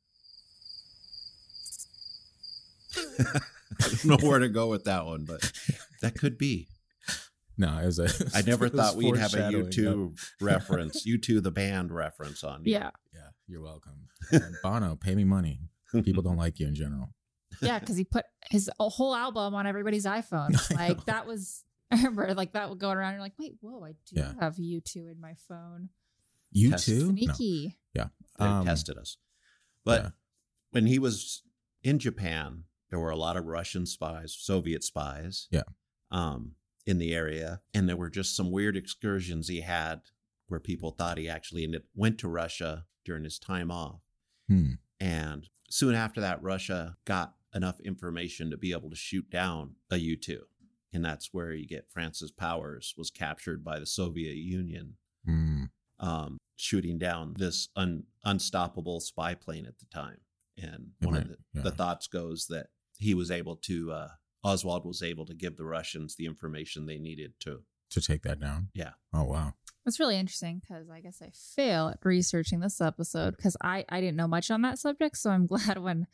I 3.20 3.40
don't 3.80 4.06
know 4.06 4.18
where 4.30 4.40
to 4.40 4.50
go 4.50 4.68
with 4.68 4.84
that 4.86 5.06
one, 5.06 5.26
but 5.26 5.52
that 6.02 6.16
could 6.18 6.38
be. 6.38 6.68
No, 7.58 7.78
it 7.78 7.86
was 7.86 8.00
a. 8.00 8.08
I 8.34 8.42
never 8.48 8.70
thought 8.70 8.96
we'd 8.96 9.16
have 9.18 9.34
a 9.34 9.52
foreshadowing, 9.52 9.68
U2 9.68 10.20
reference, 10.42 11.06
U2 11.08 11.44
the 11.44 11.52
band 11.52 11.92
reference 11.92 12.44
on 12.44 12.64
you. 12.66 12.74
Yeah. 12.74 12.90
Yeah, 13.14 13.30
you're 13.48 13.62
welcome. 13.62 14.08
And 14.32 14.56
Bono, 14.64 14.96
pay 14.96 15.16
me 15.16 15.24
money. 15.24 15.60
People 16.04 16.24
don't 16.24 16.38
like 16.38 16.60
you 16.60 16.68
in 16.68 16.76
general. 16.76 17.14
Yeah, 17.62 17.78
because 17.80 17.98
he 17.98 18.06
put 18.06 18.24
his 18.50 18.70
whole 18.80 19.14
album 19.14 19.54
on 19.54 19.68
everybody's 19.68 20.06
iPhone. 20.06 20.52
Like 20.76 21.06
that 21.06 21.28
was 21.28 21.64
I 21.92 21.98
remember 21.98 22.34
like 22.34 22.54
that 22.54 22.70
would 22.70 22.80
go 22.80 22.90
around. 22.90 23.12
You're 23.14 23.22
like, 23.22 23.38
wait, 23.38 23.56
whoa, 23.60 23.84
I 23.84 23.92
do 24.08 24.22
Yeah. 24.22 24.32
have 24.40 24.58
you 24.58 24.80
two 24.82 25.08
in 25.10 25.20
my 25.20 25.36
phone. 25.50 25.90
You 26.52 26.72
Test- 26.72 26.86
too? 26.86 27.08
No. 27.08 27.12
Sneaky. 27.12 27.78
Yeah. 27.94 28.08
They 28.40 28.46
Um, 28.46 28.66
tested 28.66 28.98
us. 28.98 29.18
But 29.84 30.02
yeah. 30.02 30.10
when 30.72 30.86
he 30.88 30.98
was 30.98 31.44
in 31.84 32.00
Japan, 32.00 32.64
there 32.90 33.00
were 33.00 33.12
a 33.12 33.18
lot 33.18 33.36
of 33.38 33.46
Russian 33.46 33.86
spies, 33.86 34.34
Soviet 34.40 34.84
spies. 34.84 35.48
Yeah. 35.52 35.64
Um, 36.10 36.54
in 36.86 36.98
the 36.98 37.14
area. 37.14 37.62
And 37.74 37.88
there 37.88 37.98
were 37.98 38.10
just 38.10 38.36
some 38.36 38.52
weird 38.52 38.76
excursions 38.76 39.48
he 39.48 39.62
had 39.62 40.02
where 40.48 40.60
people 40.60 40.92
thought 40.92 41.18
he 41.18 41.30
actually 41.30 41.64
ended, 41.64 41.84
went 41.96 42.18
to 42.20 42.28
Russia 42.28 42.86
during 43.06 43.24
his 43.24 43.40
time 43.40 43.72
off. 43.72 44.02
Hmm. 44.48 44.74
And 45.00 45.48
soon 45.70 45.96
after 45.96 46.22
that, 46.22 46.42
Russia 46.44 46.98
got 47.06 47.36
enough 47.54 47.80
information 47.82 48.50
to 48.52 48.58
be 48.58 48.72
able 48.72 48.90
to 48.90 48.96
shoot 48.96 49.30
down 49.30 49.76
a 49.90 49.98
U 49.98 50.16
2. 50.16 50.42
And 50.94 51.06
that's 51.06 51.30
where 51.32 51.54
you 51.54 51.68
get 51.68 51.90
Francis 51.90 52.32
Powers 52.32 52.94
was 52.98 53.10
captured 53.10 53.64
by 53.64 53.80
the 53.80 53.86
Soviet 53.86 54.36
Union, 54.36 54.96
Hmm. 55.26 55.66
um, 56.00 56.38
shooting 56.58 56.98
down 56.98 57.34
this 57.38 57.70
un- 57.76 58.04
unstoppable 58.26 59.00
spy 59.00 59.34
plane 59.36 59.66
at 59.66 59.80
the 59.80 59.86
time. 59.86 60.18
And 60.58 60.92
one 61.00 61.16
of 61.16 61.28
the, 61.30 61.38
yeah. 61.54 61.62
the 61.62 61.72
thoughts 61.72 62.08
goes 62.08 62.48
that 62.48 62.68
he 62.98 63.14
was 63.14 63.32
able 63.32 63.56
to, 63.56 63.92
uh, 63.92 64.08
Oswald 64.44 64.86
was 64.86 65.02
able 65.04 65.26
to 65.26 65.34
give 65.34 65.58
the 65.58 65.66
Russians 65.66 66.16
the 66.16 66.26
information 66.26 66.86
they 66.86 66.98
needed 66.98 67.34
to. 67.42 67.62
To 67.92 68.02
take 68.02 68.22
that 68.24 68.40
down. 68.40 68.70
Yeah. 68.74 68.92
Oh 69.14 69.24
wow. 69.26 69.54
It's 69.86 70.00
really 70.00 70.18
interesting 70.18 70.62
because 70.62 70.90
I 70.90 71.02
guess 71.02 71.22
I 71.22 71.32
fail 71.56 71.90
at 71.90 72.00
researching 72.04 72.60
this 72.62 72.80
episode 72.80 73.36
because 73.36 73.58
I, 73.62 73.84
I 73.90 74.00
didn't 74.00 74.16
know 74.16 74.28
much 74.28 74.50
on 74.50 74.62
that 74.62 74.80
subject. 74.80 75.18
So 75.18 75.30
I'm 75.32 75.46
glad 75.48 75.78
when 75.78 76.08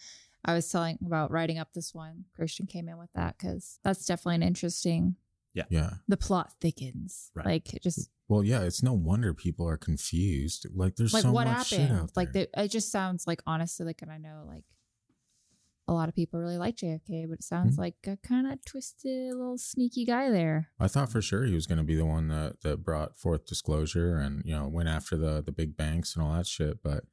I 0.43 0.53
was 0.53 0.67
telling 0.71 0.97
about 1.05 1.29
writing 1.31 1.59
up 1.59 1.73
this 1.73 1.93
one, 1.93 2.25
Christian 2.35 2.65
came 2.65 2.89
in 2.89 2.97
with 2.97 3.11
that 3.13 3.37
because 3.37 3.77
that's 3.83 4.05
definitely 4.05 4.35
an 4.35 4.43
interesting. 4.43 5.17
Yeah. 5.53 5.65
Yeah. 5.69 5.91
The 6.07 6.17
plot 6.17 6.51
thickens. 6.59 7.29
Right. 7.35 7.45
Like 7.45 7.73
it 7.75 7.83
just 7.83 8.09
Well, 8.27 8.43
yeah. 8.43 8.61
It's 8.61 8.81
no 8.81 8.93
wonder 8.93 9.33
people 9.35 9.67
are 9.69 9.77
confused. 9.77 10.65
Like, 10.73 10.95
there's 10.95 11.13
like 11.13 11.23
so 11.23 11.31
what 11.31 11.45
much 11.47 11.67
shit 11.67 11.81
happened. 11.81 11.99
out 11.99 12.11
Like 12.15 12.31
there. 12.33 12.47
the, 12.55 12.63
it 12.63 12.69
just 12.69 12.91
sounds 12.91 13.27
like 13.27 13.41
honestly 13.45 13.85
like 13.85 14.01
and 14.01 14.11
I 14.11 14.17
know 14.17 14.45
like 14.47 14.63
a 15.87 15.93
lot 15.93 16.09
of 16.09 16.15
people 16.15 16.39
really 16.39 16.57
like 16.57 16.75
JFK, 16.75 17.25
but 17.27 17.39
it 17.39 17.43
sounds 17.43 17.75
Mhm. 17.75 17.79
like 17.79 17.95
a 18.05 18.17
kind 18.17 18.45
of 18.51 18.63
twisted 18.65 19.33
little 19.33 19.57
sneaky 19.57 20.03
guy 20.05 20.29
there. 20.29 20.69
I 20.79 20.87
thought 20.87 21.09
for 21.11 21.21
sure 21.21 21.45
he 21.45 21.55
was 21.55 21.65
going 21.67 21.77
to 21.77 21.83
be 21.83 21.95
the 21.95 22.05
one 22.05 22.27
that, 22.27 22.61
that 22.61 22.83
brought 22.83 23.17
forth 23.17 23.45
disclosure 23.45 24.17
and 24.17 24.43
you 24.45 24.51
know 24.53 24.67
went 24.67 24.89
after 24.89 25.15
the 25.17 25.41
the 25.41 25.51
big 25.51 25.77
banks 25.77 26.15
and 26.15 26.23
all 26.23 26.33
that 26.33 26.47
shit. 26.47 26.83
But 26.83 27.05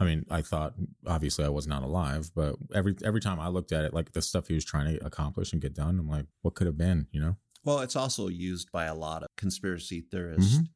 I 0.00 0.04
mean, 0.04 0.24
I 0.30 0.42
thought 0.42 0.74
obviously 1.06 1.44
I 1.44 1.48
was 1.50 1.66
not 1.66 1.82
alive, 1.82 2.30
but 2.34 2.56
every 2.74 2.96
every 3.04 3.20
time 3.20 3.38
I 3.38 3.48
looked 3.48 3.70
at 3.72 3.84
it, 3.84 3.92
like 3.94 4.12
the 4.12 4.22
stuff 4.22 4.48
he 4.48 4.54
was 4.54 4.64
trying 4.64 4.92
to 4.96 5.04
accomplish 5.04 5.52
and 5.52 5.60
get 5.62 5.74
done, 5.74 5.98
I'm 5.98 6.08
like, 6.08 6.26
what 6.40 6.54
could 6.54 6.66
have 6.66 6.78
been? 6.78 7.06
You 7.12 7.20
know? 7.20 7.36
Well, 7.64 7.80
it's 7.80 7.94
also 7.94 8.26
used 8.28 8.72
by 8.72 8.86
a 8.86 8.94
lot 8.94 9.22
of 9.22 9.28
conspiracy 9.36 10.00
theorists 10.00 10.58
Mhm. 10.58 10.68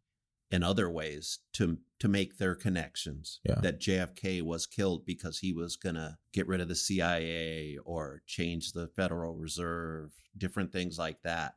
In 0.50 0.62
other 0.62 0.88
ways 0.90 1.40
to 1.54 1.78
to 1.98 2.08
make 2.08 2.36
their 2.38 2.54
connections 2.54 3.40
Yeah. 3.44 3.60
that 3.62 3.80
JFK 3.80 4.42
was 4.42 4.66
killed 4.66 5.06
because 5.06 5.38
he 5.38 5.52
was 5.52 5.76
going 5.76 5.94
to 5.94 6.18
get 6.32 6.46
rid 6.46 6.60
of 6.60 6.68
the 6.68 6.74
CIA 6.74 7.78
or 7.84 8.22
change 8.26 8.72
the 8.72 8.86
Federal 8.88 9.34
Reserve, 9.34 10.12
different 10.36 10.72
things 10.72 10.98
like 10.98 11.22
that. 11.22 11.54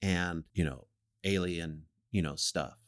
And, 0.00 0.44
you 0.52 0.64
know, 0.64 0.86
alien, 1.24 1.86
you 2.12 2.22
know, 2.22 2.36
stuff. 2.36 2.78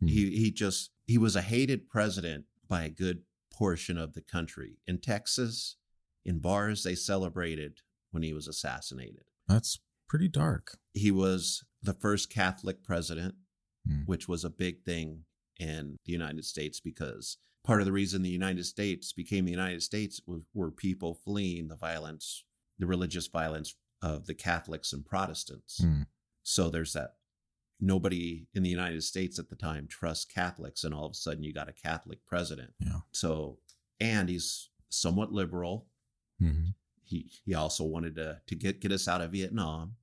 Hmm. 0.00 0.08
He 0.08 0.30
he 0.36 0.50
just 0.50 0.90
he 1.06 1.16
was 1.18 1.36
a 1.36 1.42
hated 1.42 1.88
president 1.88 2.44
by 2.68 2.84
a 2.84 2.90
good 2.90 3.22
portion 3.52 3.96
of 3.98 4.12
the 4.12 4.22
country. 4.22 4.78
In 4.86 4.98
Texas, 4.98 5.76
in 6.24 6.38
bars 6.38 6.82
they 6.84 6.94
celebrated 6.94 7.80
when 8.10 8.22
he 8.22 8.32
was 8.34 8.46
assassinated 8.46 9.24
That's 9.48 9.80
pretty 10.08 10.28
dark. 10.28 10.76
he 10.92 11.10
was 11.10 11.64
the 11.82 11.94
first 11.94 12.28
Catholic 12.30 12.82
president, 12.84 13.36
Hmm. 13.86 14.02
which 14.04 14.28
was 14.28 14.44
a 14.44 14.50
big 14.50 14.82
thing 14.84 15.24
in 15.58 15.96
the 16.04 16.12
United 16.12 16.44
States 16.44 16.80
because 16.80 17.38
part 17.64 17.80
of 17.80 17.86
the 17.86 17.92
reason 17.92 18.22
the 18.22 18.28
United 18.28 18.64
States 18.66 19.12
became 19.12 19.44
the 19.44 19.50
United 19.50 19.82
States 19.82 20.20
was, 20.26 20.42
were 20.54 20.70
people 20.70 21.14
fleeing 21.14 21.68
the 21.68 21.76
violence, 21.76 22.44
the 22.78 22.86
religious 22.86 23.26
violence 23.26 23.74
of 24.02 24.26
the 24.26 24.34
Catholics 24.34 24.92
and 24.92 25.04
Protestants. 25.04 25.78
Hmm. 25.82 26.02
So 26.42 26.68
there's 26.68 26.92
that 26.94 27.14
nobody 27.80 28.46
in 28.54 28.62
the 28.62 28.70
United 28.70 29.02
States 29.02 29.38
at 29.38 29.48
the 29.48 29.56
time 29.56 29.86
trusts 29.86 30.24
Catholics, 30.24 30.84
and 30.84 30.94
all 30.94 31.06
of 31.06 31.12
a 31.12 31.14
sudden 31.14 31.42
you 31.42 31.52
got 31.52 31.68
a 31.68 31.72
Catholic 31.72 32.18
president. 32.26 32.72
Yeah. 32.78 33.00
So, 33.12 33.58
and 34.00 34.28
he's 34.28 34.70
somewhat 34.90 35.32
liberal. 35.32 35.86
Mhm. 36.40 36.74
He 37.04 37.30
he 37.44 37.54
also 37.54 37.84
wanted 37.84 38.14
to 38.16 38.40
to 38.46 38.54
get 38.54 38.80
get 38.80 38.92
us 38.92 39.08
out 39.08 39.20
of 39.20 39.32
Vietnam, 39.32 39.96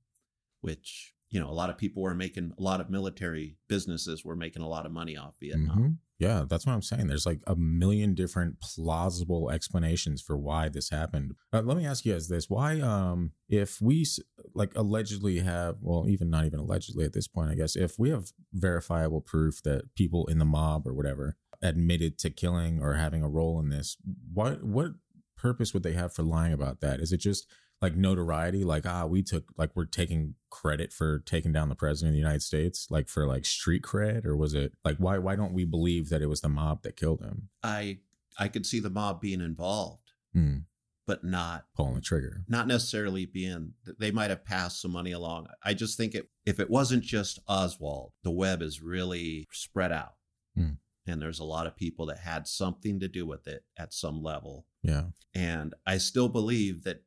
which 0.60 1.14
you 1.30 1.40
know 1.40 1.48
a 1.48 1.52
lot 1.52 1.70
of 1.70 1.76
people 1.78 2.02
were 2.02 2.14
making 2.14 2.52
a 2.58 2.62
lot 2.62 2.80
of 2.80 2.90
military 2.90 3.56
businesses 3.68 4.24
were 4.24 4.36
making 4.36 4.62
a 4.62 4.68
lot 4.68 4.86
of 4.86 4.92
money 4.92 5.16
off 5.16 5.36
Vietnam. 5.40 5.78
Mhm. 5.78 5.96
Yeah, 6.18 6.46
that's 6.48 6.66
what 6.66 6.72
I'm 6.72 6.82
saying. 6.82 7.06
There's 7.06 7.26
like 7.26 7.42
a 7.46 7.54
million 7.54 8.14
different 8.14 8.60
plausible 8.60 9.50
explanations 9.50 10.20
for 10.20 10.36
why 10.36 10.68
this 10.68 10.90
happened. 10.90 11.34
Uh, 11.52 11.62
let 11.62 11.76
me 11.76 11.86
ask 11.86 12.04
you 12.04 12.12
guys 12.12 12.26
this: 12.28 12.50
Why, 12.50 12.80
um, 12.80 13.32
if 13.48 13.80
we 13.80 14.04
like 14.52 14.72
allegedly 14.74 15.38
have, 15.38 15.76
well, 15.80 16.06
even 16.08 16.28
not 16.28 16.44
even 16.44 16.58
allegedly 16.58 17.04
at 17.04 17.12
this 17.12 17.28
point, 17.28 17.50
I 17.50 17.54
guess, 17.54 17.76
if 17.76 18.00
we 18.00 18.10
have 18.10 18.32
verifiable 18.52 19.20
proof 19.20 19.62
that 19.62 19.94
people 19.94 20.26
in 20.26 20.38
the 20.38 20.44
mob 20.44 20.88
or 20.88 20.94
whatever 20.94 21.36
admitted 21.62 22.18
to 22.18 22.30
killing 22.30 22.80
or 22.82 22.94
having 22.94 23.22
a 23.22 23.28
role 23.28 23.60
in 23.60 23.68
this, 23.68 23.96
what 24.32 24.64
what 24.64 24.92
purpose 25.36 25.72
would 25.72 25.84
they 25.84 25.92
have 25.92 26.12
for 26.12 26.24
lying 26.24 26.52
about 26.52 26.80
that? 26.80 26.98
Is 26.98 27.12
it 27.12 27.18
just 27.18 27.46
like 27.80 27.94
notoriety 27.94 28.64
like 28.64 28.84
ah 28.86 29.06
we 29.06 29.22
took 29.22 29.44
like 29.56 29.70
we're 29.74 29.84
taking 29.84 30.34
credit 30.50 30.92
for 30.92 31.20
taking 31.20 31.52
down 31.52 31.68
the 31.68 31.74
president 31.74 32.10
of 32.10 32.14
the 32.14 32.18
united 32.18 32.42
states 32.42 32.88
like 32.90 33.08
for 33.08 33.26
like 33.26 33.44
street 33.44 33.82
cred 33.82 34.24
or 34.24 34.36
was 34.36 34.54
it 34.54 34.72
like 34.84 34.96
why 34.98 35.16
why 35.18 35.36
don't 35.36 35.52
we 35.52 35.64
believe 35.64 36.08
that 36.08 36.22
it 36.22 36.28
was 36.28 36.40
the 36.40 36.48
mob 36.48 36.82
that 36.82 36.96
killed 36.96 37.20
him 37.20 37.48
I 37.62 37.98
I 38.38 38.48
could 38.48 38.66
see 38.66 38.80
the 38.80 38.90
mob 38.90 39.20
being 39.20 39.40
involved, 39.40 40.12
hmm. 40.32 40.58
but 41.06 41.24
not 41.24 41.66
pulling 41.74 41.96
the 41.96 42.00
trigger 42.00 42.44
not 42.48 42.66
necessarily 42.66 43.26
being 43.26 43.72
they 43.98 44.10
might 44.10 44.30
have 44.30 44.44
passed 44.44 44.80
some 44.80 44.92
money 44.92 45.12
along. 45.12 45.48
I 45.62 45.74
just 45.74 45.96
think 45.96 46.14
it 46.14 46.28
if 46.46 46.60
it 46.60 46.70
wasn't 46.70 47.02
just 47.02 47.40
Oswald, 47.48 48.12
the 48.22 48.30
web 48.30 48.62
is 48.62 48.80
really 48.80 49.46
spread 49.52 49.92
out. 49.92 50.14
Hmm. 50.54 50.72
And 51.06 51.22
there's 51.22 51.38
a 51.38 51.44
lot 51.44 51.66
of 51.66 51.74
people 51.74 52.04
that 52.06 52.18
had 52.18 52.46
something 52.46 53.00
to 53.00 53.08
do 53.08 53.24
with 53.24 53.46
it 53.46 53.64
at 53.78 53.94
some 53.94 54.22
level. 54.22 54.66
yeah 54.82 55.04
And 55.34 55.74
I 55.86 55.96
still 55.96 56.28
believe 56.28 56.84
that 56.84 57.02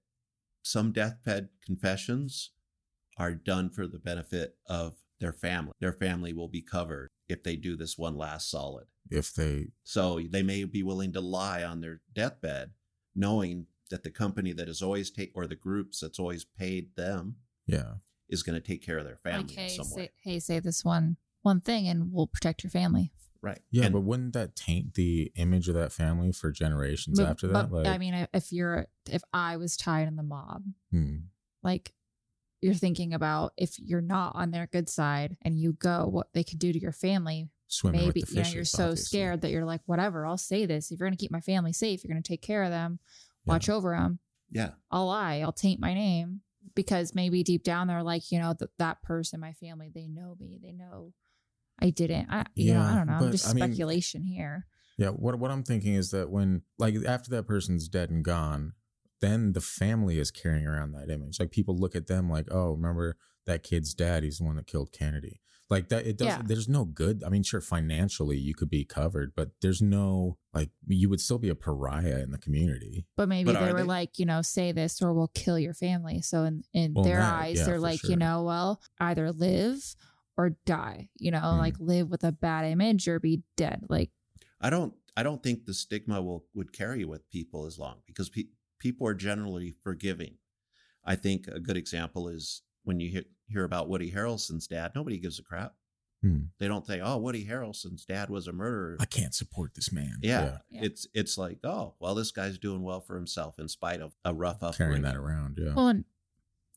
some 0.63 0.91
deathbed 0.91 1.49
confessions 1.65 2.51
are 3.17 3.33
done 3.33 3.69
for 3.69 3.87
the 3.87 3.99
benefit 3.99 4.55
of 4.67 4.95
their 5.19 5.33
family. 5.33 5.73
Their 5.79 5.93
family 5.93 6.33
will 6.33 6.47
be 6.47 6.61
covered 6.61 7.09
if 7.27 7.43
they 7.43 7.55
do 7.55 7.75
this 7.75 7.97
one 7.97 8.17
last 8.17 8.49
solid. 8.49 8.85
if 9.09 9.33
they 9.33 9.67
So 9.83 10.19
they 10.29 10.43
may 10.43 10.63
be 10.63 10.83
willing 10.83 11.13
to 11.13 11.21
lie 11.21 11.63
on 11.63 11.81
their 11.81 12.01
deathbed, 12.13 12.71
knowing 13.15 13.67
that 13.89 14.03
the 14.03 14.09
company 14.09 14.53
that 14.53 14.69
is 14.69 14.81
always 14.81 15.11
take 15.11 15.31
or 15.35 15.47
the 15.47 15.55
groups 15.55 15.99
that's 15.99 16.19
always 16.19 16.45
paid 16.45 16.95
them 16.95 17.35
yeah 17.67 17.95
is 18.29 18.41
going 18.41 18.59
to 18.59 18.65
take 18.65 18.83
care 18.83 18.97
of 18.97 19.05
their 19.05 19.17
family 19.17 19.43
like, 19.43 19.57
hey, 19.57 19.63
in 19.65 19.69
some 19.69 19.85
say, 19.85 20.09
hey, 20.23 20.39
say 20.39 20.59
this 20.59 20.83
one 20.85 21.17
one 21.41 21.59
thing, 21.59 21.87
and 21.87 22.11
we'll 22.13 22.27
protect 22.27 22.63
your 22.63 22.71
family. 22.71 23.11
Right. 23.41 23.59
yeah 23.71 23.85
And- 23.85 23.93
but 23.93 24.01
wouldn't 24.01 24.33
that 24.33 24.55
taint 24.55 24.93
the 24.93 25.31
image 25.35 25.67
of 25.67 25.73
that 25.75 25.91
family 25.91 26.31
for 26.31 26.51
generations 26.51 27.19
But- 27.19 27.27
after 27.29 27.47
that 27.47 27.69
but, 27.71 27.87
I 27.87 27.97
mean, 27.97 28.27
if 28.33 28.51
you're 28.53 28.87
if 29.09 29.23
I 29.33 29.57
was 29.57 29.75
tied 29.77 30.07
in 30.07 30.15
the 30.15 30.23
mob, 30.23 30.63
hmm. 30.91 31.17
like 31.63 31.93
you're 32.61 32.75
thinking 32.75 33.13
about 33.13 33.53
if 33.57 33.79
you're 33.79 34.01
not 34.01 34.35
on 34.35 34.51
their 34.51 34.67
good 34.67 34.87
side 34.87 35.35
and 35.41 35.57
you 35.57 35.73
go, 35.73 36.05
what 36.07 36.27
they 36.33 36.43
could 36.43 36.59
do 36.59 36.71
to 36.71 36.79
your 36.79 36.91
family. 36.91 37.49
swimming 37.67 38.01
Maybe 38.01 38.19
with 38.21 38.29
the 38.29 38.35
you 38.35 38.43
know 38.43 38.49
you're 38.49 38.65
so 38.65 38.83
obviously. 38.89 39.05
scared 39.05 39.41
that 39.41 39.49
you're 39.49 39.65
like, 39.65 39.81
whatever, 39.87 40.25
I'll 40.27 40.37
say 40.37 40.65
this. 40.67 40.91
If 40.91 40.99
you're 40.99 41.07
gonna 41.07 41.17
keep 41.17 41.31
my 41.31 41.41
family 41.41 41.73
safe, 41.73 42.03
you're 42.03 42.13
gonna 42.13 42.21
take 42.21 42.41
care 42.43 42.61
of 42.63 42.69
them, 42.69 42.99
Yeah. 43.45 43.53
watch 43.53 43.69
over 43.69 43.95
them. 43.95 44.19
yeah. 44.51 44.71
I'll 44.91 45.07
lie. 45.07 45.39
I'll 45.39 45.51
taint 45.53 45.79
my 45.79 45.93
name 45.95 46.41
because 46.75 47.15
maybe 47.15 47.41
deep 47.41 47.63
down 47.63 47.87
they're 47.87 48.03
like, 48.03 48.31
you 48.31 48.37
know, 48.39 48.53
that 48.59 48.77
that 48.77 49.01
person, 49.01 49.39
my 49.39 49.53
family, 49.53 49.89
they 49.91 50.07
know 50.07 50.35
me. 50.39 50.59
They 50.61 50.71
know 50.73 51.13
I 51.81 51.89
didn't. 51.89 52.27
I, 52.29 52.45
you 52.55 52.73
know, 52.73 52.81
I 52.81 52.95
don't 52.95 53.07
know. 53.07 53.17
but, 53.19 53.25
I'm 53.25 53.31
just 53.31 53.49
I 53.49 53.53
mean- 53.53 53.63
speculation 53.65 54.23
here. 54.23 54.65
Yeah, 54.97 55.09
what 55.09 55.39
what 55.39 55.49
I'm 55.51 55.63
thinking 55.63 55.95
is 55.95 56.11
that 56.11 56.29
when 56.29 56.61
like 56.77 56.95
after 57.07 57.31
that 57.31 57.47
person's 57.47 57.87
dead 57.87 58.11
and 58.11 58.23
gone, 58.23 58.73
then 59.19 59.53
the 59.53 59.61
family 59.61 60.19
is 60.19 60.29
carrying 60.31 60.67
around 60.67 60.91
that 60.91 61.09
image. 61.09 61.39
Like 61.39 61.49
people 61.51 61.75
look 61.75 61.95
at 61.95 62.07
them 62.07 62.29
like, 62.29 62.47
oh, 62.51 62.71
remember 62.73 63.17
that 63.47 63.63
kid's 63.63 63.93
dad? 63.95 64.23
He's 64.23 64.37
the 64.37 64.43
one 64.43 64.57
that 64.57 64.67
killed 64.67 64.91
Kennedy. 64.91 65.41
Like 65.71 65.87
that, 65.89 66.05
it 66.05 66.17
does. 66.17 66.27
Yeah. 66.27 66.41
There's 66.45 66.67
no 66.67 66.83
good. 66.83 67.23
I 67.25 67.29
mean, 67.29 67.43
sure, 67.43 67.61
financially 67.61 68.37
you 68.37 68.53
could 68.53 68.69
be 68.69 68.83
covered, 68.83 69.31
but 69.35 69.51
there's 69.61 69.81
no 69.81 70.37
like 70.53 70.69
you 70.85 71.09
would 71.09 71.21
still 71.21 71.39
be 71.39 71.49
a 71.49 71.55
pariah 71.55 72.19
in 72.21 72.31
the 72.31 72.37
community. 72.37 73.05
But 73.15 73.29
maybe 73.29 73.53
But 73.53 73.61
they 73.65 73.71
were 73.71 73.79
they? 73.79 73.85
like, 73.85 74.19
you 74.19 74.25
know, 74.25 74.41
say 74.41 74.71
this 74.73 75.01
or 75.01 75.13
we'll 75.13 75.31
kill 75.33 75.57
your 75.57 75.73
family. 75.73 76.21
So 76.21 76.43
in, 76.43 76.63
in 76.73 76.93
Well, 76.93 77.05
their 77.05 77.19
that, 77.19 77.33
eyes, 77.41 77.57
yeah, 77.59 77.65
they're 77.65 77.79
like, 77.79 78.01
sure. 78.01 78.09
you 78.11 78.17
know, 78.17 78.43
well, 78.43 78.81
either 78.99 79.31
live 79.31 79.95
or 80.37 80.51
die. 80.65 81.09
You 81.17 81.31
know, 81.31 81.39
Mhm. 81.41 81.57
like 81.57 81.79
live 81.79 82.09
with 82.09 82.23
a 82.23 82.31
bad 82.31 82.65
image 82.65 83.07
or 83.07 83.19
be 83.19 83.43
dead. 83.57 83.85
Like, 83.89 84.11
I 84.59 84.69
don't 84.69 84.93
I 85.17 85.23
don't 85.23 85.43
think 85.43 85.65
the 85.65 85.73
stigma 85.73 86.21
will 86.21 86.45
would 86.53 86.71
carry 86.71 87.03
with 87.05 87.29
people 87.29 87.65
as 87.65 87.77
long 87.77 88.01
because 88.07 88.29
pe- 88.29 88.49
people 88.79 89.05
are 89.07 89.13
generally 89.13 89.71
forgiving. 89.71 90.37
I 91.03 91.15
think 91.15 91.47
a 91.47 91.59
good 91.59 91.75
example 91.77 92.29
is 92.29 92.61
when 92.83 92.99
you 92.99 93.09
hear, 93.09 93.23
hear 93.47 93.63
about 93.63 93.89
Woody 93.89 94.11
Harrelson's 94.11 94.67
dad, 94.67 94.93
nobody 94.95 95.19
gives 95.19 95.37
a 95.39 95.43
crap. 95.43 95.75
Hmm. 96.21 96.43
They 96.59 96.67
don't 96.67 96.85
say, 96.85 97.01
"Oh, 97.01 97.17
Woody 97.17 97.45
Harrelson's 97.45 98.05
dad 98.05 98.29
was 98.29 98.47
a 98.47 98.53
murderer." 98.53 98.95
I 98.99 99.05
can't 99.05 99.33
support 99.35 99.73
this 99.73 99.91
man. 99.91 100.19
Yeah, 100.21 100.59
Yeah. 100.69 100.83
it's 100.83 101.07
it's 101.13 101.37
like, 101.37 101.59
oh, 101.63 101.95
well, 101.99 102.13
this 102.15 102.31
guy's 102.31 102.57
doing 102.59 102.81
well 102.83 103.01
for 103.01 103.15
himself 103.15 103.57
in 103.59 103.67
spite 103.67 103.99
of 104.01 104.15
a 104.23 104.33
rough 104.33 104.61
upbringing. 104.63 105.01
carrying 105.01 105.01
that 105.03 105.15
around. 105.17 105.57
Yeah, 105.59 105.73
well, 105.73 105.87
and 105.89 106.05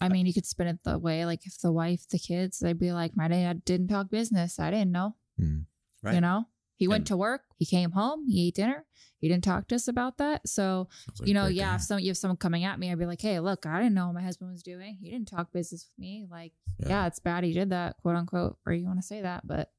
I 0.00 0.08
mean, 0.08 0.26
you 0.26 0.34
could 0.34 0.46
spin 0.46 0.66
it 0.66 0.80
the 0.84 0.98
way, 0.98 1.24
like 1.24 1.46
if 1.46 1.58
the 1.60 1.72
wife, 1.72 2.06
the 2.08 2.18
kids, 2.18 2.58
they'd 2.58 2.78
be 2.78 2.92
like, 2.92 3.16
my 3.16 3.28
dad 3.28 3.64
didn't 3.64 3.88
talk 3.88 4.10
business. 4.10 4.58
I 4.58 4.70
didn't 4.70 4.92
know. 4.92 5.16
Hmm. 5.38 5.60
Right. 6.02 6.14
You 6.16 6.20
know, 6.20 6.48
he 6.76 6.88
went 6.88 7.02
And- 7.02 7.06
to 7.08 7.16
work, 7.16 7.42
he 7.56 7.64
came 7.64 7.92
home, 7.92 8.26
he 8.28 8.48
ate 8.48 8.56
dinner. 8.56 8.84
He 9.20 9.28
didn't 9.28 9.44
talk 9.44 9.68
to 9.68 9.76
us 9.76 9.88
about 9.88 10.18
that. 10.18 10.46
So, 10.48 10.88
like 11.18 11.28
you 11.28 11.32
know, 11.32 11.46
yeah, 11.46 11.70
guy. 11.70 11.74
if 11.76 11.80
some 11.82 11.98
you 12.00 12.08
have 12.08 12.18
someone 12.18 12.36
coming 12.36 12.64
at 12.64 12.78
me, 12.78 12.92
I'd 12.92 12.98
be 12.98 13.06
like, 13.06 13.22
hey, 13.22 13.40
look, 13.40 13.64
I 13.64 13.78
didn't 13.78 13.94
know 13.94 14.06
what 14.06 14.16
my 14.16 14.22
husband 14.22 14.50
was 14.50 14.62
doing. 14.62 14.98
He 15.00 15.10
didn't 15.10 15.28
talk 15.28 15.50
business 15.52 15.88
with 15.88 15.98
me. 16.02 16.26
Like, 16.30 16.52
Yeah. 16.80 16.88
yeah, 16.88 17.06
it's 17.06 17.20
bad 17.20 17.42
he 17.44 17.54
did 17.54 17.70
that, 17.70 17.96
quote 18.02 18.16
unquote, 18.16 18.58
or 18.66 18.72
you 18.74 18.84
want 18.84 18.98
to 18.98 19.06
say 19.06 19.22
that, 19.22 19.46
but 19.46 19.72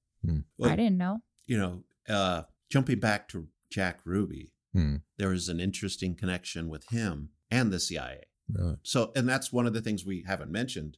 Well, 0.57 0.71
I 0.71 0.75
didn't 0.75 0.97
know. 0.97 1.21
you 1.45 1.57
know, 1.59 1.83
uh, 2.09 2.43
jumping 2.71 2.99
back 2.99 3.27
to 3.29 3.47
Jack 3.69 3.99
Ruby, 4.05 4.53
there 5.17 5.29
was 5.29 5.47
an 5.47 5.59
interesting 5.59 6.15
connection 6.15 6.67
with 6.67 6.89
him 6.89 7.29
and 7.51 7.71
the 7.71 7.79
CIA. 7.79 8.23
Really? 8.49 8.75
So, 8.83 9.11
and 9.15 9.27
that's 9.27 9.51
one 9.51 9.65
of 9.67 9.73
the 9.73 9.81
things 9.81 10.05
we 10.05 10.23
haven't 10.27 10.51
mentioned. 10.51 10.97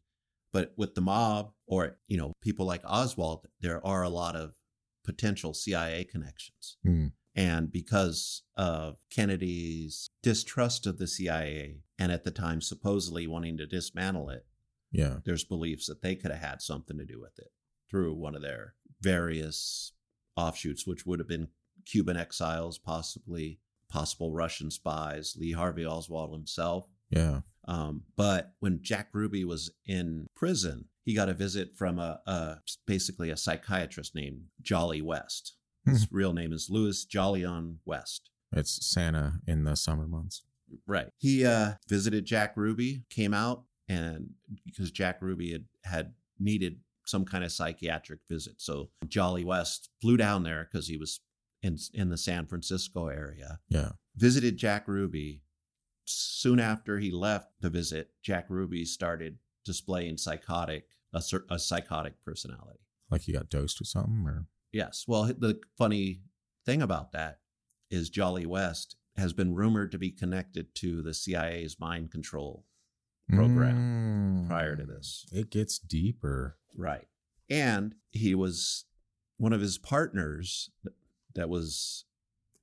But 0.54 0.74
with 0.78 0.96
the 0.96 1.02
mob 1.02 1.52
or, 1.68 1.98
you 2.08 2.18
know, 2.18 2.34
people 2.42 2.66
like 2.66 2.82
Oswald, 2.86 3.48
there 3.62 3.86
are 3.86 4.04
a 4.04 4.10
lot 4.10 4.36
of 4.36 4.56
potential 5.04 5.54
CIA 5.54 6.04
connections. 6.06 6.78
Hmm. 6.84 7.08
And 7.36 7.72
because 7.72 8.44
of 8.56 8.96
Kennedy's 9.12 10.10
distrust 10.24 10.88
of 10.88 10.98
the 10.98 11.06
CIA 11.08 11.82
and 12.00 12.12
at 12.12 12.24
the 12.24 12.32
time 12.32 12.62
supposedly 12.62 13.28
wanting 13.28 13.58
to 13.58 13.68
dismantle 13.68 14.30
it, 14.30 14.46
Yeah. 14.92 15.20
there's 15.24 15.44
beliefs 15.44 15.86
that 15.88 16.02
they 16.02 16.16
could 16.16 16.32
have 16.32 16.42
had 16.42 16.62
something 16.62 16.98
to 16.98 17.06
do 17.06 17.20
with 17.22 17.38
it 17.38 17.52
through 17.90 18.16
one 18.16 18.36
of 18.36 18.42
their 18.42 18.74
various 19.02 19.92
offshoots, 20.36 20.88
which 20.88 21.06
would 21.06 21.20
have 21.20 21.28
been 21.28 21.50
Cuban 21.86 22.18
exiles, 22.18 22.78
possibly 22.80 23.60
possible 23.90 24.34
Russian 24.34 24.72
spies, 24.72 25.36
Lee 25.38 25.52
Harvey 25.54 25.86
Oswald 25.86 26.34
himself. 26.34 26.90
Yeah. 27.10 27.42
Um, 27.68 28.04
but 28.16 28.54
when 28.60 28.80
Jack 28.82 29.10
Ruby 29.14 29.44
was 29.44 29.72
in 29.86 30.28
prison, 30.36 30.86
he 31.04 31.14
got 31.14 31.30
a 31.30 31.34
visit 31.34 31.76
from 31.78 32.00
a, 32.00 32.20
a 32.26 32.58
basically 32.86 33.30
a 33.30 33.38
psychiatrist 33.38 34.16
named 34.16 34.44
Jolly 34.62 35.02
West. 35.02 35.56
His 35.86 36.08
real 36.12 36.34
name 36.34 36.52
is 36.52 36.70
Louis 36.70 37.06
Jolyon 37.06 37.78
West. 37.86 38.30
It's 38.52 38.86
Santa 38.86 39.40
in 39.48 39.64
the 39.64 39.76
summer 39.76 40.06
months. 40.08 40.44
Right. 40.86 41.08
He 41.18 41.46
uh, 41.46 41.74
visited 41.88 42.26
Jack 42.26 42.58
Ruby, 42.58 43.04
came 43.10 43.34
out, 43.34 43.64
and 43.88 44.32
because 44.66 44.92
Jack 44.92 45.22
Ruby 45.22 45.52
had, 45.54 45.66
had 45.86 46.14
needed 46.40 46.80
some 47.06 47.24
kind 47.24 47.44
of 47.46 47.54
psychiatric 47.54 48.20
visit. 48.30 48.56
So 48.58 48.90
Jolly 49.08 49.46
West 49.46 49.90
flew 50.02 50.18
down 50.18 50.44
there 50.44 50.68
because 50.70 50.88
he 50.90 50.98
was 50.98 51.22
in, 51.64 51.78
in 51.94 52.10
the 52.10 52.18
San 52.18 52.48
Francisco 52.48 53.08
area, 53.08 53.60
Yeah. 53.70 53.92
visited 54.16 54.58
Jack 54.58 54.88
Ruby. 54.90 55.42
Soon 56.10 56.60
after 56.60 57.00
he 57.00 57.12
left 57.12 57.62
to 57.62 57.70
visit, 57.70 58.12
Jack 58.22 58.46
Ruby 58.50 58.86
started 58.86 59.38
displaying 59.66 60.18
psychotic, 60.18 60.88
a, 61.14 61.22
a 61.50 61.60
psychotic 61.60 62.14
personality. 62.24 62.80
Like 63.12 63.22
he 63.22 63.34
got 63.34 63.50
dosed 63.50 63.80
with 63.80 63.90
something 63.90 64.24
or 64.26 64.46
Yes. 64.72 65.06
Well, 65.08 65.24
the 65.24 65.60
funny 65.78 66.22
thing 66.66 66.82
about 66.82 67.12
that 67.14 67.40
is 67.90 68.10
Jolly 68.10 68.46
West 68.46 68.96
has 69.16 69.34
been 69.34 69.56
rumored 69.56 69.92
to 69.92 69.98
be 69.98 70.12
connected 70.12 70.76
to 70.76 71.02
the 71.02 71.14
CIA's 71.14 71.80
mind 71.80 72.12
control 72.12 72.66
program 73.30 74.46
prior 74.48 74.76
to 74.76 74.86
this. 74.86 75.26
Mm. 75.34 75.40
It 75.40 75.50
gets 75.50 75.80
deeper. 75.80 76.58
Right. 76.76 77.08
And 77.50 77.96
he 78.12 78.36
was 78.36 78.86
one 79.38 79.54
of 79.54 79.62
his 79.62 79.78
partners 79.78 80.70
that 81.34 81.50
was 81.50 82.06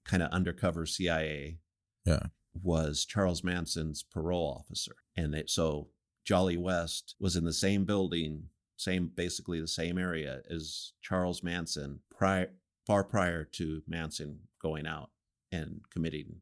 kind 0.05 0.23
of 0.23 0.31
undercover 0.31 0.87
CIA 0.87 1.59
Yeah. 2.05 2.27
Was 2.63 3.05
Charles 3.05 3.43
Manson's 3.43 4.03
parole 4.03 4.57
officer. 4.61 4.97
And 5.17 5.35
it, 5.35 5.51
so 5.51 5.89
Jolly 6.25 6.57
West 6.57 7.15
was 7.21 7.37
in 7.37 7.45
the 7.45 7.53
same 7.53 7.85
building 7.85 8.49
same 8.77 9.11
basically 9.15 9.61
the 9.61 9.69
same 9.69 9.99
area 9.99 10.41
as 10.51 10.93
Charles 11.01 11.43
Manson 11.43 12.01
prior 12.11 12.51
far 12.87 13.05
prior 13.05 13.45
to 13.45 13.83
Manson 13.87 14.41
going 14.61 14.87
out 14.87 15.11
and 15.53 15.81
committing 15.91 16.41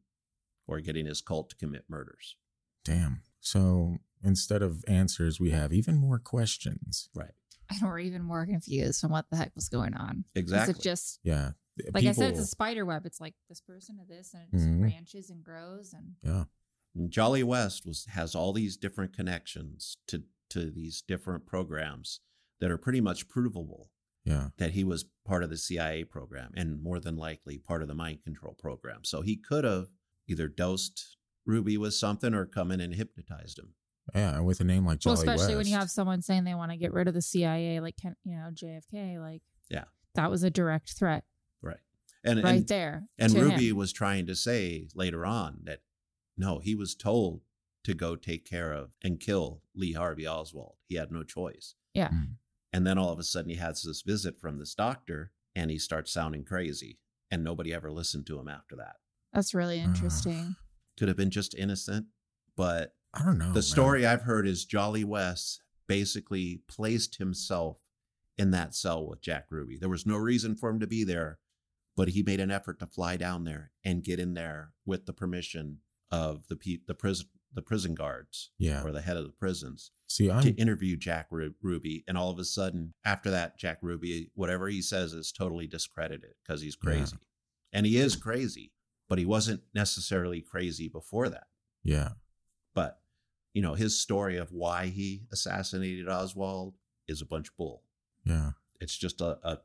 or 0.67 0.79
getting 0.79 1.05
his 1.05 1.21
cult 1.21 1.49
to 1.49 1.55
commit 1.55 1.85
murders. 1.87 2.35
Damn. 2.83 3.21
So 3.39 3.97
instead 4.23 4.61
of 4.61 4.83
answers, 4.87 5.39
we 5.39 5.51
have 5.51 5.71
even 5.71 5.95
more 5.95 6.19
questions. 6.19 7.09
Right. 7.13 7.31
And 7.69 7.81
we're 7.81 7.99
even 7.99 8.23
more 8.23 8.45
confused 8.45 9.05
on 9.05 9.11
what 9.11 9.25
the 9.29 9.37
heck 9.37 9.51
was 9.55 9.69
going 9.69 9.93
on. 9.93 10.25
Exactly. 10.35 10.73
Is 10.73 10.79
it 10.79 10.81
just 10.81 11.19
Yeah. 11.23 11.51
Like 11.93 12.05
I 12.05 12.11
said, 12.11 12.31
it's 12.31 12.39
a 12.39 12.45
spider 12.45 12.85
web. 12.85 13.05
It's 13.05 13.19
like 13.21 13.33
this 13.49 13.61
person 13.61 13.97
to 13.97 14.05
this, 14.05 14.33
and 14.33 14.43
it 14.43 14.51
just 14.51 14.67
Mhm. 14.67 14.79
branches 14.81 15.29
and 15.29 15.43
grows. 15.43 15.93
And 15.93 16.15
yeah. 16.23 16.45
And 16.95 17.09
Jolly 17.11 17.43
West 17.43 17.85
was 17.85 18.05
has 18.05 18.35
all 18.35 18.53
these 18.53 18.77
different 18.77 19.13
connections 19.13 19.97
to 20.07 20.23
to 20.49 20.69
these 20.69 21.01
different 21.01 21.45
programs 21.47 22.19
that 22.59 22.69
are 22.69 22.77
pretty 22.77 23.01
much 23.01 23.27
provable 23.27 23.89
Yeah. 24.23 24.49
that 24.57 24.71
he 24.71 24.83
was 24.83 25.05
part 25.25 25.43
of 25.43 25.49
the 25.49 25.57
CIA 25.57 26.03
program 26.03 26.53
and 26.55 26.79
more 26.81 26.99
than 26.99 27.15
likely 27.15 27.57
part 27.57 27.81
of 27.81 27.87
the 27.87 27.95
mind 27.95 28.23
control 28.23 28.53
program. 28.53 29.03
So 29.03 29.21
he 29.21 29.35
could 29.35 29.63
have 29.63 29.89
either 30.27 30.47
dosed 30.47 31.17
Ruby 31.45 31.75
with 31.77 31.95
something 31.95 32.33
or 32.35 32.45
come 32.45 32.71
in 32.71 32.79
and 32.81 32.93
hypnotized 32.93 33.57
him. 33.57 33.73
Yeah. 34.13 34.41
With 34.41 34.59
a 34.61 34.63
name 34.63 34.85
like 34.85 34.99
well, 35.03 35.15
Jolly 35.15 35.27
especially 35.27 35.55
when 35.55 35.65
you 35.67 35.75
have 35.75 35.89
someone 35.89 36.21
saying 36.21 36.43
they 36.43 36.53
want 36.53 36.71
to 36.71 36.77
get 36.77 36.93
rid 36.93 37.07
of 37.07 37.15
the 37.15 37.21
CIA, 37.21 37.79
like 37.79 37.97
Ken- 37.97 38.15
you 38.23 38.35
know 38.35 38.51
JFK, 38.53 39.17
like 39.19 39.41
Yeah. 39.69 39.85
that 40.13 40.29
was 40.29 40.43
a 40.43 40.51
direct 40.51 40.91
threat 40.93 41.25
Right. 41.63 41.77
And 42.23 42.43
right 42.43 42.55
and, 42.57 42.67
there. 42.67 43.07
and 43.17 43.33
Ruby 43.33 43.69
him. 43.69 43.77
was 43.77 43.91
trying 43.91 44.27
to 44.27 44.35
say 44.35 44.87
later 44.93 45.25
on 45.25 45.61
that 45.63 45.79
no, 46.37 46.59
he 46.59 46.75
was 46.75 46.93
told 46.95 47.41
to 47.83 47.93
go 47.93 48.15
take 48.15 48.45
care 48.45 48.71
of 48.71 48.91
and 49.03 49.19
kill 49.19 49.61
Lee 49.75 49.93
Harvey 49.93 50.27
Oswald. 50.27 50.75
He 50.87 50.95
had 50.95 51.11
no 51.11 51.23
choice. 51.23 51.75
Yeah. 51.93 52.09
Mm. 52.09 52.35
And 52.71 52.87
then 52.87 52.97
all 52.97 53.11
of 53.11 53.19
a 53.19 53.23
sudden 53.23 53.49
he 53.49 53.57
has 53.57 53.81
this 53.83 54.01
visit 54.03 54.39
from 54.39 54.57
this 54.59 54.73
doctor 54.75 55.31
and 55.55 55.69
he 55.69 55.77
starts 55.77 56.11
sounding 56.13 56.43
crazy. 56.45 56.99
And 57.29 57.43
nobody 57.43 57.73
ever 57.73 57.91
listened 57.91 58.27
to 58.27 58.39
him 58.39 58.47
after 58.47 58.75
that. 58.75 58.97
That's 59.33 59.53
really 59.55 59.81
Uh, 59.81 59.85
interesting. 59.85 60.55
Could 60.97 61.07
have 61.07 61.17
been 61.17 61.31
just 61.31 61.55
innocent, 61.55 62.05
but 62.55 62.95
I 63.13 63.25
don't 63.25 63.37
know. 63.39 63.47
the 63.47 63.53
man. 63.55 63.61
story 63.63 64.05
I've 64.05 64.21
heard 64.21 64.47
is 64.47 64.65
Jolly 64.65 65.03
West 65.03 65.61
basically 65.87 66.61
placed 66.67 67.17
himself 67.17 67.77
in 68.37 68.51
that 68.51 68.73
cell 68.75 69.07
with 69.07 69.21
Jack 69.21 69.47
Ruby. 69.49 69.77
There 69.77 69.89
was 69.89 70.05
no 70.05 70.15
reason 70.17 70.55
for 70.55 70.69
him 70.69 70.79
to 70.79 70.87
be 70.87 71.03
there, 71.03 71.39
but 71.95 72.09
he 72.09 72.23
made 72.23 72.39
an 72.39 72.51
effort 72.51 72.79
to 72.79 72.87
fly 72.87 73.17
down 73.17 73.43
there 73.43 73.71
and 73.83 74.03
get 74.03 74.19
in 74.19 74.33
there 74.33 74.73
with 74.85 75.05
the 75.05 75.13
permission 75.13 75.79
of 76.11 76.47
the 76.47 76.55
pe- 76.55 76.79
the 76.87 76.93
prison 76.95 77.27
the 77.55 77.61
prison 77.61 77.93
guards 77.93 78.49
Yeah. 78.57 78.83
or 78.83 78.91
the 78.91 79.01
head 79.01 79.15
of 79.15 79.25
the 79.25 79.31
prisons 79.31 79.91
See, 80.07 80.29
I'm 80.31 80.41
to 80.41 80.51
interview 80.55 80.95
Jack 80.97 81.27
Ru- 81.29 81.53
Ruby. 81.61 82.03
And 82.07 82.17
all 82.17 82.31
of 82.31 82.39
a 82.39 82.45
sudden, 82.45 82.93
after 83.05 83.29
that, 83.29 83.59
Jack 83.59 83.77
Ruby, 83.83 84.31
whatever 84.33 84.67
he 84.69 84.81
says 84.81 85.13
is 85.13 85.31
totally 85.31 85.67
discredited 85.67 86.31
because 86.43 86.61
he's 86.61 86.75
Yeah. 86.81 86.89
crazy. 86.89 87.17
And 87.71 87.85
he 87.85 87.97
is 87.97 88.15
crazy, 88.15 88.73
but 89.07 89.19
he 89.19 89.25
wasn't 89.25 89.61
necessarily 89.73 90.41
crazy 90.41 90.87
before 90.87 91.29
that. 91.29 91.47
yeah. 91.83 92.13
But, 92.73 93.01
you 93.53 93.61
know, 93.61 93.75
his 93.75 93.99
story 93.99 94.35
of 94.37 94.51
why 94.51 94.87
he 94.87 95.27
assassinated 95.31 96.07
Oswald 96.09 96.73
is 97.07 97.21
a 97.21 97.25
bunch 97.25 97.49
of 97.49 97.57
bull. 97.57 97.83
Yeah. 98.25 98.53
It's 98.81 98.97
just 98.97 99.21
a, 99.21 99.37
a 99.47 99.59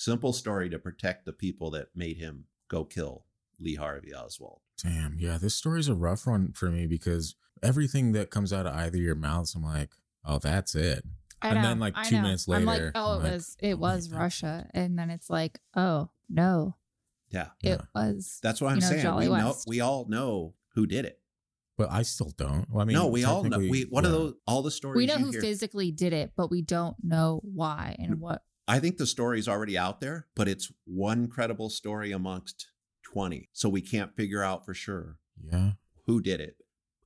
simple 0.00 0.32
story 0.32 0.70
to 0.70 0.78
protect 0.78 1.26
the 1.26 1.32
people 1.32 1.70
that 1.70 1.88
made 1.94 2.16
him 2.16 2.44
go 2.68 2.84
kill 2.84 3.26
Lee 3.58 3.74
Harvey 3.74 4.14
Oswald. 4.14 4.60
Damn. 4.82 5.16
Yeah. 5.18 5.36
This 5.36 5.54
story's 5.54 5.88
a 5.88 5.94
rough 5.94 6.26
one 6.26 6.52
for 6.52 6.70
me 6.70 6.86
because 6.86 7.34
everything 7.62 8.12
that 8.12 8.30
comes 8.30 8.50
out 8.50 8.66
of 8.66 8.74
either 8.74 8.96
your 8.96 9.14
mouths, 9.14 9.54
I'm 9.54 9.62
like, 9.62 9.90
oh, 10.24 10.38
that's 10.38 10.74
it. 10.74 11.04
I 11.42 11.48
and 11.48 11.56
know, 11.62 11.68
then, 11.68 11.80
like, 11.80 11.94
I 11.96 12.04
two 12.04 12.16
know. 12.16 12.22
minutes 12.22 12.48
I'm 12.48 12.64
like, 12.64 12.78
later, 12.78 12.92
oh, 12.94 13.14
I'm 13.14 13.20
it 13.20 13.22
like, 13.24 13.32
was 13.32 13.56
it 13.60 13.72
oh 13.74 13.76
my 13.76 13.94
was 13.94 14.08
God. 14.08 14.18
Russia, 14.18 14.66
and 14.74 14.98
then 14.98 15.08
it's 15.10 15.30
like, 15.30 15.58
oh 15.74 16.10
no, 16.28 16.76
Yeah. 17.30 17.48
Yeah. 17.62 17.74
it 17.74 17.80
was. 17.94 18.40
That's 18.42 18.60
what 18.60 18.68
I'm 18.70 18.76
you 18.76 18.82
know, 18.82 18.88
saying. 18.88 19.16
We 19.16 19.26
know 19.26 19.56
we 19.66 19.80
all 19.80 20.06
know 20.06 20.54
who 20.74 20.86
did 20.86 21.04
it. 21.06 21.18
But 21.78 21.90
I 21.90 22.02
still 22.02 22.30
don't. 22.36 22.66
Well, 22.70 22.82
I 22.82 22.84
mean, 22.84 22.94
no, 22.94 23.06
we 23.06 23.24
all 23.24 23.42
know. 23.42 23.58
We 23.58 23.82
one 23.84 24.04
of 24.04 24.12
yeah. 24.12 24.18
those 24.18 24.34
all 24.46 24.60
the 24.62 24.70
stories 24.70 24.96
we 24.98 25.06
know 25.06 25.16
you 25.16 25.26
who 25.26 25.30
hear- 25.30 25.40
physically 25.40 25.90
did 25.90 26.12
it, 26.12 26.32
but 26.36 26.50
we 26.50 26.60
don't 26.60 26.96
know 27.02 27.40
why 27.42 27.96
and 27.98 28.20
what. 28.20 28.42
I 28.70 28.78
think 28.78 28.96
the 28.98 29.06
story's 29.06 29.48
already 29.48 29.76
out 29.76 30.00
there, 30.00 30.28
but 30.36 30.46
it's 30.48 30.70
one 30.84 31.26
credible 31.28 31.70
story 31.70 32.12
amongst 32.12 32.68
20. 33.12 33.48
So 33.52 33.68
we 33.68 33.82
can't 33.82 34.14
figure 34.16 34.42
out 34.42 34.64
for 34.64 34.74
sure 34.74 35.18
Yeah. 35.44 35.72
who 36.06 36.20
did 36.20 36.40
it. 36.40 36.56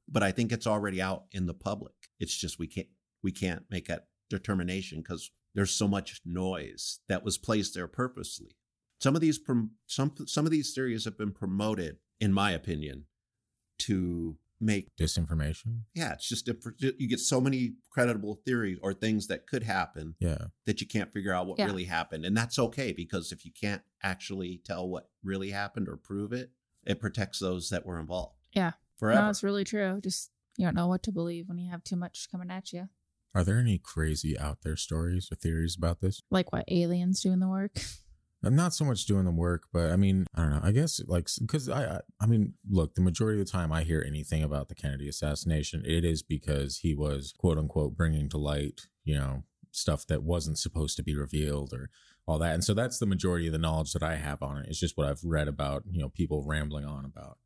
But 0.07 0.23
I 0.23 0.31
think 0.33 0.53
it's 0.53 0.67
already 0.67 1.01
out 1.01 1.25
in 1.33 1.47
the 1.47 1.55
public. 1.55 1.95
It's 2.21 2.37
just 2.37 2.59
we 2.59 2.67
can't 2.67 2.89
we 3.23 3.33
can't 3.33 3.65
make 3.71 3.87
that 3.87 4.09
determination 4.29 4.99
because 5.01 5.31
there's 5.55 5.71
so 5.71 5.89
much 5.89 6.21
noise 6.27 7.01
that 7.09 7.25
was 7.25 7.39
placed 7.39 7.73
there 7.75 7.89
purposely. 7.89 8.57
Some 9.01 9.15
of 9.15 9.23
these 9.23 9.41
some 9.87 10.15
some 10.27 10.45
of 10.45 10.51
these 10.53 10.75
theories 10.75 11.07
have 11.07 11.17
been 11.17 11.33
promoted, 11.33 11.97
in 12.21 12.33
my 12.35 12.51
opinion, 12.51 13.07
to 13.79 14.37
make 14.61 14.95
Disinformation. 14.97 15.81
yeah, 15.95 16.13
it's 16.13 16.29
just 16.29 16.47
different. 16.47 16.81
You 16.81 17.09
get 17.09 17.21
so 17.21 17.41
many 17.41 17.75
credible 17.91 18.41
theories 18.47 18.79
or 18.83 18.95
things 18.95 19.27
that 19.27 19.47
could 19.47 19.63
happen 19.65 20.15
Yeah. 20.21 20.47
that 20.67 20.81
you 20.81 20.87
can't 20.87 21.13
figure 21.13 21.33
out 21.33 21.47
what 21.47 21.59
Yeah. 21.59 21.67
really 21.67 21.85
happened. 21.85 22.25
And 22.25 22.37
that's 22.37 22.59
okay 22.59 22.93
because 22.93 23.33
if 23.33 23.45
you 23.45 23.53
can't 23.53 23.83
actually 24.03 24.59
tell 24.65 24.89
what 24.89 25.11
really 25.23 25.51
happened 25.51 25.89
or 25.89 25.97
prove 25.97 26.33
it, 26.33 26.53
it 26.85 27.01
protects 27.01 27.39
those 27.39 27.71
that 27.71 27.85
were 27.87 27.99
involved. 27.99 28.37
Yeah. 28.53 28.73
Forever. 28.97 29.23
No, 29.23 29.31
it's 29.31 29.43
really 29.43 29.65
true. 29.65 30.01
Just 30.03 30.31
you 30.57 30.65
don't 30.65 30.75
know 30.77 30.87
what 30.87 31.03
to 31.03 31.13
believe 31.13 31.49
when 31.49 31.59
you 31.59 31.71
have 31.71 31.83
too 31.83 31.97
much 31.97 32.29
coming 32.31 32.51
at 32.51 32.73
you. 32.73 32.89
Are 33.35 33.43
there 33.43 33.59
any 33.59 33.79
crazy 33.79 34.39
out 34.39 34.63
there 34.63 34.77
stories 34.77 35.29
or 35.33 35.35
theories 35.35 35.75
about 35.77 36.01
this? 36.01 36.23
Like 36.31 36.53
what 36.53 36.65
aliens 36.69 37.21
doing 37.21 37.41
the 37.41 37.49
work. 37.49 37.73
I'm 38.47 38.57
not 38.57 38.75
so 38.75 38.85
much 38.85 39.07
doing 39.07 39.25
the 39.25 39.31
work, 39.31 39.69
but 39.73 39.91
I 39.91 39.97
mean, 39.97 40.27
I 40.35 40.43
don't 40.43 40.51
know. 40.51 40.61
I 40.63 40.73
guess 40.73 41.01
like 41.07 41.29
because 41.41 41.69
I, 41.69 42.01
I, 42.21 42.27
mean, 42.27 42.55
look, 42.69 42.95
the 42.95 43.01
majority 43.01 43.41
of 43.41 43.47
the 43.47 43.53
time 43.53 43.73
I 43.73 43.83
hear 43.83 44.05
anything 44.07 44.43
about 44.43 44.69
the 44.69 44.75
Kennedy 44.75 45.09
assassination, 45.09 45.83
it 45.85 46.05
is 46.05 46.23
because 46.23 46.79
he 46.79 46.95
was 46.95 47.33
quote 47.37 47.59
unquote 47.59 47.97
bringing 47.97 48.29
to 48.31 48.39
light, 48.39 48.83
you 49.05 49.15
know, 49.15 49.45
stuff 49.73 50.07
that 50.07 50.23
wasn't 50.23 50.59
supposed 50.59 50.97
to 50.97 51.03
be 51.03 51.17
revealed 51.17 51.73
or 51.73 51.91
all 52.27 52.39
that. 52.39 52.55
And 52.55 52.65
so 52.65 52.75
that's 52.75 52.99
the 52.99 53.07
majority 53.07 53.47
of 53.47 53.53
the 53.53 53.59
knowledge 53.59 53.93
that 53.93 54.03
I 54.03 54.17
have 54.17 54.43
on 54.43 54.59
it. 54.59 54.67
It's 54.69 54.81
just 54.81 54.97
what 54.97 55.07
I've 55.07 55.25
read 55.25 55.49
about, 55.49 55.85
you 55.91 56.01
know, 56.01 56.09
people 56.09 56.45
rambling 56.47 56.85
on 56.85 57.05
about, 57.05 57.39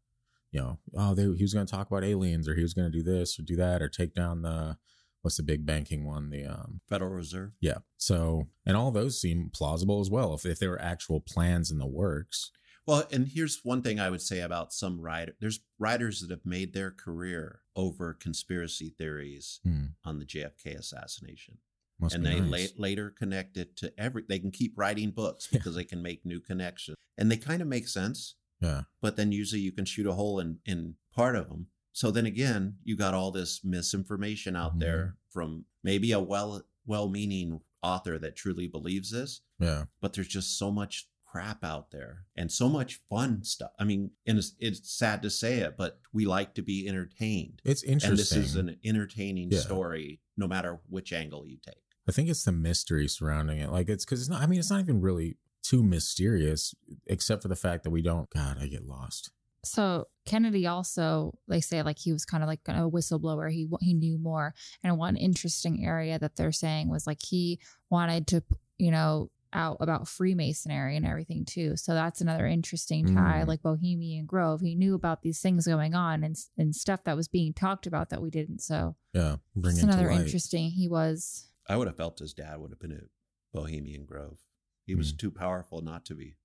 you 0.52 0.60
know, 0.60 0.78
oh, 0.96 1.14
they, 1.14 1.22
he 1.22 1.42
was 1.42 1.54
going 1.54 1.66
to 1.66 1.70
talk 1.70 1.88
about 1.90 2.04
aliens 2.04 2.48
or 2.48 2.54
he 2.54 2.62
was 2.62 2.74
going 2.74 2.90
to 2.90 2.96
do 2.96 3.02
this 3.02 3.38
or 3.38 3.42
do 3.42 3.56
that 3.56 3.82
or 3.82 3.88
take 3.88 4.14
down 4.14 4.42
the 4.42 4.76
what's 5.22 5.36
the 5.36 5.42
big 5.42 5.64
banking 5.66 6.04
one, 6.04 6.30
the 6.30 6.44
um 6.46 6.80
Federal 6.88 7.10
Reserve. 7.12 7.52
yeah. 7.60 7.78
So, 7.96 8.48
and 8.66 8.76
all 8.76 8.90
those 8.90 9.20
seem 9.20 9.50
plausible 9.52 10.00
as 10.00 10.10
well. 10.10 10.34
If, 10.34 10.44
if 10.46 10.58
there 10.58 10.70
were 10.70 10.80
actual 10.82 11.20
plans 11.20 11.70
in 11.70 11.78
the 11.78 11.86
works. 11.86 12.50
Well, 12.86 13.04
and 13.12 13.28
here's 13.28 13.60
one 13.64 13.82
thing 13.82 14.00
I 14.00 14.08
would 14.08 14.22
say 14.22 14.40
about 14.40 14.72
some 14.72 14.98
writer. 15.00 15.34
There's 15.40 15.60
writers 15.78 16.20
that 16.20 16.30
have 16.30 16.46
made 16.46 16.72
their 16.72 16.90
career 16.90 17.60
over 17.76 18.14
conspiracy 18.14 18.94
theories 18.96 19.60
Hmm. 19.62 19.86
on 20.04 20.18
the 20.18 20.24
JFK 20.24 20.78
assassination. 20.78 21.58
Must 22.00 22.14
and 22.14 22.24
they 22.24 22.40
nice. 22.40 22.72
la- 22.78 22.82
later 22.82 23.10
connect 23.10 23.56
it 23.58 23.76
to 23.78 23.92
every 23.98 24.22
they 24.28 24.38
can 24.38 24.52
keep 24.52 24.72
writing 24.78 25.10
books 25.10 25.48
Yeah. 25.52 25.58
because 25.58 25.74
they 25.74 25.84
can 25.84 26.00
make 26.02 26.24
new 26.24 26.40
connections. 26.40 26.96
And 27.18 27.30
they 27.30 27.36
kind 27.36 27.60
of 27.60 27.68
make 27.68 27.88
sense. 27.88 28.36
yeah. 28.60 28.82
but 29.02 29.16
then 29.16 29.32
usually 29.32 29.60
you 29.60 29.72
can 29.72 29.84
shoot 29.84 30.06
a 30.06 30.14
hole 30.14 30.38
in 30.40 30.58
in 30.64 30.94
part 31.14 31.36
of 31.36 31.48
them. 31.48 31.66
So 31.98 32.12
then 32.12 32.26
again, 32.26 32.76
you 32.84 32.94
got 32.96 33.12
all 33.12 33.32
this 33.32 33.64
misinformation 33.64 34.54
out 34.54 34.76
Mhm. 34.76 34.78
there 34.78 35.16
from 35.30 35.64
maybe 35.82 36.12
a 36.12 36.20
well 36.20 36.62
well-meaning 36.86 37.60
author 37.82 38.20
that 38.20 38.36
truly 38.36 38.68
believes 38.68 39.10
this, 39.10 39.40
Yeah. 39.58 39.86
but 40.00 40.12
there's 40.12 40.28
just 40.28 40.56
so 40.56 40.70
much 40.70 41.08
crap 41.26 41.64
out 41.64 41.90
there 41.90 42.24
and 42.36 42.52
so 42.52 42.68
much 42.68 43.00
fun 43.10 43.42
stuff. 43.42 43.72
I 43.80 43.84
mean, 43.84 44.12
and 44.26 44.38
it's, 44.38 44.54
it's 44.60 44.88
sad 44.88 45.22
to 45.22 45.28
say 45.30 45.58
it, 45.58 45.76
but 45.76 46.00
we 46.12 46.24
like 46.24 46.54
to 46.54 46.62
be 46.62 46.86
entertained. 46.86 47.60
It's 47.64 47.82
And 47.82 48.00
this 48.00 48.30
is 48.30 48.54
an 48.54 48.78
entertaining 48.84 49.50
Yeah. 49.50 49.58
story 49.58 50.20
no 50.36 50.46
matter 50.46 50.78
which 50.88 51.12
angle 51.12 51.48
you 51.48 51.58
take. 51.58 51.82
I 52.06 52.12
think 52.12 52.28
it's 52.28 52.44
the 52.44 52.52
mystery 52.52 53.08
surrounding 53.08 53.58
it. 53.58 53.72
Like 53.72 53.88
it's 53.88 54.04
because 54.04 54.20
it's 54.20 54.30
not. 54.30 54.40
I 54.40 54.46
mean, 54.46 54.60
it's 54.60 54.70
not 54.70 54.80
even 54.80 55.00
really 55.00 55.36
too 55.62 55.82
mysterious, 55.82 56.76
except 57.06 57.42
for 57.42 57.48
the 57.48 57.56
fact 57.56 57.82
that 57.82 57.90
we 57.90 58.02
don't. 58.02 58.30
God, 58.30 58.56
I 58.58 58.68
get 58.68 58.86
lost. 58.86 59.32
So 59.64 60.08
Kennedy 60.24 60.66
also, 60.66 61.38
they 61.48 61.60
say 61.60 61.82
like 61.82 61.98
he 61.98 62.12
was 62.12 62.24
kind 62.24 62.42
of 62.42 62.48
like 62.48 62.60
a 62.68 62.72
whistleblower. 62.88 63.50
He 63.50 63.68
he 63.80 63.94
knew 63.94 64.18
more. 64.18 64.54
And 64.82 64.98
one 64.98 65.16
interesting 65.16 65.84
area 65.84 66.18
that 66.18 66.36
they're 66.36 66.52
saying 66.52 66.88
was 66.88 67.06
like 67.06 67.20
he 67.22 67.58
wanted 67.90 68.26
to, 68.28 68.42
you 68.78 68.90
know, 68.90 69.30
out 69.54 69.78
about 69.80 70.06
Freemasonry 70.06 70.94
and 70.96 71.06
everything 71.06 71.44
too. 71.46 71.74
So 71.76 71.94
that's 71.94 72.20
another 72.20 72.46
interesting 72.46 73.14
tie. 73.14 73.40
Mm. 73.44 73.48
Like 73.48 73.62
Bohemian 73.62 74.26
Grove, 74.26 74.60
he 74.60 74.74
knew 74.74 74.94
about 74.94 75.22
these 75.22 75.40
things 75.40 75.66
going 75.66 75.94
on 75.94 76.22
and 76.22 76.36
and 76.58 76.76
stuff 76.76 77.04
that 77.04 77.16
was 77.16 77.28
being 77.28 77.52
talked 77.54 77.86
about 77.86 78.10
that 78.10 78.20
we 78.22 78.28
didn't. 78.30 78.60
So 78.60 78.94
Yeah, 79.14 79.36
bring 79.56 79.74
it's 79.76 79.82
another 79.82 80.10
interesting. 80.10 80.70
He 80.70 80.86
was 80.88 81.48
I 81.66 81.76
would 81.76 81.86
have 81.88 81.96
felt 81.96 82.18
his 82.18 82.32
dad 82.34 82.60
would 82.60 82.70
have 82.70 82.78
been 82.80 82.92
at 82.92 83.04
Bohemian 83.52 84.04
Grove. 84.04 84.38
He 84.86 84.94
was 84.94 85.10
Hmm. 85.10 85.16
too 85.16 85.30
powerful 85.30 85.80
not 85.80 86.04
to 86.06 86.14
be. 86.14 86.36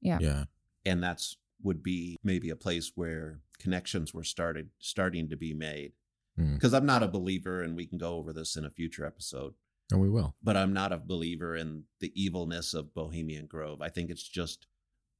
yeah. 0.00 0.18
Yeah, 0.20 0.44
and 0.84 1.02
that's 1.02 1.36
would 1.62 1.82
be 1.82 2.16
maybe 2.22 2.50
a 2.50 2.56
place 2.56 2.92
where 2.94 3.40
connections 3.58 4.14
were 4.14 4.24
started 4.24 4.70
starting 4.78 5.28
to 5.28 5.36
be 5.36 5.52
made 5.54 5.92
Mm. 6.38 6.54
because 6.54 6.72
i'm 6.72 6.86
not 6.86 7.02
a 7.02 7.08
believer 7.08 7.62
and 7.62 7.74
we 7.74 7.84
can 7.84 7.98
go 7.98 8.14
over 8.14 8.32
this 8.32 8.54
in 8.54 8.64
a 8.64 8.70
future 8.70 9.04
episode 9.04 9.54
And 9.90 10.00
we 10.00 10.08
will. 10.08 10.36
but 10.40 10.56
I'm 10.56 10.72
not 10.72 10.92
a 10.92 10.96
believer 10.98 11.56
in 11.56 11.82
the 11.98 12.12
evilness 12.14 12.74
of 12.74 12.94
Bohemian 12.94 13.46
Grove. 13.46 13.82
I 13.82 13.88
think 13.88 14.08
it's 14.10 14.22
just 14.28 14.66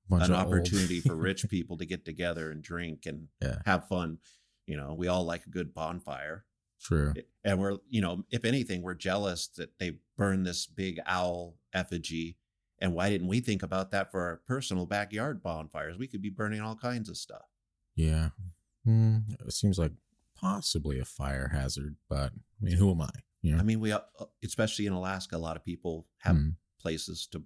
Bunch 0.09 0.29
an 0.29 0.35
opportunity 0.35 1.01
for 1.01 1.17
rich 1.17 1.45
people 1.51 1.77
to 1.79 1.85
get 1.87 2.05
together 2.05 2.51
and 2.53 2.63
drink 2.63 3.05
and 3.07 3.29
Yeah. 3.43 3.59
have 3.67 3.89
fun. 3.89 4.19
You 4.67 4.77
know, 4.77 4.95
we 4.95 5.09
all 5.09 5.25
like 5.25 5.45
a 5.45 5.51
good 5.51 5.75
bonfire. 5.75 6.45
True. 6.81 7.13
And 7.45 7.59
we're, 7.59 7.79
you 7.91 8.01
know, 8.01 8.25
if 8.31 8.45
anything, 8.45 8.83
we're 8.83 8.95
jealous 8.95 9.49
that 9.57 9.77
they 9.81 9.99
burn 10.17 10.45
this 10.45 10.67
big 10.67 11.01
owl 11.05 11.57
effigy. 11.75 12.38
And 12.81 12.95
why 12.95 13.11
didn't 13.11 13.29
we 13.29 13.41
think 13.41 13.63
about 13.63 13.91
that 13.91 14.11
for 14.11 14.21
our 14.23 14.37
personal 14.47 14.87
backyard 14.87 15.43
bonfires? 15.43 15.99
We 15.99 16.07
could 16.07 16.23
be 16.23 16.31
burning 16.31 16.61
all 16.61 16.77
kinds 16.77 17.09
of 17.09 17.17
stuff. 17.17 17.47
Yeah. 17.97 18.31
Hmm, 18.85 19.19
it 19.47 19.53
seems 19.53 19.79
like 19.79 19.93
possibly 20.37 21.01
a 21.01 21.05
fire 21.05 21.49
hazard, 21.49 21.97
but 22.09 22.33
I 22.33 22.65
mean, 22.65 22.77
who 22.77 22.91
am 22.93 23.01
I? 23.03 23.11
You 23.43 23.53
know? 23.53 23.59
I 23.59 23.63
mean, 23.63 23.81
we, 23.81 23.91
uh, 23.93 24.01
especially 24.45 24.87
in 24.87 24.93
Alaska, 24.93 25.37
a 25.37 25.39
lot 25.39 25.57
of 25.57 25.65
people 25.65 26.07
have 26.19 26.37
Hmm. 26.37 26.49
places 26.81 27.27
to 27.33 27.43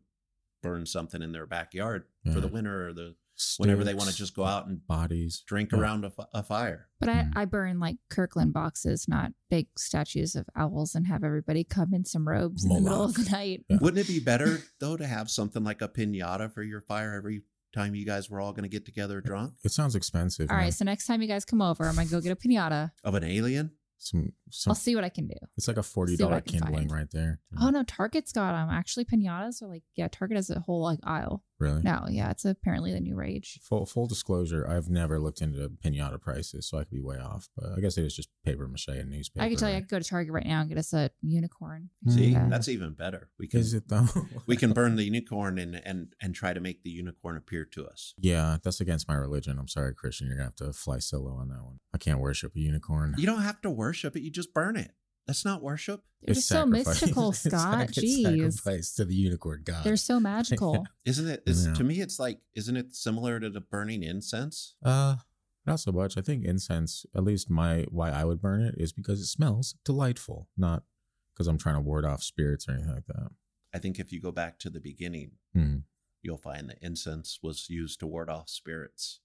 burn 0.62 0.84
something 0.86 1.22
in 1.22 1.32
their 1.32 1.46
backyard 1.46 2.04
Yeah. 2.24 2.34
for 2.34 2.40
the 2.40 2.48
winter 2.48 2.88
or 2.88 2.92
the 2.92 3.16
whenever 3.58 3.84
they 3.84 3.94
want 3.94 4.08
to 4.10 4.16
just 4.16 4.34
go 4.36 4.44
out 4.44 4.66
and 4.66 4.86
bodies. 4.86 5.42
drink 5.46 5.70
Yeah. 5.72 5.78
around 5.80 6.04
a, 6.04 6.12
a 6.34 6.42
fire. 6.42 6.88
But 7.00 7.08
I, 7.08 7.12
Mm. 7.22 7.32
I 7.36 7.44
burn 7.44 7.80
like 7.80 7.96
Kirkland 8.10 8.52
boxes, 8.52 9.06
not 9.08 9.32
big 9.50 9.66
statues 9.76 10.34
of 10.34 10.46
owls, 10.54 10.94
and 10.94 11.06
have 11.06 11.24
everybody 11.24 11.64
come 11.64 11.92
in 11.94 12.04
some 12.04 12.28
robes 12.28 12.64
in 12.64 12.70
the 12.70 12.80
middle 12.80 13.02
of 13.04 13.14
the 13.14 13.28
night. 13.30 13.64
Yeah. 13.68 13.78
Wouldn't 13.80 14.04
it 14.04 14.08
be 14.12 14.20
better 14.20 14.60
though 14.80 14.96
to 14.96 15.06
have 15.06 15.30
something 15.30 15.64
like 15.64 15.82
a 15.82 15.88
pinata 15.88 16.52
for 16.52 16.62
your 16.62 16.80
fire 16.80 17.14
every 17.14 17.42
time 17.74 17.94
you 17.94 18.04
guys 18.04 18.28
were 18.28 18.40
all 18.40 18.52
going 18.52 18.64
to 18.64 18.68
get 18.68 18.84
together 18.84 19.20
drunk 19.22 19.54
It 19.64 19.72
sounds 19.72 19.94
expensive. 19.96 20.50
All 20.50 20.56
man. 20.56 20.64
right, 20.66 20.74
so 20.74 20.84
next 20.84 21.06
time 21.06 21.22
you 21.22 21.28
guys 21.28 21.44
come 21.44 21.62
over, 21.62 21.86
I'm 21.88 21.94
gonna 21.94 22.06
go 22.08 22.20
get 22.20 22.32
a 22.32 22.36
pinata. 22.36 22.90
of 23.02 23.14
an 23.14 23.24
alien? 23.24 23.70
Some, 23.98 24.32
some 24.52 24.70
I'll 24.70 24.74
see 24.74 24.94
what 24.94 25.04
I 25.04 25.08
can 25.08 25.26
do. 25.26 25.34
it's 25.56 25.68
like 25.68 25.76
a 25.76 25.82
forty 25.82 26.16
dollar 26.16 26.32
what 26.32 26.36
I 26.36 26.40
dollar 26.40 26.60
can 26.60 26.68
kindling 26.68 26.88
right 26.88 27.10
there. 27.12 27.40
Oh 27.60 27.66
mm. 27.66 27.72
no, 27.72 27.82
Target's 27.82 28.32
got 28.32 28.52
them. 28.52 28.70
Actually, 28.70 29.04
pinatas 29.04 29.62
are 29.62 29.68
like 29.68 29.82
yeah, 29.94 30.08
Target 30.10 30.36
has 30.36 30.50
a 30.50 30.60
whole 30.60 30.82
like 30.82 30.98
aisle. 31.04 31.44
really? 31.58 31.82
No, 31.82 32.06
yeah, 32.08 32.30
it's 32.30 32.44
apparently 32.44 32.92
the 32.92 33.00
new 33.00 33.14
rage. 33.14 33.60
Full 33.62 33.86
full 33.86 34.06
disclosure, 34.06 34.66
I've 34.68 34.88
never 34.88 35.18
looked 35.18 35.42
into 35.42 35.70
pinata 35.84 36.20
prices, 36.20 36.68
so 36.68 36.78
I 36.78 36.84
could 36.84 36.94
be 36.94 37.00
way 37.00 37.18
off. 37.18 37.48
But 37.56 37.72
I 37.76 37.80
guess 37.80 37.96
it 37.98 38.04
is 38.04 38.14
just 38.14 38.28
paper 38.44 38.68
mache 38.68 38.88
and 38.88 39.10
newspaper. 39.10 39.44
I 39.44 39.48
could 39.48 39.58
tell 39.58 39.70
you, 39.70 39.76
I 39.76 39.80
could 39.80 39.88
go 39.88 39.98
to 39.98 40.08
Target 40.08 40.32
right 40.32 40.46
now 40.46 40.60
and 40.60 40.68
get 40.68 40.78
us 40.78 40.92
a 40.92 41.10
unicorn. 41.22 41.90
Hmm. 42.04 42.10
See, 42.10 42.24
Yeah. 42.26 42.46
that's 42.48 42.68
even 42.68 42.94
better. 42.94 43.30
We 43.38 43.46
can 43.48 43.60
Is 43.60 43.74
it 43.74 43.88
though? 43.88 44.06
we 44.46 44.56
can 44.56 44.72
burn 44.72 44.96
the 44.96 45.04
unicorn 45.04 45.58
and 45.58 45.80
and 45.84 46.14
and 46.20 46.34
try 46.34 46.52
to 46.52 46.60
make 46.60 46.82
the 46.82 46.90
unicorn 46.90 47.36
appear 47.36 47.64
to 47.64 47.86
us. 47.86 48.14
Yeah, 48.18 48.58
that's 48.62 48.80
against 48.80 49.08
my 49.08 49.14
religion. 49.14 49.58
I'm 49.58 49.68
sorry, 49.68 49.94
Christian. 49.94 50.26
You're 50.26 50.36
gonna 50.36 50.46
have 50.46 50.56
to 50.56 50.72
fly 50.72 50.98
solo 50.98 51.32
on 51.32 51.48
that 51.48 51.62
one. 51.62 51.78
I 51.94 51.98
can't 51.98 52.20
worship 52.20 52.54
a 52.56 52.60
unicorn. 52.60 53.14
You 53.18 53.26
don't 53.26 53.42
have 53.42 53.60
to 53.62 53.70
worship 53.70 54.16
it; 54.16 54.22
you 54.22 54.30
just 54.30 54.41
burn 54.46 54.76
it. 54.76 54.92
That's 55.26 55.44
not 55.44 55.62
worship, 55.62 56.02
They're 56.22 56.34
just 56.34 56.48
so 56.48 56.66
mystical, 56.66 57.30
It's 57.30 57.40
Scott. 57.40 57.50
sac- 57.80 57.88
it's 57.90 57.98
Jeez, 57.98 58.22
sacrifice 58.52 58.94
to 58.94 59.04
the 59.04 59.14
unicorn 59.14 59.62
god. 59.64 59.84
they're 59.84 59.96
so 59.96 60.18
magical. 60.32 60.84
isn't 61.04 61.28
it? 61.28 61.42
Is 61.46 61.66
Yeah. 61.66 61.74
to 61.74 61.84
me, 61.84 62.00
it's 62.00 62.18
like, 62.18 62.40
isn't 62.56 62.76
it 62.76 62.94
similar 62.96 63.38
to 63.38 63.48
the 63.48 63.60
burning 63.60 64.02
incense? 64.02 64.74
Uh, 64.84 65.16
not 65.64 65.78
so 65.78 65.92
much. 65.92 66.18
I 66.18 66.22
think 66.22 66.44
incense, 66.44 67.06
at 67.14 67.22
least 67.22 67.48
my 67.48 67.86
why 67.90 68.10
I 68.10 68.24
would 68.24 68.40
burn 68.42 68.62
it 68.62 68.74
is 68.78 68.92
because 68.92 69.20
it 69.20 69.26
smells 69.26 69.76
delightful, 69.84 70.48
not 70.56 70.82
because 71.32 71.46
I'm 71.46 71.58
trying 71.58 71.76
to 71.76 71.80
ward 71.82 72.04
off 72.04 72.22
spirits 72.22 72.68
or 72.68 72.72
anything 72.72 72.92
like 72.94 73.06
that. 73.06 73.28
I 73.72 73.78
think 73.78 74.00
if 74.00 74.12
you 74.12 74.20
go 74.20 74.32
back 74.32 74.58
to 74.58 74.70
the 74.70 74.80
beginning, 74.80 75.32
Hmm. 75.54 75.76
you'll 76.20 76.36
find 76.36 76.68
that 76.68 76.78
incense 76.82 77.38
was 77.44 77.70
used 77.70 78.00
to 78.00 78.08
ward 78.08 78.28
off 78.28 78.48
spirits. 78.50 79.20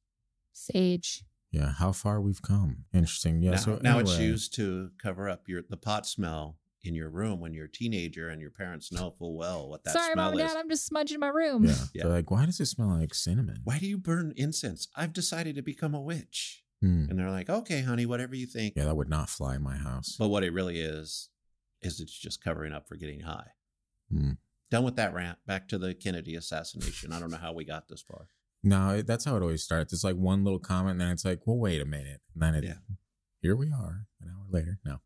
Sage. 0.54 1.24
Yeah, 1.52 1.72
how 1.74 1.92
far 1.92 2.22
we've 2.22 2.42
come. 2.42 2.86
Interesting. 2.94 3.42
Yeah. 3.42 3.52
now, 3.52 3.58
so 3.58 3.80
now 3.82 4.00
it's 4.00 4.20
used 4.20 4.54
to 4.56 4.92
cover 5.02 5.30
up 5.30 5.44
your 5.48 5.64
the 5.70 5.78
pot 5.78 6.06
smell 6.06 6.58
in 6.84 6.94
your 6.94 7.10
room 7.10 7.40
when 7.40 7.54
you're 7.54 7.66
a 7.66 7.72
teenager 7.72 8.30
and 8.30 8.42
your 8.42 8.52
parents 8.52 8.92
know 8.92 9.14
full 9.18 9.38
well 9.38 9.70
what 9.70 9.84
that 9.84 9.94
Sorry, 9.94 10.14
smell 10.14 10.26
mom 10.26 10.34
and 10.34 10.42
is. 10.42 10.54
dad, 10.54 10.60
I'm 10.60 10.70
just 10.70 10.86
smudging 10.86 11.20
my 11.20 11.28
room. 11.28 11.66
Yeah. 11.66 11.76
Yeah. 11.94 12.04
They're 12.04 12.14
like, 12.14 12.32
why 12.32 12.46
does 12.46 12.60
it 12.60 12.68
smell 12.68 12.90
like 12.90 13.14
cinnamon? 13.14 13.62
Why 13.64 13.80
do 13.80 13.88
you 13.88 13.98
burn 13.98 14.34
incense? 14.38 14.88
I've 14.96 15.14
decided 15.14 15.56
to 15.56 15.62
become 15.62 15.94
a 15.94 16.02
witch. 16.02 16.64
Hmm. 16.82 17.06
And 17.10 17.18
they're 17.18 17.32
like, 17.32 17.50
okay, 17.50 17.82
honey, 17.82 18.06
whatever 18.06 18.36
you 18.36 18.46
think. 18.46 18.74
Yeah, 18.76 18.86
that 18.86 18.96
would 18.96 19.10
not 19.10 19.30
fly 19.30 19.56
in 19.56 19.64
my 19.64 19.78
house. 19.78 20.16
But 20.18 20.28
what 20.28 20.44
it 20.44 20.54
really 20.54 20.80
is, 20.80 21.30
is 21.82 22.00
it's 22.00 22.18
just 22.18 22.44
covering 22.44 22.74
up 22.74 22.88
for 22.88 22.96
getting 22.96 23.22
high. 23.22 23.48
Hmm. 24.12 24.34
Done 24.70 24.84
with 24.84 24.96
that 24.98 25.14
rant. 25.14 25.40
Back 25.48 25.68
to 25.70 25.78
the 25.78 25.94
Kennedy 25.94 26.36
assassination. 26.36 27.12
I 27.14 27.20
don't 27.20 27.32
know 27.32 27.38
how 27.38 27.54
we 27.54 27.66
got 27.66 27.88
this 27.88 28.02
far. 28.02 28.28
No, 28.64 29.02
that's 29.02 29.26
how 29.26 29.36
it 29.36 29.42
always 29.42 29.64
starts. 29.64 29.94
It's 29.94 30.04
like 30.04 30.16
one 30.16 30.44
little 30.44 30.60
comment, 30.60 30.94
and 30.94 31.02
then 31.02 31.10
it's 31.12 31.26
like, 31.26 31.42
well, 31.46 31.58
wait 31.58 31.82
a 31.82 31.86
minute. 31.86 32.22
And 32.34 32.42
then 32.44 32.56
it, 32.56 32.64
Yeah. 32.64 32.78
here 33.42 33.56
we 33.56 33.68
are, 33.72 34.06
an 34.22 34.30
hour 34.30 34.46
later. 34.50 34.80
No, 34.84 34.98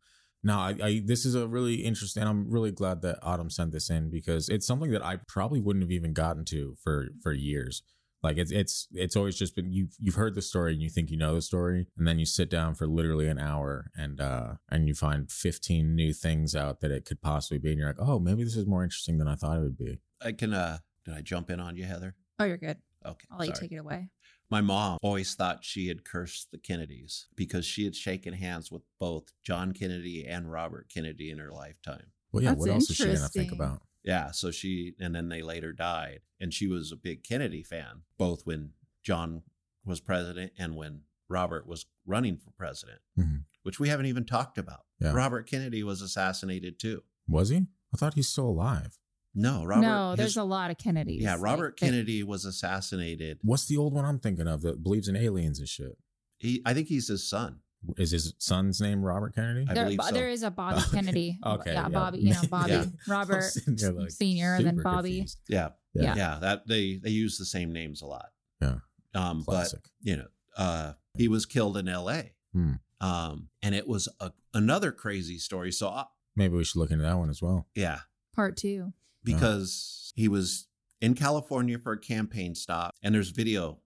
no, 0.42 0.58
I, 0.58 0.74
I, 0.82 1.02
this 1.04 1.24
is 1.24 1.34
a 1.34 1.46
really 1.46 1.76
interesting. 1.76 2.22
I'm 2.22 2.50
really 2.50 2.72
glad 2.72 3.02
that 3.02 3.18
Autumn 3.22 3.50
sent 3.50 3.72
this 3.72 3.90
in 3.90 4.10
because 4.10 4.48
it's 4.48 4.66
something 4.66 4.90
that 4.90 5.04
I 5.04 5.18
probably 5.28 5.60
wouldn't 5.60 5.82
have 5.84 5.92
even 5.92 6.12
gotten 6.12 6.44
to 6.46 6.76
for 6.82 7.08
for 7.22 7.32
years. 7.32 7.82
Like 8.22 8.38
it's 8.38 8.52
it's 8.52 8.86
it's 8.92 9.16
always 9.16 9.36
just 9.36 9.54
been 9.56 9.72
you 9.72 9.88
you've 9.98 10.14
heard 10.14 10.34
the 10.36 10.42
story 10.42 10.72
and 10.72 10.80
you 10.82 10.88
think 10.88 11.10
you 11.10 11.16
know 11.16 11.34
the 11.34 11.42
story, 11.42 11.88
and 11.98 12.06
then 12.06 12.18
you 12.20 12.24
sit 12.24 12.48
down 12.48 12.74
for 12.76 12.86
literally 12.86 13.26
an 13.28 13.38
hour 13.38 13.90
and 13.96 14.20
uh 14.20 14.54
and 14.70 14.86
you 14.88 14.94
find 14.94 15.30
15 15.30 15.94
new 15.94 16.12
things 16.12 16.54
out 16.54 16.80
that 16.80 16.90
it 16.92 17.04
could 17.04 17.20
possibly 17.20 17.58
be, 17.58 17.70
and 17.70 17.78
you're 17.78 17.88
like, 17.88 18.00
oh, 18.00 18.18
maybe 18.20 18.44
this 18.44 18.56
is 18.56 18.66
more 18.66 18.82
interesting 18.84 19.18
than 19.18 19.26
I 19.28 19.34
thought 19.34 19.58
it 19.58 19.62
would 19.62 19.76
be. 19.76 19.98
I 20.24 20.30
can, 20.32 20.54
uh, 20.54 20.78
did 21.04 21.14
I 21.14 21.20
jump 21.20 21.50
in 21.50 21.58
on 21.58 21.74
you, 21.76 21.84
Heather? 21.84 22.14
Oh, 22.38 22.44
you're 22.44 22.56
good. 22.58 22.76
Okay. 23.06 23.26
I'll 23.30 23.38
let 23.38 23.48
you 23.48 23.54
sorry. 23.54 23.68
take 23.68 23.72
it 23.76 23.80
away. 23.80 24.08
My 24.50 24.60
mom 24.60 24.98
always 25.02 25.34
thought 25.34 25.64
she 25.64 25.88
had 25.88 26.04
cursed 26.04 26.50
the 26.50 26.58
Kennedys 26.58 27.26
because 27.36 27.64
she 27.64 27.84
had 27.84 27.96
shaken 27.96 28.34
hands 28.34 28.70
with 28.70 28.82
both 29.00 29.32
John 29.42 29.72
Kennedy 29.72 30.26
and 30.26 30.50
Robert 30.52 30.90
Kennedy 30.92 31.30
in 31.30 31.38
her 31.38 31.50
lifetime. 31.50 32.12
Well, 32.32 32.42
yeah, 32.42 32.50
That's 32.50 32.60
what 32.60 32.70
else 32.70 32.90
is 32.90 32.96
she 32.96 33.04
gonna 33.06 33.28
think 33.28 33.52
about? 33.52 33.80
Yeah, 34.04 34.30
so 34.32 34.50
she 34.50 34.94
and 35.00 35.14
then 35.14 35.28
they 35.28 35.42
later 35.42 35.72
died, 35.72 36.20
and 36.40 36.52
she 36.52 36.66
was 36.66 36.92
a 36.92 36.96
big 36.96 37.24
Kennedy 37.24 37.62
fan, 37.62 38.02
both 38.18 38.44
when 38.44 38.72
John 39.02 39.42
was 39.84 40.00
president 40.00 40.52
and 40.58 40.76
when 40.76 41.02
Robert 41.28 41.66
was 41.66 41.86
running 42.04 42.36
for 42.36 42.50
president, 42.50 43.00
Mhm. 43.18 43.44
which 43.62 43.80
we 43.80 43.88
haven't 43.88 44.06
even 44.06 44.24
talked 44.24 44.58
about. 44.58 44.84
Yeah. 45.00 45.12
Robert 45.12 45.48
Kennedy 45.48 45.82
was 45.82 46.02
assassinated 46.02 46.78
too. 46.78 47.04
Was 47.26 47.48
he? 47.48 47.66
I 47.94 47.96
thought 47.96 48.14
he's 48.14 48.28
still 48.28 48.48
alive. 48.48 48.98
No, 49.34 49.64
Robert. 49.64 49.82
no, 49.82 50.14
there's 50.16 50.30
his- 50.32 50.36
a 50.36 50.44
lot 50.44 50.70
of 50.70 50.78
Kennedys. 50.78 51.22
yeah, 51.22 51.34
Like, 51.34 51.42
Robert 51.42 51.78
they- 51.80 51.86
Kennedy 51.86 52.22
was 52.22 52.44
assassinated. 52.44 53.38
What's 53.42 53.64
the 53.66 53.76
old 53.78 53.94
one 53.94 54.04
I'm 54.04 54.18
thinking 54.18 54.46
of 54.46 54.62
that 54.62 54.82
believes 54.82 55.08
in 55.08 55.16
aliens 55.16 55.58
and 55.58 55.68
shit? 55.68 55.96
He, 56.38 56.60
I 56.66 56.74
think 56.74 56.88
he's 56.88 57.08
his 57.08 57.28
son. 57.28 57.60
Is 57.96 58.12
his 58.12 58.34
son's 58.38 58.80
name 58.80 59.02
Robert 59.02 59.34
Kennedy? 59.34 59.66
I 59.68 59.74
There, 59.74 59.84
believe 59.84 60.00
so. 60.02 60.14
there 60.14 60.28
is 60.28 60.42
a 60.44 60.50
Bobby 60.50 60.76
Okay. 60.86 60.90
Kennedy. 60.96 61.38
Okay, 61.44 61.72
Yeah, 61.72 61.82
yeah. 61.82 61.88
Bobby. 61.88 62.18
You 62.18 62.34
know, 62.34 62.42
Bobby. 62.50 62.70
Yeah. 62.72 62.84
Robert 63.08 63.36
I'm 63.36 63.50
sitting 63.50 63.76
there, 63.76 63.92
like, 63.92 64.10
Senior, 64.10 64.54
and 64.54 64.66
then 64.66 64.76
Bobby. 64.82 65.10
confused. 65.18 65.40
Yeah, 65.48 65.70
Yeah. 65.94 66.14
yeah, 66.14 66.38
That 66.40 66.66
they 66.68 66.98
they 66.98 67.10
use 67.10 67.38
the 67.38 67.44
same 67.44 67.72
names 67.72 68.00
a 68.02 68.06
lot. 68.06 68.26
Yeah. 68.60 68.76
Um, 69.14 69.42
but 69.44 69.52
Classic. 69.52 69.80
you 70.00 70.16
know, 70.16 70.28
uh, 70.56 70.92
he 71.16 71.26
was 71.28 71.44
killed 71.46 71.76
in 71.76 71.88
L.A. 71.88 72.34
Hmm. 72.52 72.74
Um, 73.00 73.48
and 73.62 73.74
it 73.74 73.88
was 73.88 74.08
a, 74.20 74.30
another 74.54 74.92
crazy 74.92 75.38
story. 75.38 75.72
So 75.72 75.88
uh, 75.88 76.04
Maybe 76.36 76.54
we 76.56 76.62
should 76.64 76.78
look 76.78 76.90
into 76.92 77.02
that 77.02 77.18
one 77.18 77.30
as 77.30 77.42
well. 77.42 77.66
yeah, 77.74 78.00
Part 78.36 78.56
two. 78.56 78.92
Because 79.24 80.12
he 80.16 80.28
was 80.28 80.66
in 81.00 81.14
California 81.14 81.78
for 81.78 81.92
a 81.92 81.98
campaign 81.98 82.54
stop, 82.54 82.94
and 83.02 83.14
there's 83.14 83.30
video 83.30 83.78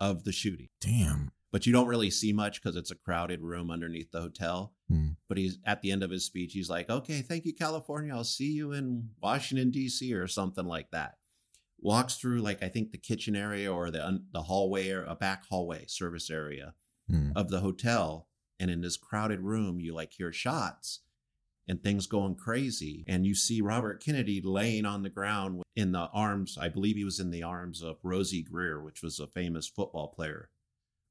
of 0.00 0.24
the 0.24 0.32
shooting, 0.32 0.68
Damn. 0.80 1.30
but 1.52 1.66
you 1.66 1.72
don't 1.72 1.86
really 1.86 2.10
see 2.10 2.32
much 2.32 2.60
because 2.60 2.76
it's 2.76 2.90
a 2.90 2.94
crowded 2.96 3.40
room 3.40 3.70
underneath 3.70 4.10
the 4.10 4.20
hotel. 4.20 4.74
Hmm. 4.88 5.10
But 5.28 5.38
he's 5.38 5.58
at 5.64 5.80
the 5.82 5.90
end 5.90 6.02
of 6.02 6.10
his 6.10 6.24
speech, 6.24 6.52
he's 6.52 6.68
like, 6.70 6.90
"Okay, 6.90 7.22
thank 7.22 7.44
you, 7.44 7.54
California. 7.54 8.14
I'll 8.14 8.24
see 8.24 8.52
you 8.52 8.72
in 8.72 9.10
Washington 9.22 9.70
D.C. 9.70 10.12
or 10.14 10.26
something 10.28 10.66
like 10.66 10.90
that." 10.90 11.16
Walks 11.78 12.16
through 12.16 12.40
like 12.40 12.62
I 12.62 12.68
think 12.68 12.90
the 12.92 12.98
kitchen 12.98 13.36
area 13.36 13.72
or 13.72 13.90
the 13.90 14.22
the 14.32 14.42
hallway 14.42 14.90
or 14.90 15.04
a 15.04 15.14
back 15.14 15.44
hallway 15.48 15.86
service 15.86 16.30
area 16.30 16.74
Hmm. 17.08 17.30
of 17.36 17.48
the 17.50 17.60
hotel, 17.60 18.28
and 18.58 18.70
in 18.70 18.80
this 18.80 18.96
crowded 18.96 19.40
room, 19.40 19.78
you 19.80 19.94
like 19.94 20.12
hear 20.12 20.32
shots 20.32 21.00
and 21.68 21.82
things 21.82 22.06
going 22.06 22.34
crazy, 22.36 23.04
and 23.08 23.26
you 23.26 23.34
see 23.34 23.60
Robert 23.60 24.02
Kennedy 24.02 24.40
laying 24.40 24.84
on 24.84 25.02
the 25.02 25.10
ground 25.10 25.62
in 25.74 25.92
the 25.92 26.08
arms. 26.12 26.56
I 26.60 26.68
believe 26.68 26.96
he 26.96 27.04
was 27.04 27.20
in 27.20 27.30
the 27.30 27.42
arms 27.42 27.82
of 27.82 27.96
Rosey 28.02 28.42
Grier, 28.42 28.80
which 28.80 29.02
was 29.02 29.18
a 29.18 29.26
famous 29.26 29.66
football 29.66 30.08
player 30.08 30.50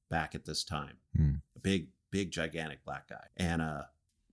back 0.10 0.36
at 0.36 0.46
this 0.46 0.64
time. 0.64 0.98
Hmm. 1.16 1.36
A 1.56 1.60
big, 1.60 1.90
big, 2.12 2.32
gigantic 2.32 2.86
black 2.86 3.10
guy, 3.10 3.28
and 3.36 3.62
uh, 3.62 3.84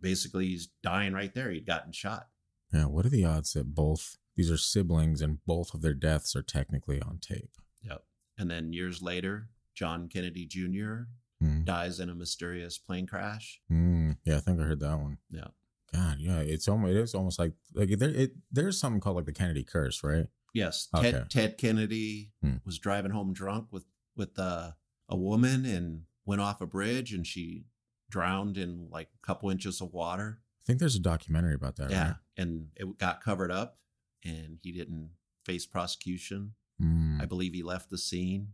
basically 0.00 0.46
he's 0.46 0.68
dying 0.82 1.12
right 1.12 1.34
there. 1.34 1.50
He'd 1.50 1.66
gotten 1.66 1.92
shot. 1.92 2.28
Yeah. 2.72 2.86
What 2.86 3.06
are 3.06 3.10
the 3.10 3.24
odds 3.24 3.52
that 3.54 3.74
both 3.74 4.16
these 4.36 4.50
are 4.50 4.56
siblings 4.56 5.20
and 5.20 5.44
both 5.44 5.74
of 5.74 5.82
their 5.82 5.94
deaths 5.94 6.36
are 6.36 6.42
technically 6.42 7.00
on 7.00 7.18
tape? 7.18 7.50
Yep. 7.82 8.04
And 8.38 8.50
then 8.50 8.72
years 8.72 9.02
later, 9.02 9.48
John 9.74 10.08
Kennedy 10.08 10.46
Jr. 10.46 11.08
Hmm. 11.40 11.64
dies 11.64 11.98
in 11.98 12.08
a 12.08 12.14
mysterious 12.14 12.78
plane 12.78 13.06
crash. 13.06 13.60
Hmm. 13.68 14.12
Yeah, 14.24 14.36
I 14.36 14.40
think 14.40 14.60
I 14.60 14.64
heard 14.64 14.80
that 14.80 14.98
one. 14.98 15.18
Yeah. 15.30 15.48
God, 15.92 16.18
yeah, 16.20 16.38
it's 16.40 16.68
almost 16.68 16.90
it 16.90 16.96
is 16.96 17.14
almost 17.14 17.38
like 17.38 17.52
like 17.74 17.90
there 17.98 18.08
it 18.10 18.32
there's 18.50 18.78
something 18.80 19.00
called 19.00 19.16
like 19.16 19.26
the 19.26 19.32
Kennedy 19.32 19.64
curse, 19.64 20.02
right? 20.02 20.26
Yes, 20.54 20.88
Okay. 20.94 21.12
Ted, 21.12 21.30
Ted 21.30 21.58
Kennedy 21.58 22.32
Hmm. 22.42 22.56
was 22.64 22.78
driving 22.78 23.10
home 23.12 23.32
drunk 23.32 23.68
with 23.70 23.84
with 24.16 24.38
uh, 24.38 24.72
a 25.08 25.16
woman 25.16 25.64
and 25.64 26.02
went 26.24 26.40
off 26.40 26.60
a 26.60 26.66
bridge 26.66 27.12
and 27.12 27.26
she 27.26 27.64
drowned 28.10 28.56
in 28.58 28.88
like 28.90 29.08
a 29.22 29.26
couple 29.26 29.48
inches 29.50 29.80
of 29.80 29.92
water. 29.92 30.40
I 30.40 30.64
think 30.66 30.78
there's 30.78 30.96
a 30.96 31.00
documentary 31.00 31.54
about 31.54 31.76
that. 31.76 31.90
yeah, 31.90 32.06
Right? 32.06 32.16
and 32.36 32.68
it 32.76 32.98
got 32.98 33.20
covered 33.22 33.50
up, 33.50 33.78
and 34.24 34.58
he 34.62 34.70
didn't 34.72 35.10
face 35.44 35.66
prosecution. 35.66 36.52
Mm. 36.80 37.20
I 37.20 37.24
believe 37.26 37.52
he 37.54 37.62
left 37.62 37.90
the 37.90 37.98
scene. 37.98 38.48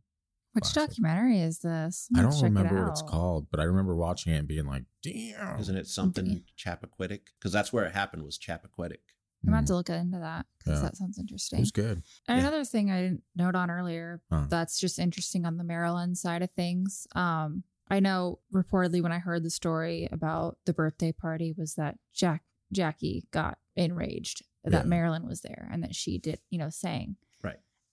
Which 0.52 0.64
Classic. 0.64 0.90
documentary 0.90 1.40
is 1.40 1.58
this? 1.60 2.08
I 2.16 2.22
don't 2.22 2.30
gonna 2.30 2.40
it 2.40 2.48
remember 2.48 2.82
what 2.82 2.88
it's 2.90 3.02
called, 3.02 3.46
but 3.50 3.60
I 3.60 3.64
remember 3.64 3.94
watching 3.94 4.32
it 4.32 4.38
and 4.38 4.48
being 4.48 4.66
like, 4.66 4.84
"Damn!" 5.02 5.60
Isn't 5.60 5.76
it 5.76 5.86
something 5.86 6.44
Chappaquiddick? 6.58 7.20
Because 7.38 7.52
that's 7.52 7.72
where 7.72 7.84
it 7.84 7.92
happened 7.94 8.24
was 8.24 8.38
Chappaquiddick. 8.38 9.02
I'm 9.44 9.50
about 9.50 9.64
Mm. 9.64 9.66
to 9.68 9.74
look 9.76 9.90
into 9.90 10.18
that 10.18 10.46
because 10.58 10.78
Yeah. 10.80 10.88
that 10.88 10.96
sounds 10.96 11.16
It 11.16 11.20
interesting. 11.20 11.60
was 11.60 11.70
good. 11.70 12.02
And 12.26 12.36
Yeah. 12.36 12.38
another 12.38 12.64
thing 12.64 12.90
I 12.90 13.02
didn't 13.02 13.22
note 13.36 13.54
on 13.54 13.70
earlier 13.70 14.20
Huh. 14.30 14.46
that's 14.50 14.80
just 14.80 14.98
interesting 14.98 15.46
on 15.46 15.58
the 15.58 15.64
Marilyn 15.64 16.16
side 16.16 16.42
of 16.42 16.50
things. 16.50 17.06
Um, 17.14 17.62
I 17.88 18.00
know 18.00 18.40
reportedly 18.52 19.00
when 19.00 19.12
I 19.12 19.18
heard 19.18 19.44
the 19.44 19.50
story 19.50 20.08
about 20.10 20.58
the 20.64 20.72
birthday 20.74 21.12
party 21.12 21.52
was 21.56 21.74
that 21.76 21.98
Jack 22.12 22.42
Jackie 22.72 23.26
got 23.30 23.58
enraged 23.76 24.44
that 24.64 24.72
Yeah. 24.84 24.88
Marilyn 24.88 25.24
was 25.26 25.40
there 25.42 25.68
and 25.72 25.82
that 25.84 25.94
she 25.94 26.18
did, 26.18 26.40
you 26.50 26.58
know, 26.58 26.68
sang. 26.68 27.16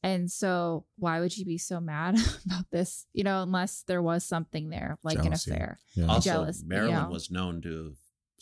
Right. 0.06 0.12
And 0.12 0.32
so 0.32 0.86
why 0.98 1.20
would 1.20 1.36
you 1.38 1.46
be 1.46 1.58
so 1.58 1.80
mad 1.80 2.16
about 2.46 2.70
this? 2.72 3.06
You 3.14 3.24
know, 3.24 3.42
unless 3.44 3.84
there 3.88 4.02
was 4.02 4.24
something 4.24 4.70
there, 4.70 4.98
like 5.04 5.18
Jealousy. 5.22 5.52
an 5.52 5.56
affair. 5.58 5.80
Yeah. 5.96 6.06
Also, 6.08 6.30
jealous, 6.30 6.62
you 6.62 6.70
Marilyn 6.70 6.94
know. 7.04 7.10
was 7.10 7.32
known 7.32 7.62
to 7.62 7.96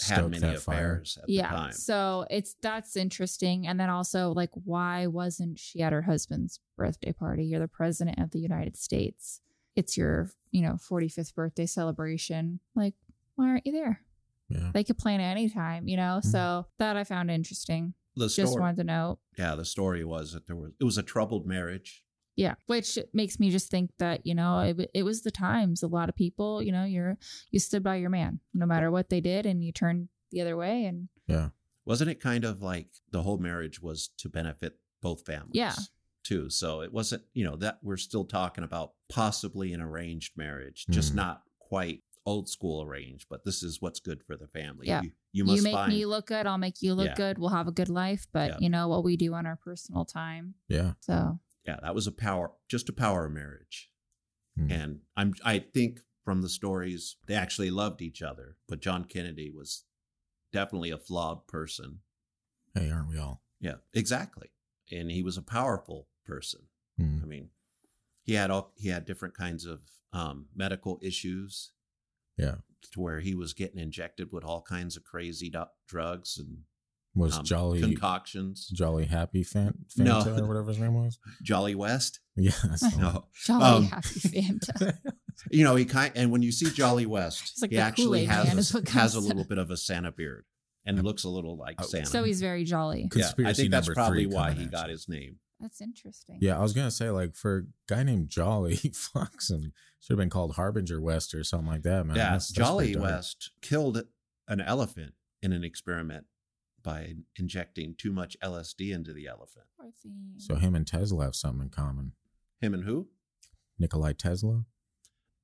have 0.08 0.18
Stoke 0.18 0.32
many 0.32 0.42
that 0.42 0.60
fire. 0.60 0.76
affairs 0.76 1.18
at 1.22 1.28
the 1.28 1.34
yeah. 1.34 1.50
time. 1.50 1.72
So 1.72 2.26
it's 2.30 2.56
that's 2.62 2.96
interesting. 2.96 3.68
And 3.68 3.80
then 3.80 3.90
also 3.90 4.32
like 4.32 4.50
why 4.54 5.08
wasn't 5.08 5.60
she 5.60 5.82
at 5.82 5.94
her 5.94 6.02
husband's 6.02 6.60
birthday 6.78 7.14
party? 7.14 7.46
You're 7.46 7.60
the 7.60 7.68
president 7.68 8.20
of 8.20 8.32
the 8.32 8.40
United 8.40 8.76
States. 8.76 9.40
It's 9.76 9.98
your, 9.98 10.30
you 10.52 10.62
know, 10.62 10.74
45th 10.74 11.34
birthday 11.34 11.66
celebration. 11.66 12.60
Like, 12.76 12.94
why 13.36 13.50
aren't 13.50 13.66
you 13.66 13.72
there? 13.72 14.02
Yeah. 14.50 14.70
They 14.74 14.84
could 14.84 14.98
plan 15.00 15.20
it 15.20 15.24
anytime, 15.32 15.88
you 15.88 15.98
know? 15.98 16.20
Mhm. 16.22 16.26
So 16.26 16.68
that 16.78 16.96
I 16.98 17.04
found 17.06 17.32
interesting. 17.32 17.94
The 18.16 18.28
Just 18.28 18.60
wanted 18.60 18.78
to 18.78 18.84
know. 18.84 19.20
yeah, 19.38 19.56
the 19.56 19.66
story 19.66 20.04
was 20.06 20.34
that 20.34 20.46
there 20.48 20.56
was 20.56 20.72
it 20.80 20.84
was 20.84 20.98
a 20.98 21.04
troubled 21.04 21.46
marriage. 21.48 22.04
Yeah, 22.36 22.56
which 22.66 22.98
makes 23.14 23.40
me 23.40 23.52
just 23.52 23.70
think 23.70 23.92
that 24.00 24.26
you 24.26 24.34
know 24.36 24.60
it, 24.60 24.90
it 24.94 25.04
was 25.04 25.22
the 25.22 25.32
times. 25.32 25.84
A 25.84 25.88
lot 25.88 26.10
of 26.10 26.16
people, 26.16 26.62
you 26.62 26.72
know, 26.72 26.84
you're 26.84 27.18
you 27.52 27.60
stood 27.60 27.84
by 27.84 27.96
your 27.98 28.10
man 28.10 28.40
no 28.54 28.66
matter 28.66 28.90
what 28.92 29.10
they 29.10 29.22
did, 29.22 29.46
and 29.46 29.64
you 29.64 29.72
turned 29.72 30.10
the 30.32 30.42
other 30.42 30.58
way. 30.58 30.86
And 30.86 31.10
Yeah. 31.28 31.50
Wasn't 31.86 32.10
it 32.10 32.22
kind 32.22 32.46
of 32.46 32.62
like 32.62 32.88
the 33.12 33.22
whole 33.24 33.38
marriage 33.38 33.82
was 33.82 34.08
to 34.20 34.30
benefit 34.30 34.80
both 35.02 35.26
families? 35.26 35.52
Yeah. 35.54 35.76
Too. 36.24 36.50
So 36.50 36.82
it 36.82 36.94
wasn't, 36.94 37.24
you 37.34 37.44
know, 37.44 37.58
that 37.58 37.80
we're 37.84 37.98
still 37.98 38.24
talking 38.24 38.64
about 38.64 38.92
possibly 39.10 39.74
an 39.74 39.82
arranged 39.82 40.38
marriage, 40.38 40.86
just 40.90 41.12
Mhm. 41.12 41.16
not 41.18 41.42
quite 41.60 42.02
old 42.26 42.50
school 42.50 42.82
arranged, 42.84 43.28
but 43.30 43.44
this 43.44 43.64
is 43.64 43.82
what's 43.82 44.00
good 44.00 44.24
for 44.24 44.38
the 44.38 44.48
family. 44.48 44.88
Yeah. 44.88 45.02
You, 45.02 45.12
you 45.34 45.46
must 45.46 45.58
you 45.58 45.64
make 45.64 45.74
find 45.74 45.92
me 45.92 46.06
look 46.06 46.28
good, 46.28 46.48
I'll 46.48 46.58
make 46.58 46.82
you 46.82 46.94
look 46.94 47.08
Yeah. 47.08 47.16
good. 47.16 47.38
We'll 47.38 47.50
have 47.50 47.68
a 47.68 47.72
good 47.72 47.90
life, 47.90 48.28
but 48.32 48.52
Yeah. 48.52 48.58
you 48.60 48.70
know 48.70 48.88
what 48.88 49.04
we 49.04 49.18
do 49.18 49.34
on 49.34 49.46
our 49.46 49.58
personal 49.58 50.06
time. 50.06 50.56
Yeah. 50.68 50.94
So 51.02 51.40
yeah, 51.66 51.78
that 51.82 51.96
was 51.96 52.08
a 52.08 52.12
power 52.12 52.52
just 52.70 52.90
a 52.90 52.94
power 52.94 53.28
marriage. 53.30 53.90
Mm. 54.58 54.72
And 54.72 55.00
I'm 55.18 55.34
I 55.44 55.60
think 55.60 56.02
from 56.24 56.42
the 56.42 56.50
stories 56.50 57.18
they 57.26 57.36
actually 57.36 57.72
loved 57.72 58.02
each 58.02 58.22
other, 58.22 58.58
but 58.68 58.80
John 58.80 59.04
Kennedy 59.06 59.52
was 59.52 59.84
definitely 60.52 60.92
a 60.92 60.98
flawed 60.98 61.48
person. 61.48 62.00
Hey, 62.74 62.90
aren't 62.90 63.10
we 63.10 63.18
all? 63.18 63.44
Yeah, 63.60 63.76
exactly. 63.94 64.50
And 64.92 65.12
he 65.12 65.24
was 65.24 65.38
a 65.38 65.42
powerful 65.42 66.08
person. 66.26 66.62
Mm. 67.00 67.24
I 67.24 67.26
mean, 67.26 67.50
he 68.24 68.34
had 68.36 68.50
all 68.52 68.74
he 68.78 68.90
had 68.90 69.06
different 69.06 69.36
kinds 69.36 69.66
of 69.66 69.82
um, 70.14 70.46
medical 70.56 71.00
issues. 71.02 71.72
Yeah. 72.38 72.56
to 72.94 73.00
where 73.00 73.20
he 73.20 73.36
was 73.36 73.54
getting 73.54 73.80
injected 73.80 74.30
with 74.32 74.44
all 74.44 74.62
kinds 74.62 74.98
of 74.98 75.04
crazy 75.04 75.50
do- 75.50 75.66
drugs 75.88 76.38
and 76.38 76.60
Was 77.16 77.38
um, 77.38 77.44
Jolly 77.46 77.80
concoctions. 77.82 78.68
Jolly 78.74 79.06
Happy 79.06 79.44
Fan, 79.44 79.86
No. 79.98 80.20
Fanta 80.22 80.40
or 80.42 80.48
whatever 80.48 80.68
his 80.70 80.80
name 80.80 80.94
was? 80.96 81.20
Jolly 81.44 81.76
West. 81.76 82.20
Yeah. 82.36 82.52
that's 82.64 82.82
the 82.82 82.98
one. 82.98 83.14
No, 83.14 83.26
jolly 83.46 83.64
Um, 83.64 83.84
happy 83.86 84.20
Fanta. 84.20 84.98
you 85.52 85.64
know 85.64 85.76
he 85.76 85.86
kind 85.86 86.12
and 86.16 86.32
when 86.32 86.42
you 86.42 86.52
see 86.52 86.70
Jolly 86.72 87.06
West, 87.06 87.42
It's 87.52 87.62
like 87.62 87.72
he 87.72 87.78
actually 87.78 88.26
Kool-Aid 88.26 88.30
has 88.30 88.74
a, 88.76 88.90
has 88.92 89.16
a 89.16 89.20
little 89.20 89.44
bit 89.44 89.58
of 89.60 89.70
a 89.72 89.78
Santa 89.78 90.12
beard 90.12 90.46
and 90.86 91.02
looks 91.04 91.24
a 91.24 91.30
little 91.30 91.56
like 91.58 91.76
Oh, 91.80 91.86
Santa. 91.86 92.08
so 92.08 92.24
he's 92.24 92.42
very 92.42 92.64
jolly. 92.64 93.08
Conspiracy 93.10 93.44
yeah, 93.44 93.50
I 93.50 93.54
think 93.54 93.72
that's 93.72 93.90
probably 93.94 94.26
why 94.26 94.52
he 94.52 94.66
got 94.66 94.90
his 94.90 95.08
name. 95.08 95.38
That's 95.64 95.82
interesting. 95.82 96.38
Yeah, 96.42 96.60
I 96.60 96.62
was 96.62 96.74
gonna 96.74 96.92
say 96.92 97.10
like 97.10 97.36
for 97.36 97.58
a 97.58 97.64
guy 97.88 98.04
named 98.04 98.30
Jolly, 98.30 98.76
fucks 98.78 99.50
and 99.50 99.72
Should 100.02 100.12
have 100.14 100.18
been 100.20 100.30
called 100.30 100.56
Harbinger 100.56 101.02
West 101.02 101.34
or 101.34 101.44
something 101.44 101.68
like 101.70 101.82
that, 101.84 102.06
man. 102.06 102.16
yeah, 102.16 102.24
That's- 102.26 102.50
that's 102.50 102.52
Jolly 102.54 102.86
pretty 102.88 103.00
dark. 103.00 103.06
West 103.16 103.52
killed 103.62 104.04
an 104.48 104.62
elephant 104.62 105.14
in 105.42 105.52
an 105.54 105.64
experiment 105.64 106.26
by 106.84 107.14
injecting 107.38 107.96
too 107.98 108.12
much 108.12 108.36
LSD 108.44 108.92
into 108.94 109.14
the 109.14 109.26
elephant. 109.26 109.66
Poor 109.80 109.92
thing. 110.04 110.34
So 110.38 110.56
him 110.56 110.76
and 110.76 110.86
Tesla 110.86 111.24
have 111.24 111.36
something 111.36 111.62
in 111.64 111.70
common. 111.70 112.12
Him 112.60 112.74
and 112.74 112.84
who? 112.84 113.08
Nikolai 113.80 114.12
Tesla. 114.14 114.66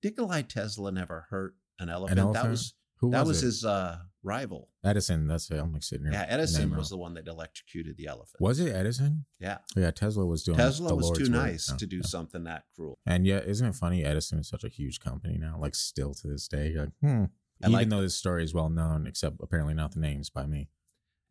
Nikolai 0.03 0.41
Tesla 0.41 0.91
never 0.91 1.28
hurt 1.30 1.55
an 1.80 1.89
elephant. 1.89 2.20
elephant? 2.20 2.43
That 2.43 2.49
was 2.49 2.74
Who 3.00 3.12
that 3.12 3.20
was, 3.22 3.30
was 3.30 3.41
his 3.41 3.66
uh, 3.66 3.97
rival. 4.24 4.70
Edison. 4.84 5.28
That's 5.28 5.50
it. 5.52 5.58
I'm 5.58 5.72
like 5.72 5.84
sitting 5.84 6.06
here. 6.06 6.14
Yeah, 6.14 6.26
Edison 6.28 6.76
was 6.76 6.89
the 6.89 6.97
one 6.97 7.14
that 7.14 7.28
electrocuted 7.28 7.95
the 7.97 8.08
elephant. 8.08 8.41
Was 8.41 8.60
it 8.60 8.74
Edison? 8.76 9.26
Yeah, 9.39 9.60
Yeah, 9.76 9.91
Tesla 9.91 10.26
was 10.26 10.43
doing. 10.43 10.58
Tesla 10.58 10.93
was 10.95 11.06
Lord's 11.06 11.20
too 11.20 11.30
nice 11.30 11.70
Yeah, 11.70 11.78
to 11.78 11.86
do 11.86 11.95
yeah. 11.97 12.02
something 12.06 12.43
that 12.43 12.66
cruel. 12.76 12.97
And 13.06 13.26
yet, 13.26 13.45
isn't 13.47 13.66
it 13.66 13.76
funny? 13.76 14.04
Edison 14.04 14.39
is 14.39 14.50
such 14.50 14.64
a 14.64 14.70
huge 14.70 15.00
company 15.00 15.38
now. 15.38 15.58
Like 15.60 15.76
still 15.76 16.14
to 16.16 16.28
this 16.28 16.47
day, 16.47 16.72
you're 16.72 16.84
like, 16.86 16.93
hmm. 17.02 17.26
I 17.64 17.68
Even 17.68 17.72
like- 17.72 17.89
though 17.89 18.02
this 18.02 18.16
story 18.16 18.43
is 18.43 18.54
well 18.54 18.70
known, 18.70 19.08
except 19.08 19.38
apparently 19.41 19.74
not 19.74 19.93
the 19.93 20.00
names 20.00 20.30
by 20.30 20.45
me. 20.45 20.70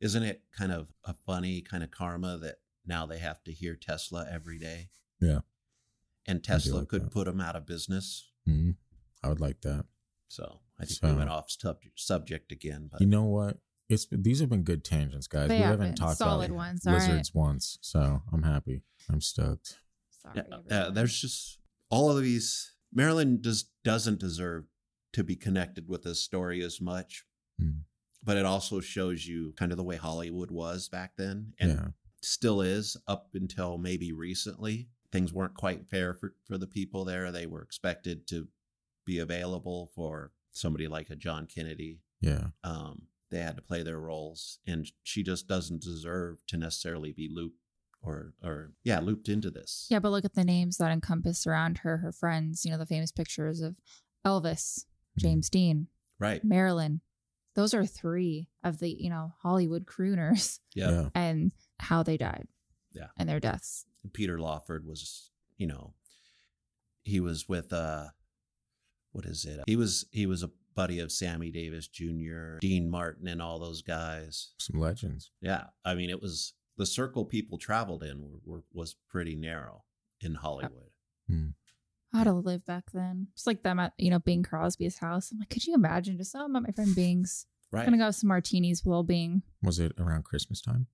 Isn't 0.00 0.22
it 0.22 0.42
kind 0.56 0.72
of 0.72 0.88
a 1.04 1.12
funny 1.26 1.60
kind 1.60 1.82
of 1.82 1.90
karma 1.90 2.38
that 2.38 2.56
now 2.86 3.04
they 3.04 3.18
have 3.18 3.42
to 3.44 3.52
hear 3.52 3.74
Tesla 3.76 4.26
every 4.30 4.58
day? 4.58 4.88
Yeah. 5.20 5.40
And 6.26 6.42
Tesla 6.44 6.78
like 6.80 6.88
could 6.88 7.04
that. 7.06 7.10
put 7.10 7.26
them 7.26 7.40
out 7.40 7.56
of 7.56 7.66
business. 7.66 8.30
hmm 8.46 8.70
I 9.22 9.28
would 9.28 9.40
like 9.40 9.60
that. 9.62 9.84
So 10.28 10.60
I 10.80 10.84
think 10.84 11.00
So- 11.00 11.08
we 11.08 11.14
went 11.16 11.30
off 11.30 11.50
subject, 11.50 11.98
subject 11.98 12.52
again. 12.52 12.88
But 12.90 13.00
You 13.00 13.06
know 13.06 13.24
what? 13.24 13.58
It's 13.88 14.06
these 14.12 14.40
have 14.40 14.50
been 14.50 14.64
good 14.64 14.84
tangents, 14.84 15.26
guys. 15.26 15.48
They 15.48 15.56
we 15.56 15.60
have 15.62 15.70
haven't 15.80 15.86
been. 15.88 15.94
talked 15.96 16.18
Solid 16.18 16.50
about 16.50 16.56
ones. 16.56 16.86
All 16.86 16.92
right. 16.92 17.00
lizards 17.08 17.32
once, 17.34 17.78
so 17.80 18.22
I'm 18.32 18.42
happy. 18.42 18.82
I'm 19.08 19.20
stoked. 19.22 19.78
Sorry. 20.22 20.42
yeah, 20.70 20.76
uh, 20.76 20.90
there's 20.90 21.18
just 21.18 21.58
all 21.90 22.10
of 22.14 22.22
these. 22.22 22.74
Marilyn 22.92 23.40
does 23.40 23.70
doesn't 23.84 24.18
deserve 24.20 24.66
to 25.14 25.24
be 25.24 25.36
connected 25.36 25.88
with 25.88 26.02
this 26.02 26.22
story 26.22 26.62
as 26.62 26.80
much, 26.82 27.24
Mm. 27.60 27.84
but 28.22 28.36
it 28.36 28.44
also 28.44 28.80
shows 28.80 29.26
you 29.26 29.52
kind 29.52 29.72
of 29.72 29.78
the 29.78 29.84
way 29.84 29.96
Hollywood 29.96 30.50
was 30.50 30.90
back 30.90 31.16
then, 31.16 31.54
and 31.58 31.70
yeah, 31.70 31.88
still 32.20 32.60
is 32.60 32.94
up 33.06 33.30
until 33.34 33.78
maybe 33.78 34.12
recently. 34.12 34.90
Things 35.10 35.32
weren't 35.32 35.54
quite 35.54 35.88
fair 35.88 36.12
for, 36.12 36.34
for 36.44 36.58
the 36.58 36.66
people 36.66 37.06
there. 37.06 37.32
They 37.32 37.46
were 37.46 37.62
expected 37.62 38.26
to 38.28 38.48
be 39.06 39.18
available 39.18 39.90
for 39.94 40.32
somebody 40.58 40.88
like 40.88 41.10
a 41.10 41.16
John 41.16 41.46
Kennedy. 41.46 42.00
yeah, 42.20 42.48
Um, 42.64 43.02
they 43.30 43.38
had 43.40 43.56
to 43.56 43.62
play 43.62 43.82
their 43.82 44.00
roles, 44.00 44.58
and 44.66 44.90
she 45.02 45.22
just 45.22 45.46
doesn't 45.46 45.82
deserve 45.82 46.44
to 46.48 46.56
necessarily 46.56 47.12
be 47.12 47.28
looped 47.30 47.58
or 48.00 48.32
or 48.42 48.72
yeah 48.84 49.00
looped 49.00 49.28
into 49.28 49.50
this. 49.50 49.86
Yeah, 49.90 49.98
but 49.98 50.10
look 50.10 50.24
at 50.24 50.34
the 50.34 50.44
names 50.44 50.76
that 50.78 50.90
encompass 50.92 51.46
around 51.46 51.78
her, 51.78 51.98
her 51.98 52.12
friends, 52.12 52.64
you 52.64 52.70
know, 52.70 52.78
the 52.78 52.86
famous 52.86 53.12
pictures 53.12 53.60
of 53.60 53.76
Elvis, 54.26 54.84
Mm-hmm. 55.18 55.20
James 55.20 55.50
Dean, 55.50 55.88
Right. 56.20 56.44
Marilyn. 56.44 57.00
Those 57.54 57.74
are 57.74 57.84
three 57.84 58.48
of 58.62 58.78
the, 58.78 58.88
you 58.88 59.10
know, 59.10 59.32
Hollywood 59.42 59.84
crooners 59.84 60.60
Yeah. 60.74 60.90
yeah. 60.90 61.08
and 61.14 61.50
how 61.80 62.02
they 62.04 62.16
died. 62.16 62.46
Yeah. 62.92 63.08
And 63.16 63.28
their 63.28 63.40
deaths. 63.40 63.84
Peter 64.12 64.38
Lawford 64.38 64.86
was, 64.86 65.30
you 65.56 65.66
know, 65.66 65.94
he 67.02 67.18
was 67.20 67.48
with 67.48 67.72
uh 67.72 68.08
what 69.12 69.24
is 69.24 69.44
it? 69.44 69.60
He 69.66 69.76
was 69.76 70.06
he 70.10 70.26
was 70.26 70.42
a 70.42 70.50
buddy 70.74 71.00
of 71.00 71.10
Sammy 71.10 71.50
Davis 71.50 71.88
Jr., 71.88 72.58
Dean 72.60 72.88
Martin 72.88 73.26
and 73.26 73.42
all 73.42 73.58
those 73.58 73.82
guys. 73.82 74.52
Some 74.58 74.80
legends. 74.80 75.30
Yeah. 75.40 75.64
I 75.84 75.94
mean 75.94 76.10
it 76.10 76.22
was 76.22 76.54
the 76.76 76.86
circle 76.86 77.24
people 77.24 77.58
traveled 77.58 78.02
in 78.02 78.22
were, 78.22 78.38
were, 78.44 78.62
was 78.72 78.96
pretty 79.10 79.34
narrow 79.34 79.84
in 80.20 80.36
Hollywood. 80.36 80.90
Hmm. 81.28 81.48
How 82.12 82.24
to 82.24 82.32
live 82.32 82.64
back 82.64 82.84
then. 82.94 83.26
It's 83.34 83.46
like 83.46 83.62
them 83.62 83.78
at, 83.78 83.92
you 83.98 84.10
know, 84.10 84.18
Bing 84.18 84.42
Crosby's 84.42 84.98
house. 84.98 85.30
I'm 85.30 85.40
like, 85.40 85.50
could 85.50 85.66
you 85.66 85.74
imagine 85.74 86.16
just, 86.16 86.34
oh, 86.34 86.44
I'm 86.44 86.56
at 86.56 86.62
my 86.62 86.70
friend 86.70 86.94
Bing's. 86.94 87.44
Right. 87.70 87.84
Gonna 87.84 87.98
go 87.98 88.04
have 88.04 88.14
some 88.14 88.28
martinis 88.28 88.82
with 88.82 88.90
Will 88.90 89.02
Bing. 89.02 89.42
Was 89.62 89.78
it 89.78 89.92
around 89.98 90.24
Christmas 90.24 90.62
time? 90.62 90.86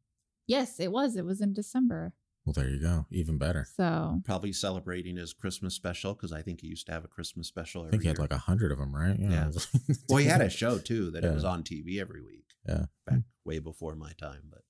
Yes, 0.46 0.80
it 0.80 0.90
was. 0.90 1.14
It 1.16 1.24
was 1.24 1.40
in 1.40 1.52
December. 1.52 2.14
Well, 2.45 2.53
there 2.53 2.68
you 2.68 2.78
go. 2.80 3.07
Even 3.11 3.38
better. 3.38 3.66
So 3.76 4.20
Probably 4.24 4.53
celebrating 4.53 5.16
his 5.16 5.32
Christmas 5.32 5.74
special 5.74 6.12
because 6.14 6.32
I 6.32 6.42
think 6.42 6.61
he 6.61 6.66
used 6.66 6.86
to 6.86 6.92
have 6.92 7.05
a 7.05 7.09
Christmas 7.09 7.49
special 7.49 7.84
I 7.86 7.90
think 7.90 8.03
he 8.03 8.09
year. 8.09 8.12
had 8.12 8.18
like 8.18 8.32
a 8.32 8.38
hundred 8.38 8.70
of 8.70 8.78
them, 8.78 8.95
right? 8.95 9.16
Yeah. 9.18 9.47
it 9.49 9.55
was- 9.55 9.68
well, 10.09 10.18
he 10.18 10.26
had 10.26 10.42
a 10.42 10.51
show 10.51 10.78
too 10.78 11.11
that 11.12 11.24
it 11.24 11.32
was 11.32 11.45
on 11.45 11.62
TV 11.62 11.99
every 12.01 12.20
week. 12.22 12.45
Yeah. 12.68 12.84
Back 13.07 13.20
way 13.45 13.59
before 13.61 13.95
my 13.97 14.12
time, 14.18 14.42
but 14.51 14.61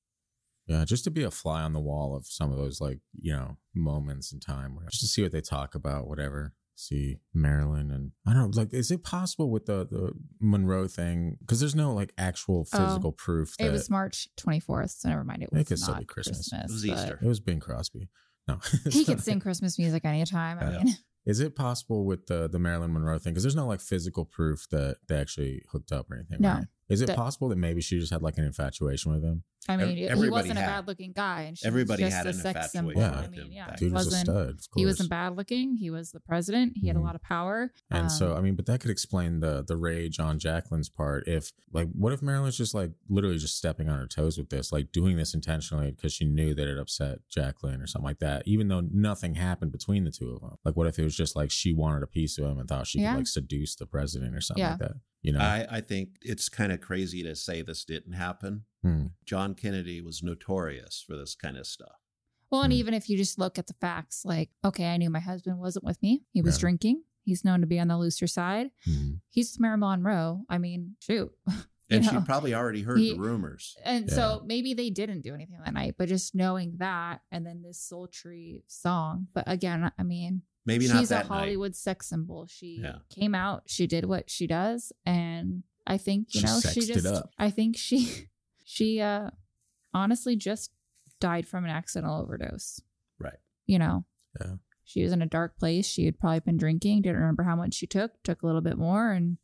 Yeah, 0.67 0.85
just 0.85 1.05
to 1.05 1.11
be 1.11 1.25
a 1.25 1.31
fly 1.31 1.63
on 1.63 1.73
the 1.73 1.81
wall 1.81 2.17
of 2.17 2.27
some 2.27 2.51
of 2.53 2.59
those 2.59 2.81
like, 2.81 3.01
you 3.21 3.33
know, 3.33 3.57
moments 3.75 4.33
in 4.33 4.41
time 4.41 4.75
where 4.77 4.87
just 4.91 5.01
to 5.01 5.07
see 5.09 5.23
what 5.23 5.33
they 5.33 5.41
talk 5.41 5.75
about, 5.75 6.07
whatever. 6.07 6.55
See 6.77 7.19
Marilyn 7.33 7.91
and 7.91 8.13
I 8.27 8.33
don't 8.33 8.51
know. 8.55 8.61
Like, 8.63 8.73
is 8.75 8.91
it 8.91 9.03
possible 9.05 9.51
with 9.51 9.67
the 9.67 9.87
the 9.91 10.13
Monroe 10.41 10.89
thing? 10.89 11.37
Because 11.41 11.61
there's 11.61 11.75
no 11.75 11.93
like 11.95 12.13
actual 12.19 12.67
Oh, 12.73 12.79
physical 12.87 13.13
proof 13.13 13.57
that 13.59 13.67
It 13.67 13.71
was 13.73 13.89
March 13.91 14.29
24th, 14.37 14.91
so 15.01 15.09
never 15.09 15.25
mind. 15.25 15.43
It 15.43 15.51
It 15.53 15.59
was 15.59 15.69
could 15.69 15.79
still 15.79 15.95
not 15.95 16.01
be 16.01 16.07
Christmas. 16.07 16.53
It 16.53 16.63
was 16.71 16.85
but 16.87 16.95
Easter. 16.99 17.19
it 17.23 17.27
was 17.27 17.41
Bing 17.41 17.61
Crosby. 17.61 18.09
No, 18.49 18.59
He 18.91 19.05
could 19.05 19.21
sing 19.23 19.41
Christmas 19.41 19.79
music 19.79 20.05
anytime. 20.05 20.59
I 20.59 20.73
Yeah. 20.73 20.83
mean, 20.85 20.95
Is 21.27 21.41
it 21.41 21.57
possible 21.57 22.05
with 22.05 22.27
the 22.27 22.49
the 22.49 22.59
Marilyn 22.59 22.93
Monroe 22.93 23.19
thing? 23.19 23.33
Because 23.33 23.45
there's 23.45 23.57
no 23.57 23.67
like 23.67 23.81
physical 23.81 24.25
proof 24.27 24.67
that 24.71 24.97
they 25.09 25.17
actually 25.17 25.63
hooked 25.73 25.93
up 25.93 26.11
or 26.11 26.17
anything. 26.17 26.39
No. 26.41 26.55
right? 26.55 26.67
Is 26.91 27.01
it 27.01 27.07
That- 27.07 27.17
possible 27.17 27.49
that 27.49 27.57
maybe 27.57 27.81
she 27.81 27.99
just 27.99 28.13
had 28.13 28.21
like 28.21 28.37
an 28.37 28.45
infatuation 28.45 29.13
with 29.13 29.25
him? 29.25 29.45
I 29.69 29.77
mean, 29.77 29.99
Ev- 30.09 30.19
he 30.23 30.29
wasn't 30.29 30.59
a 30.59 30.63
bad 30.63 30.87
looking 30.87 31.13
guy, 31.13 31.43
and 31.43 31.57
she 31.59 31.67
Everybody 31.67 32.05
was 32.05 32.13
just 32.13 32.27
had 32.27 32.27
a 32.27 32.35
sex 32.35 32.73
symbol. 32.73 32.93
Yeah. 32.95 33.13
I 33.13 33.29
mean, 33.29 33.51
yeah, 33.51 33.75
Dude 33.77 33.89
he 33.89 33.93
was 33.95 34.07
a 34.07 34.09
wasn't. 34.09 34.27
stud. 34.27 34.49
Of 34.51 34.67
He 34.77 34.85
wasn't 34.85 35.11
bad 35.11 35.37
looking. 35.37 35.77
He 35.77 35.91
was 35.91 36.11
the 36.13 36.21
president. 36.21 36.75
He 36.77 36.87
had 36.89 36.97
Mhm. 36.97 37.01
a 37.01 37.03
lot 37.03 37.15
of 37.15 37.23
power. 37.23 37.73
And 37.91 38.11
so, 38.13 38.33
Um, 38.33 38.39
I 38.39 38.41
mean, 38.43 38.55
but 38.57 38.67
that 38.67 38.81
could 38.81 38.91
explain 38.91 39.41
the 39.41 39.63
the 39.67 39.77
rage 39.77 40.19
on 40.21 40.39
Jacqueline's 40.39 40.89
part. 40.89 41.27
If 41.27 41.53
like, 41.73 41.89
what 41.93 42.13
if 42.13 42.21
Marilyn's 42.23 42.57
just 42.59 42.75
like 42.75 42.93
literally 43.09 43.39
just 43.39 43.57
stepping 43.57 43.89
on 43.89 43.99
her 43.99 44.07
toes 44.07 44.37
with 44.39 44.51
this, 44.51 44.71
like 44.73 44.93
doing 44.93 45.17
this 45.17 45.35
intentionally 45.35 45.91
because 45.93 46.13
she 46.13 46.25
knew 46.27 46.55
that 46.55 46.69
it 46.69 46.79
upset 46.79 47.21
Jacqueline 47.31 47.81
or 47.81 47.87
something 47.87 48.05
like 48.07 48.19
that, 48.19 48.47
even 48.47 48.69
though 48.69 48.81
nothing 48.81 49.35
happened 49.37 49.73
between 49.73 50.05
the 50.05 50.11
two 50.11 50.31
of 50.35 50.41
them. 50.41 50.57
Like, 50.65 50.77
what 50.77 50.87
if 50.87 50.99
it 50.99 51.05
was 51.05 51.17
just 51.17 51.35
like 51.37 51.51
she 51.51 51.73
wanted 51.73 52.03
a 52.03 52.07
piece 52.07 52.37
of 52.39 52.45
him 52.45 52.59
and 52.59 52.69
thought 52.69 52.87
she 52.87 53.01
Yeah. 53.01 53.13
could 53.13 53.19
like 53.21 53.27
seduce 53.29 53.75
the 53.77 53.87
president 53.87 54.35
or 54.35 54.41
something 54.41 54.61
Yeah. 54.63 54.71
like 54.73 54.81
that? 54.81 54.93
You 55.23 55.33
know? 55.33 55.39
I, 55.41 55.67
I 55.71 55.81
think 55.81 56.17
it's 56.21 56.51
kind 56.51 56.71
of 56.71 56.83
crazy 56.83 57.23
to 57.23 57.35
say 57.35 57.63
this 57.63 57.85
didn't 57.87 58.13
happen. 58.13 58.65
Hmm. 58.85 59.07
John 59.25 59.55
Kennedy 59.55 60.01
was 60.01 60.23
notorious 60.23 61.03
for 61.07 61.17
this 61.17 61.35
kind 61.35 61.57
of 61.57 61.67
stuff. 61.67 61.97
well, 62.51 62.63
and 62.63 62.73
Hmm. 62.73 62.79
even 62.79 62.95
if 62.95 63.09
you 63.09 63.17
just 63.17 63.37
look 63.39 63.59
at 63.59 63.67
the 63.67 63.75
facts, 63.81 64.25
like, 64.25 64.51
okay, 64.65 64.87
I 64.87 64.97
knew 64.97 65.11
my 65.11 65.19
husband 65.19 65.59
wasn't 65.59 65.85
with 65.85 66.01
me. 66.03 66.23
He 66.33 66.41
was 66.43 66.57
Yeah. 66.57 66.61
drinking. 66.61 67.03
He's 67.25 67.45
known 67.45 67.61
to 67.63 67.67
be 67.67 67.81
on 67.81 67.89
the 67.89 67.99
looser 67.99 68.27
side. 68.29 68.71
Hmm. 68.85 69.15
He's 69.31 69.59
Marilyn 69.59 69.81
Monroe. 69.81 70.45
I 70.49 70.59
mean, 70.59 70.97
shoot. 71.01 71.33
You 71.91 71.97
And 71.99 72.05
she 72.07 72.19
probably 72.25 72.55
already 72.55 72.81
heard 72.81 72.99
he- 72.99 73.13
the 73.13 73.19
rumors. 73.21 73.77
And 73.85 74.11
so 74.11 74.43
maybe 74.47 74.73
they 74.73 74.89
didn't 74.89 75.21
do 75.21 75.35
anything 75.35 75.59
that 75.63 75.75
night, 75.75 75.97
but 75.99 76.09
just 76.09 76.35
knowing 76.35 76.79
that 76.79 77.21
and 77.31 77.45
then 77.47 77.61
this 77.61 77.79
sultry 77.79 78.65
song. 78.69 79.29
But 79.35 79.45
again, 79.47 79.93
I 79.99 80.03
mean, 80.03 80.43
Maybe 80.65 80.89
not 80.89 80.99
she's 81.01 81.11
a 81.11 81.15
that 81.15 81.29
night. 81.29 81.37
Hollywood 81.41 81.77
sex 81.77 82.09
symbol. 82.09 82.47
She 82.47 82.79
Yeah. 82.83 83.01
came 83.11 83.35
out, 83.35 83.65
she 83.67 83.87
did 83.87 84.07
what 84.07 84.31
she 84.31 84.47
does, 84.47 84.93
and 85.05 85.63
I 85.87 85.99
think 85.99 86.35
you 86.35 86.41
She 86.41 86.47
know 86.47 86.61
she 86.61 86.81
just. 86.87 87.05
up. 87.05 87.31
I 87.39 87.51
think 87.51 87.77
she 87.77 88.29
she 88.75 89.01
uh 89.01 89.31
honestly 89.93 90.37
just 90.37 90.71
died 91.21 91.47
from 91.47 91.65
an 91.65 91.71
accidental 91.71 92.21
overdose. 92.21 92.81
Right. 93.19 93.39
You 93.67 93.79
know. 93.79 94.05
Yeah. 94.41 94.55
She 94.85 95.03
was 95.03 95.13
in 95.13 95.23
a 95.23 95.27
dark 95.27 95.57
place. 95.59 95.87
She 95.87 96.05
had 96.05 96.19
probably 96.19 96.41
been 96.41 96.57
drinking. 96.59 97.03
Didn't 97.03 97.21
remember 97.21 97.45
how 97.45 97.57
much 97.57 97.75
she 97.75 97.87
took. 97.87 98.23
Took 98.23 98.43
a 98.43 98.47
little 98.47 98.61
bit 98.61 98.77
more, 98.77 99.13
and 99.13 99.39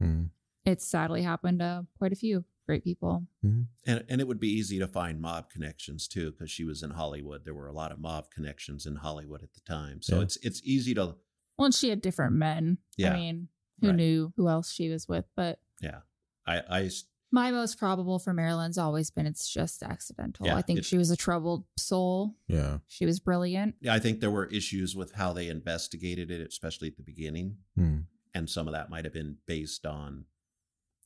Hmm. 0.00 0.24
it's 0.64 0.86
sadly 0.86 1.22
happened 1.22 1.58
to 1.60 1.86
quite 1.98 2.12
a 2.12 2.16
few 2.16 2.44
great 2.66 2.84
people. 2.84 3.26
And, 3.42 3.66
and 3.86 4.20
it 4.20 4.26
would 4.26 4.40
be 4.40 4.48
easy 4.50 4.78
to 4.78 4.86
find 4.88 5.20
mob 5.20 5.50
connections 5.50 6.06
too, 6.08 6.30
because 6.32 6.50
she 6.50 6.64
was 6.64 6.82
in 6.82 6.90
Hollywood. 6.90 7.44
There 7.44 7.54
were 7.54 7.66
a 7.68 7.72
lot 7.72 7.92
of 7.92 7.98
mob 7.98 8.30
connections 8.30 8.86
in 8.86 8.96
Hollywood 8.96 9.42
at 9.42 9.52
the 9.54 9.60
time. 9.60 10.00
So 10.02 10.16
Yeah. 10.16 10.22
it's 10.22 10.36
it's 10.42 10.60
easy 10.64 10.94
to 10.94 11.16
Well, 11.58 11.66
and 11.66 11.74
she 11.74 11.88
had 11.90 12.00
different 12.02 12.34
men. 12.34 12.78
Yeah. 12.96 13.12
I 13.12 13.16
mean, 13.16 13.48
who 13.80 13.88
Right. 13.88 13.96
knew 13.96 14.32
who 14.36 14.48
else 14.48 14.70
she 14.72 14.88
was 14.88 15.06
with? 15.08 15.26
But 15.34 15.60
yeah. 15.80 16.00
I 16.46 16.62
I 16.80 16.90
my 17.32 17.50
most 17.50 17.78
probable 17.78 18.18
for 18.18 18.32
Marilyn's 18.32 18.78
always 18.78 19.10
been 19.10 19.26
it's 19.26 19.48
just 19.52 19.82
accidental. 19.82 20.46
Yeah, 20.46 20.56
I 20.56 20.62
think 20.62 20.78
it- 20.80 20.84
she 20.84 20.96
was 20.98 21.10
a 21.10 21.16
troubled 21.16 21.64
soul. 21.78 22.36
Yeah. 22.48 22.78
She 22.86 23.04
was 23.04 23.20
brilliant. 23.20 23.74
yeah, 23.80 23.94
I 23.94 23.98
think 23.98 24.20
there 24.20 24.30
were 24.30 24.46
issues 24.46 24.94
with 24.94 25.12
how 25.12 25.32
they 25.32 25.48
investigated 25.48 26.30
it, 26.30 26.46
especially 26.46 26.88
at 26.88 26.96
the 26.96 27.02
beginning. 27.02 27.56
Hmm. 27.76 27.98
And 28.34 28.48
some 28.50 28.68
of 28.68 28.74
that 28.74 28.90
might 28.90 29.04
have 29.04 29.14
been 29.14 29.38
based 29.46 29.86
on 29.86 30.26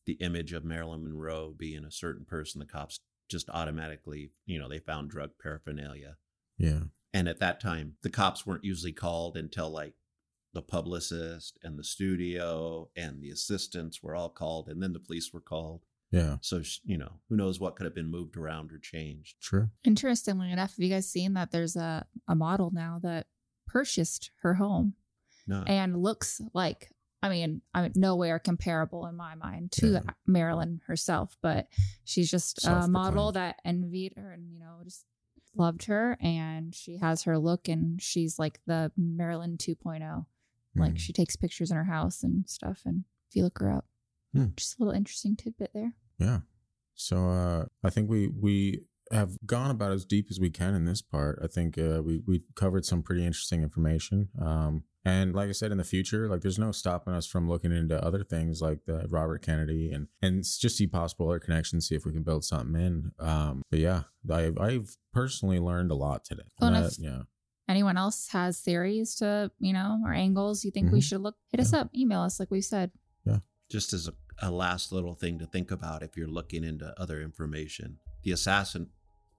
the 0.07 0.15
image 0.15 0.53
of 0.53 0.65
Marilyn 0.65 1.05
Monroe 1.05 1.55
being 1.57 1.85
a 1.85 1.91
certain 1.91 2.25
person. 2.25 2.59
The 2.59 2.67
cops 2.67 2.99
just 3.29 3.49
automatically, 3.51 4.33
you 4.47 4.59
know, 4.59 4.69
they 4.69 4.81
found 4.81 5.11
drug 5.11 5.31
paraphernalia. 5.41 6.17
Yeah. 6.59 6.85
And 7.15 7.29
at 7.29 7.39
that 7.41 7.61
time, 7.61 7.95
the 8.03 8.11
cops 8.11 8.45
weren't 8.47 8.65
usually 8.65 8.93
called 8.93 9.37
until 9.37 9.71
like 9.71 9.95
the 10.53 10.63
publicist 10.63 11.59
and 11.63 11.79
the 11.79 11.85
studio 11.85 12.89
and 12.97 13.23
the 13.23 13.31
assistants 13.31 14.03
were 14.03 14.17
all 14.17 14.29
called, 14.31 14.69
and 14.69 14.83
then 14.83 14.93
the 14.93 14.99
police 15.01 15.33
were 15.33 15.41
called. 15.41 15.85
Yeah. 16.11 16.37
So, 16.41 16.63
you 16.85 16.99
know, 16.99 17.13
who 17.29 17.37
knows 17.37 17.61
what 17.61 17.77
could 17.77 17.85
have 17.85 17.95
been 17.95 18.11
moved 18.11 18.37
around 18.37 18.73
or 18.73 18.79
changed. 18.79 19.41
True. 19.41 19.71
Interestingly 19.85 20.51
enough, 20.51 20.71
have 20.71 20.79
you 20.81 20.89
guys 20.91 21.09
seen 21.09 21.35
that 21.35 21.51
there's 21.53 21.77
a, 21.77 22.05
a 22.27 22.35
model 22.35 22.71
now 22.73 22.99
that 23.03 23.27
purchased 23.67 24.31
her 24.43 24.55
home 24.55 24.95
No. 25.47 25.63
and 25.67 26.03
looks 26.03 26.41
like 26.53 26.91
I 27.23 27.29
mean, 27.29 27.61
I'm 27.75 27.93
nowhere 27.95 28.39
comparable 28.39 29.05
in 29.07 29.15
my 29.15 29.35
mind 29.35 29.73
to 29.73 29.89
Yeah. 29.89 30.01
Marilyn 30.27 30.81
herself, 30.87 31.37
but 31.43 31.69
she's 32.05 32.31
just 32.31 32.67
a 32.67 32.89
model 32.89 33.33
that 33.33 33.57
envied 33.63 34.15
her 34.17 34.33
and, 34.33 34.51
you 34.51 34.59
know, 34.59 34.79
just 34.85 35.05
loved 35.55 35.85
her. 35.85 36.17
And 36.23 36.75
she 36.75 36.97
has 36.97 37.25
her 37.25 37.37
look 37.39 37.69
and 37.69 38.01
she's 38.01 38.39
like 38.39 38.59
the 38.67 38.91
Marilyn 38.97 39.59
2.0. 39.59 40.25
Like 40.75 40.93
Hmm. 40.93 40.97
she 40.97 41.13
takes 41.13 41.37
pictures 41.37 41.71
in 41.71 41.77
her 41.77 41.85
house 41.85 42.23
and 42.23 42.49
stuff. 42.49 42.81
And 42.87 43.05
if 43.29 43.37
you 43.37 43.43
look 43.45 43.59
her 43.59 43.71
up, 43.71 43.85
Hmm. 44.33 44.47
just 44.57 44.79
a 44.79 44.83
little 44.83 44.97
interesting 44.97 45.37
tidbit 45.37 45.73
there. 45.75 45.93
Yeah. 46.21 46.41
So 46.95 47.17
uh, 47.31 47.65
I 47.83 47.91
think 47.91 48.11
we 48.11 48.29
we 48.29 48.83
have 49.11 49.37
gone 49.45 49.71
about 49.73 49.91
as 49.93 50.05
deep 50.05 50.27
as 50.31 50.39
we 50.39 50.51
can 50.51 50.75
in 50.75 50.85
this 50.85 51.03
part. 51.03 51.41
I 51.43 51.47
think 51.47 51.79
uh, 51.79 52.03
we 52.05 52.21
we 52.27 52.43
covered 52.55 52.85
some 52.85 53.03
pretty 53.03 53.25
interesting 53.27 53.63
information. 53.63 54.29
Um, 54.41 54.85
and 55.05 55.35
like 55.35 55.49
I 55.49 55.53
said, 55.53 55.73
in 55.73 55.79
the 55.79 55.85
future, 55.85 56.29
like 56.29 56.43
there's 56.43 56.59
no 56.59 56.73
stopping 56.73 57.15
us 57.15 57.27
from 57.27 57.49
looking 57.49 57.73
into 57.73 58.03
other 58.05 58.23
things 58.23 58.61
like 58.61 58.85
the 58.85 59.07
Robert 59.09 59.41
Kennedy 59.43 59.91
and 59.93 60.09
and 60.21 60.45
just 60.45 60.77
see 60.77 60.87
possible 60.87 61.29
other 61.29 61.39
connections, 61.39 61.89
see 61.89 61.95
if 61.95 62.05
we 62.05 62.13
can 62.13 62.23
build 62.23 62.45
something 62.45 62.79
in. 62.81 63.13
Um, 63.19 63.63
but 63.71 63.81
yeah, 63.81 64.03
I've 64.31 64.59
I've 64.59 64.97
personally 65.15 65.59
learned 65.59 65.91
a 65.91 65.95
lot 65.95 66.25
today. 66.25 66.43
Well, 66.61 66.69
and 66.69 66.77
And 66.77 66.87
if- 66.87 66.97
that- 66.97 67.03
yeah. 67.03 67.23
Anyone 67.69 67.97
else 67.97 68.27
has 68.33 68.61
theories 68.61 69.15
to, 69.17 69.49
you 69.61 69.73
know, 69.73 70.01
or 70.05 70.13
angles 70.13 70.65
you 70.65 70.73
think 70.73 70.91
we 70.91 70.99
Mhm. 70.99 71.05
should 71.05 71.21
look, 71.21 71.37
hit 71.53 71.61
us 71.61 71.73
up, 71.73 71.89
email 71.95 72.21
us, 72.21 72.41
like 72.41 72.51
we 72.51 72.61
said. 72.61 72.91
Yeah. 73.25 73.39
Just 73.71 73.93
as 73.93 74.09
a, 74.09 74.13
a 74.41 74.51
last 74.51 74.93
little 74.93 75.15
thing 75.15 75.39
to 75.39 75.47
think 75.47 75.71
about 75.71 76.03
if 76.03 76.17
you're 76.17 76.27
looking 76.29 76.65
into 76.65 76.93
other 77.01 77.21
information, 77.21 77.99
the 78.23 78.33
assassin 78.33 78.89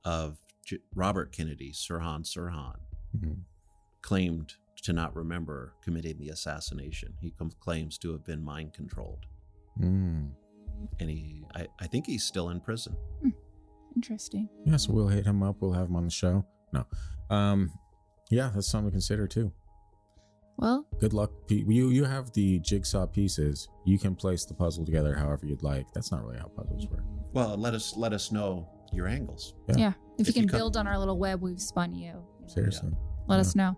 of 0.05 0.37
J- 0.65 0.79
Robert 0.95 1.31
Kennedy, 1.31 1.71
Sirhan 1.71 2.23
Sirhan, 2.23 2.77
Mhm. 3.17 3.41
claimed 4.01 4.53
to 4.83 4.93
not 4.93 5.15
remember 5.15 5.73
committing 5.83 6.17
the 6.17 6.29
assassination. 6.29 7.13
He 7.19 7.31
com- 7.31 7.51
claims 7.59 7.97
to 7.99 8.11
have 8.13 8.23
been 8.23 8.43
mind 8.43 8.73
controlled. 8.73 9.25
Mm. 9.79 10.31
And 10.99 11.09
he, 11.09 11.45
I, 11.55 11.67
I 11.79 11.87
think 11.87 12.07
he's 12.07 12.23
still 12.23 12.49
in 12.49 12.59
prison. 12.59 12.95
Interesting. 13.95 14.49
Yeah, 14.65 14.77
so 14.77 14.93
we'll 14.93 15.07
hit 15.09 15.25
him 15.25 15.43
up. 15.43 15.57
We'll 15.59 15.73
have 15.73 15.87
him 15.89 15.95
on 15.95 16.05
the 16.05 16.11
show. 16.11 16.45
No. 16.73 16.85
Um, 17.29 17.71
yeah, 18.29 18.49
that's 18.53 18.67
something 18.69 18.89
to 18.89 18.91
consider 18.91 19.27
too. 19.27 19.51
Well, 20.61 20.85
Good 20.99 21.13
luck. 21.13 21.31
You 21.49 21.89
you 21.89 22.03
have 22.05 22.31
the 22.33 22.59
jigsaw 22.59 23.07
pieces. 23.07 23.67
You 23.83 23.97
can 23.99 24.15
place 24.15 24.45
the 24.45 24.53
puzzle 24.53 24.85
together 24.85 25.15
however 25.15 25.45
you'd 25.47 25.63
like. 25.63 25.91
That's 25.93 26.11
not 26.11 26.23
really 26.23 26.37
how 26.37 26.45
puzzles 26.47 26.87
work. 26.87 27.03
Well, 27.33 27.57
let 27.57 27.73
us 27.73 27.95
let 27.97 28.13
us 28.13 28.31
know 28.31 28.69
your 28.93 29.07
angles. 29.07 29.55
Yeah. 29.67 29.75
yeah. 29.77 29.93
If, 30.19 30.27
If 30.27 30.35
you 30.35 30.41
you 30.41 30.41
can 30.47 30.49
come- 30.49 30.59
build 30.59 30.77
on 30.77 30.85
our 30.87 30.97
little 30.99 31.17
web 31.17 31.41
we've 31.41 31.59
spun 31.61 31.93
you, 31.95 32.05
you 32.05 32.13
know, 32.13 32.47
Seriously. 32.47 32.91
let 33.27 33.37
Yeah. 33.37 33.41
us 33.41 33.55
know. 33.55 33.75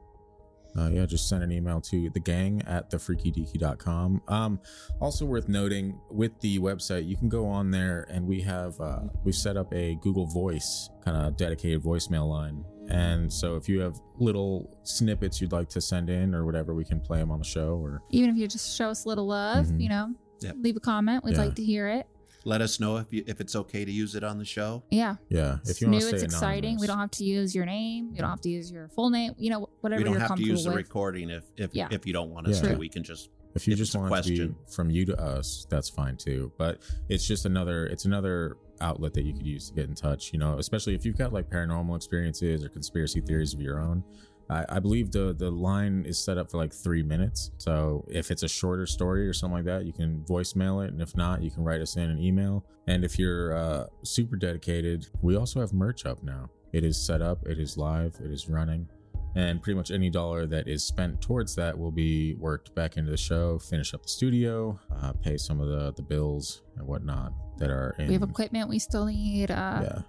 Uh, 0.76 0.90
yeah, 0.90 1.06
just 1.06 1.30
send 1.30 1.44
an 1.44 1.52
email 1.52 1.80
to 1.80 2.10
the 2.16 2.20
gang 2.20 2.60
at 2.66 2.90
thefreakydeaky.com. 2.90 4.22
Um, 4.28 4.60
also 5.00 5.24
worth 5.26 5.48
noting 5.48 6.00
with 6.10 6.38
the 6.40 6.58
website, 6.58 7.06
you 7.08 7.16
can 7.16 7.30
go 7.30 7.46
on 7.46 7.70
there 7.70 8.08
and 8.10 8.26
we 8.28 8.42
have 8.42 8.80
uh, 8.82 9.02
we've 9.24 9.36
set 9.36 9.56
up 9.56 9.72
a 9.74 9.96
Google 10.02 10.26
Voice 10.26 10.90
kind 11.06 11.16
of 11.16 11.38
dedicated 11.38 11.82
voicemail 11.84 12.28
line. 12.28 12.66
And 12.90 13.32
so 13.32 13.56
if 13.56 13.68
you 13.70 13.80
have 13.82 14.00
little 14.18 14.78
snippets 14.84 15.40
you'd 15.42 15.52
like 15.52 15.70
to 15.70 15.82
send 15.82 16.10
in 16.10 16.36
or 16.36 16.46
whatever, 16.46 16.74
we 16.74 16.84
can 16.86 17.00
play 17.00 17.20
them 17.20 17.32
on 17.32 17.40
the 17.40 17.46
show 17.46 17.78
or 17.78 18.02
Even 18.12 18.30
if 18.30 18.36
you 18.38 18.48
just 18.48 18.76
show 18.78 18.90
us 18.90 19.06
a 19.06 19.08
little 19.08 19.28
love, 19.28 19.68
Mhm. 19.68 19.82
you 19.82 19.90
know, 19.90 20.14
Yep. 20.42 20.56
leave 20.62 20.76
a 20.76 20.80
comment. 20.80 21.24
We'd 21.24 21.36
Yeah. 21.36 21.46
like 21.46 21.56
to 21.56 21.64
hear 21.64 21.88
it. 21.90 22.06
Let 22.46 22.60
us 22.62 22.78
know 22.82 22.98
if 22.98 23.14
you, 23.14 23.24
if 23.26 23.40
it's 23.40 23.56
okay 23.56 23.86
to 23.86 23.92
use 23.92 24.16
it 24.16 24.24
on 24.24 24.38
the 24.38 24.44
show. 24.44 24.84
Yeah. 24.92 25.16
yeah, 25.30 25.60
if 25.64 25.70
It's 25.70 25.82
you 25.82 25.88
new, 25.88 25.94
want 25.94 26.02
to 26.02 26.10
it's 26.10 26.20
stay 26.24 26.26
exciting. 26.26 26.78
We 26.78 26.88
don't 26.88 26.98
have 27.00 27.12
to 27.12 27.24
use 27.24 27.56
your 27.56 27.66
name. 27.66 28.10
You 28.12 28.18
don't 28.18 28.30
have 28.30 28.42
to 28.42 28.50
use 28.50 28.70
your 28.70 28.90
full 28.90 29.10
name. 29.10 29.34
You 29.38 29.50
know, 29.52 29.70
whatever 29.80 30.00
we 30.02 30.04
don't 30.04 30.14
have 30.16 30.24
to 30.24 30.28
comfortable 30.28 30.50
use 30.52 30.64
the 30.66 30.72
with. 30.72 30.78
recording 30.78 31.30
if 31.30 31.46
if, 31.56 31.74
Yeah. 31.74 31.88
if 31.90 32.06
you 32.06 32.12
don't 32.12 32.32
want 32.32 32.48
us 32.48 32.62
Yeah. 32.62 32.74
to. 32.74 32.78
We 32.78 32.90
can 32.90 33.02
just 33.04 33.30
if 33.56 33.68
you 33.68 33.74
if 33.74 33.80
just 33.80 33.96
want 33.96 34.24
to 34.24 34.30
be 34.30 34.54
from 34.70 34.90
you 34.90 35.06
to 35.06 35.20
us 35.22 35.66
that's 35.70 35.90
fine 35.90 36.18
too. 36.18 36.52
But 36.58 36.82
it's 37.10 37.28
just 37.28 37.46
another 37.46 37.86
it's 37.88 38.06
another 38.06 38.58
outlet 38.82 39.14
that 39.14 39.24
you 39.24 39.34
could 39.34 39.46
use 39.46 39.70
to 39.70 39.74
get 39.74 39.88
in 39.88 39.96
touch 39.96 40.34
you 40.34 40.40
know 40.40 40.58
especially 40.58 40.94
if 40.94 41.06
you've 41.06 41.18
got 41.18 41.32
like 41.32 41.50
paranormal 41.50 41.96
experiences 41.96 42.64
or 42.64 42.70
conspiracy 42.70 43.22
theories 43.22 43.54
of 43.54 43.62
your 43.62 43.80
own. 43.80 44.04
I, 44.50 44.66
I 44.70 44.80
believe 44.80 45.12
the 45.12 45.34
the 45.34 45.50
line 45.50 46.06
is 46.06 46.18
set 46.18 46.38
up 46.38 46.52
for 46.52 46.58
like 46.58 46.74
three 46.74 47.04
minutes. 47.04 47.52
So 47.58 48.06
if 48.10 48.32
it's 48.32 48.44
a 48.44 48.48
shorter 48.48 48.86
story 48.86 49.28
or 49.28 49.34
something 49.34 49.58
like 49.58 49.66
that 49.66 49.86
you 49.86 49.94
can 49.94 50.24
voicemail 50.28 50.86
it. 50.86 50.92
And 50.92 51.02
if 51.02 51.16
not 51.16 51.42
you 51.42 51.52
can 51.52 51.64
write 51.64 51.82
us 51.82 51.96
in 51.96 52.10
an 52.10 52.20
email. 52.20 52.66
And 52.88 53.06
if 53.06 53.18
you're 53.18 53.56
uh, 53.56 53.88
super 54.04 54.36
dedicated 54.36 55.08
we 55.22 55.36
also 55.36 55.60
have 55.60 55.74
merch 55.74 56.06
up 56.06 56.24
now. 56.24 56.50
It 56.74 56.84
is 56.84 56.98
set 56.98 57.22
up. 57.22 57.46
It 57.46 57.60
is 57.60 57.78
live. 57.78 58.16
It 58.20 58.32
is 58.32 58.50
running 58.50 58.90
And 59.36 59.62
pretty 59.64 59.76
much 59.76 59.90
any 59.90 60.10
dollar 60.12 60.46
that 60.48 60.68
is 60.68 60.84
spent 60.84 61.20
towards 61.22 61.56
that 61.56 61.78
will 61.78 61.92
be 61.92 62.36
worked 62.36 62.76
back 62.76 62.98
into 62.98 63.10
the 63.10 63.18
show, 63.18 63.58
finish 63.58 63.94
up 63.94 64.04
the 64.04 64.10
studio, 64.10 64.80
uh, 65.02 65.14
pay 65.14 65.38
some 65.38 65.60
of 65.60 65.68
the, 65.70 65.92
the 65.94 66.04
bills 66.04 66.62
and 66.78 66.86
whatnot 66.86 67.34
that 67.58 67.70
are 67.72 67.96
in. 67.98 68.08
We 68.08 68.14
have 68.14 68.22
equipment 68.24 68.70
we 68.70 68.78
still 68.80 69.06
need. 69.06 69.50
Uh, 69.50 69.82
yeah. 69.84 70.02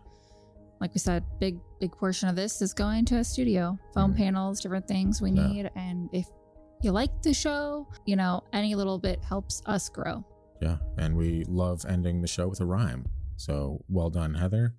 Like 0.80 0.92
we 0.92 0.98
said, 0.98 1.24
big 1.40 1.58
big 1.80 1.92
portion 1.92 2.28
of 2.28 2.36
this 2.36 2.60
is 2.60 2.74
going 2.74 3.06
to 3.06 3.16
a 3.16 3.24
studio, 3.24 3.78
foam 3.94 4.12
Mhm. 4.12 4.16
panels, 4.18 4.60
different 4.60 4.86
things 4.86 5.22
we 5.22 5.30
Yeah. 5.30 5.46
need. 5.46 5.70
And 5.76 6.10
if 6.12 6.26
you 6.82 6.92
like 6.92 7.22
the 7.22 7.32
show, 7.32 7.88
you 8.04 8.16
know, 8.16 8.42
any 8.52 8.74
little 8.74 8.98
bit 8.98 9.22
helps 9.22 9.62
us 9.64 9.88
grow. 9.88 10.22
Yeah, 10.60 10.76
and 10.98 11.16
we 11.16 11.44
love 11.44 11.86
ending 11.88 12.20
the 12.20 12.28
show 12.28 12.48
with 12.48 12.60
a 12.60 12.66
rhyme. 12.66 13.06
So 13.36 13.82
well 13.88 14.10
done, 14.10 14.34
Heather. 14.34 14.74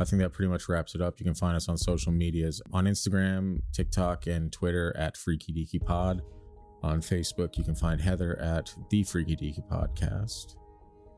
I 0.00 0.04
think 0.04 0.22
that 0.22 0.32
pretty 0.32 0.48
much 0.48 0.68
wraps 0.68 0.94
it 0.94 1.02
up. 1.02 1.20
You 1.20 1.24
can 1.24 1.34
find 1.34 1.54
us 1.54 1.68
on 1.68 1.76
social 1.76 2.10
medias 2.10 2.62
on 2.72 2.86
Instagram, 2.86 3.60
TikTok, 3.72 4.26
and 4.26 4.50
Twitter 4.50 4.96
at 4.96 5.16
Freaky 5.16 5.52
Deaky 5.52 5.84
Pod. 5.84 6.22
On 6.82 7.02
Facebook, 7.02 7.58
you 7.58 7.64
can 7.64 7.74
find 7.74 8.00
Heather 8.00 8.40
at 8.40 8.74
the 8.88 9.02
Freaky 9.02 9.36
Deaky 9.36 9.62
Podcast. 9.68 10.56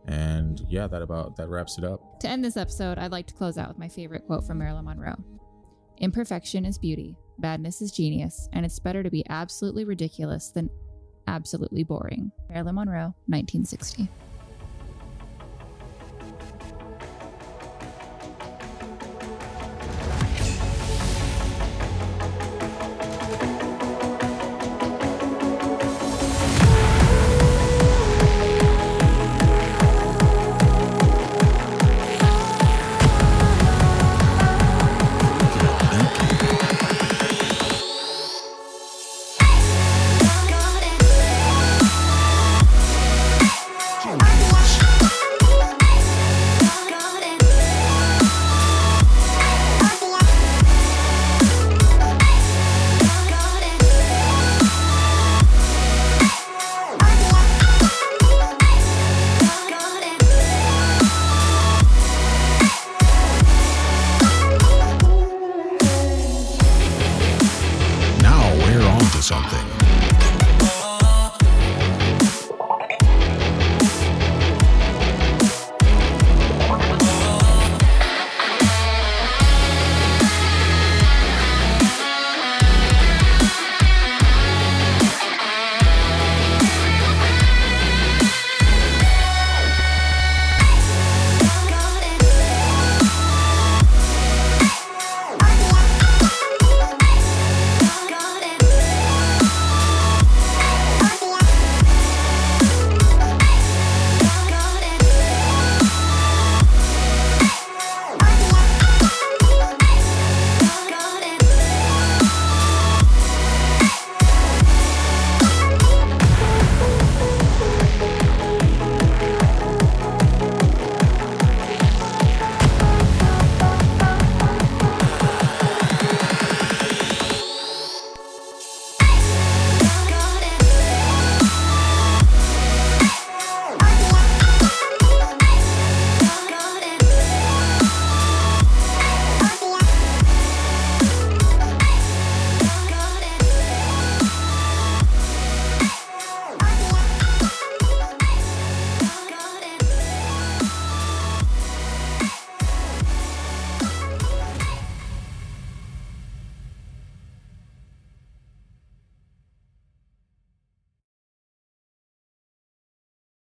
And 0.09 0.61
yeah, 0.69 0.89
that 0.89 1.01
about 1.01 1.37
that 1.37 1.49
wraps 1.49 1.79
it 1.79 1.85
up. 1.85 2.19
To 2.21 2.29
end 2.29 2.45
this 2.45 2.57
episode, 2.57 2.99
I'd 2.99 3.13
like 3.13 3.29
to 3.29 3.35
close 3.35 3.57
out 3.57 3.69
with 3.69 3.79
my 3.79 3.89
favorite 3.89 4.27
quote 4.27 4.45
from 4.45 4.59
Marilyn 4.59 4.85
Monroe 4.85 5.23
Imperfection 5.99 6.65
is 6.65 6.79
beauty, 6.79 7.17
badness 7.39 7.81
is 7.81 7.93
genius, 7.93 8.49
and 8.53 8.67
it's 8.67 8.81
better 8.81 9.05
to 9.05 9.11
be 9.11 9.25
absolutely 9.31 9.85
ridiculous 9.85 10.51
than 10.51 10.69
absolutely 11.29 11.85
boring. 11.85 12.33
Marilyn 12.49 12.75
Monroe, 12.75 13.15
1960. 13.27 14.09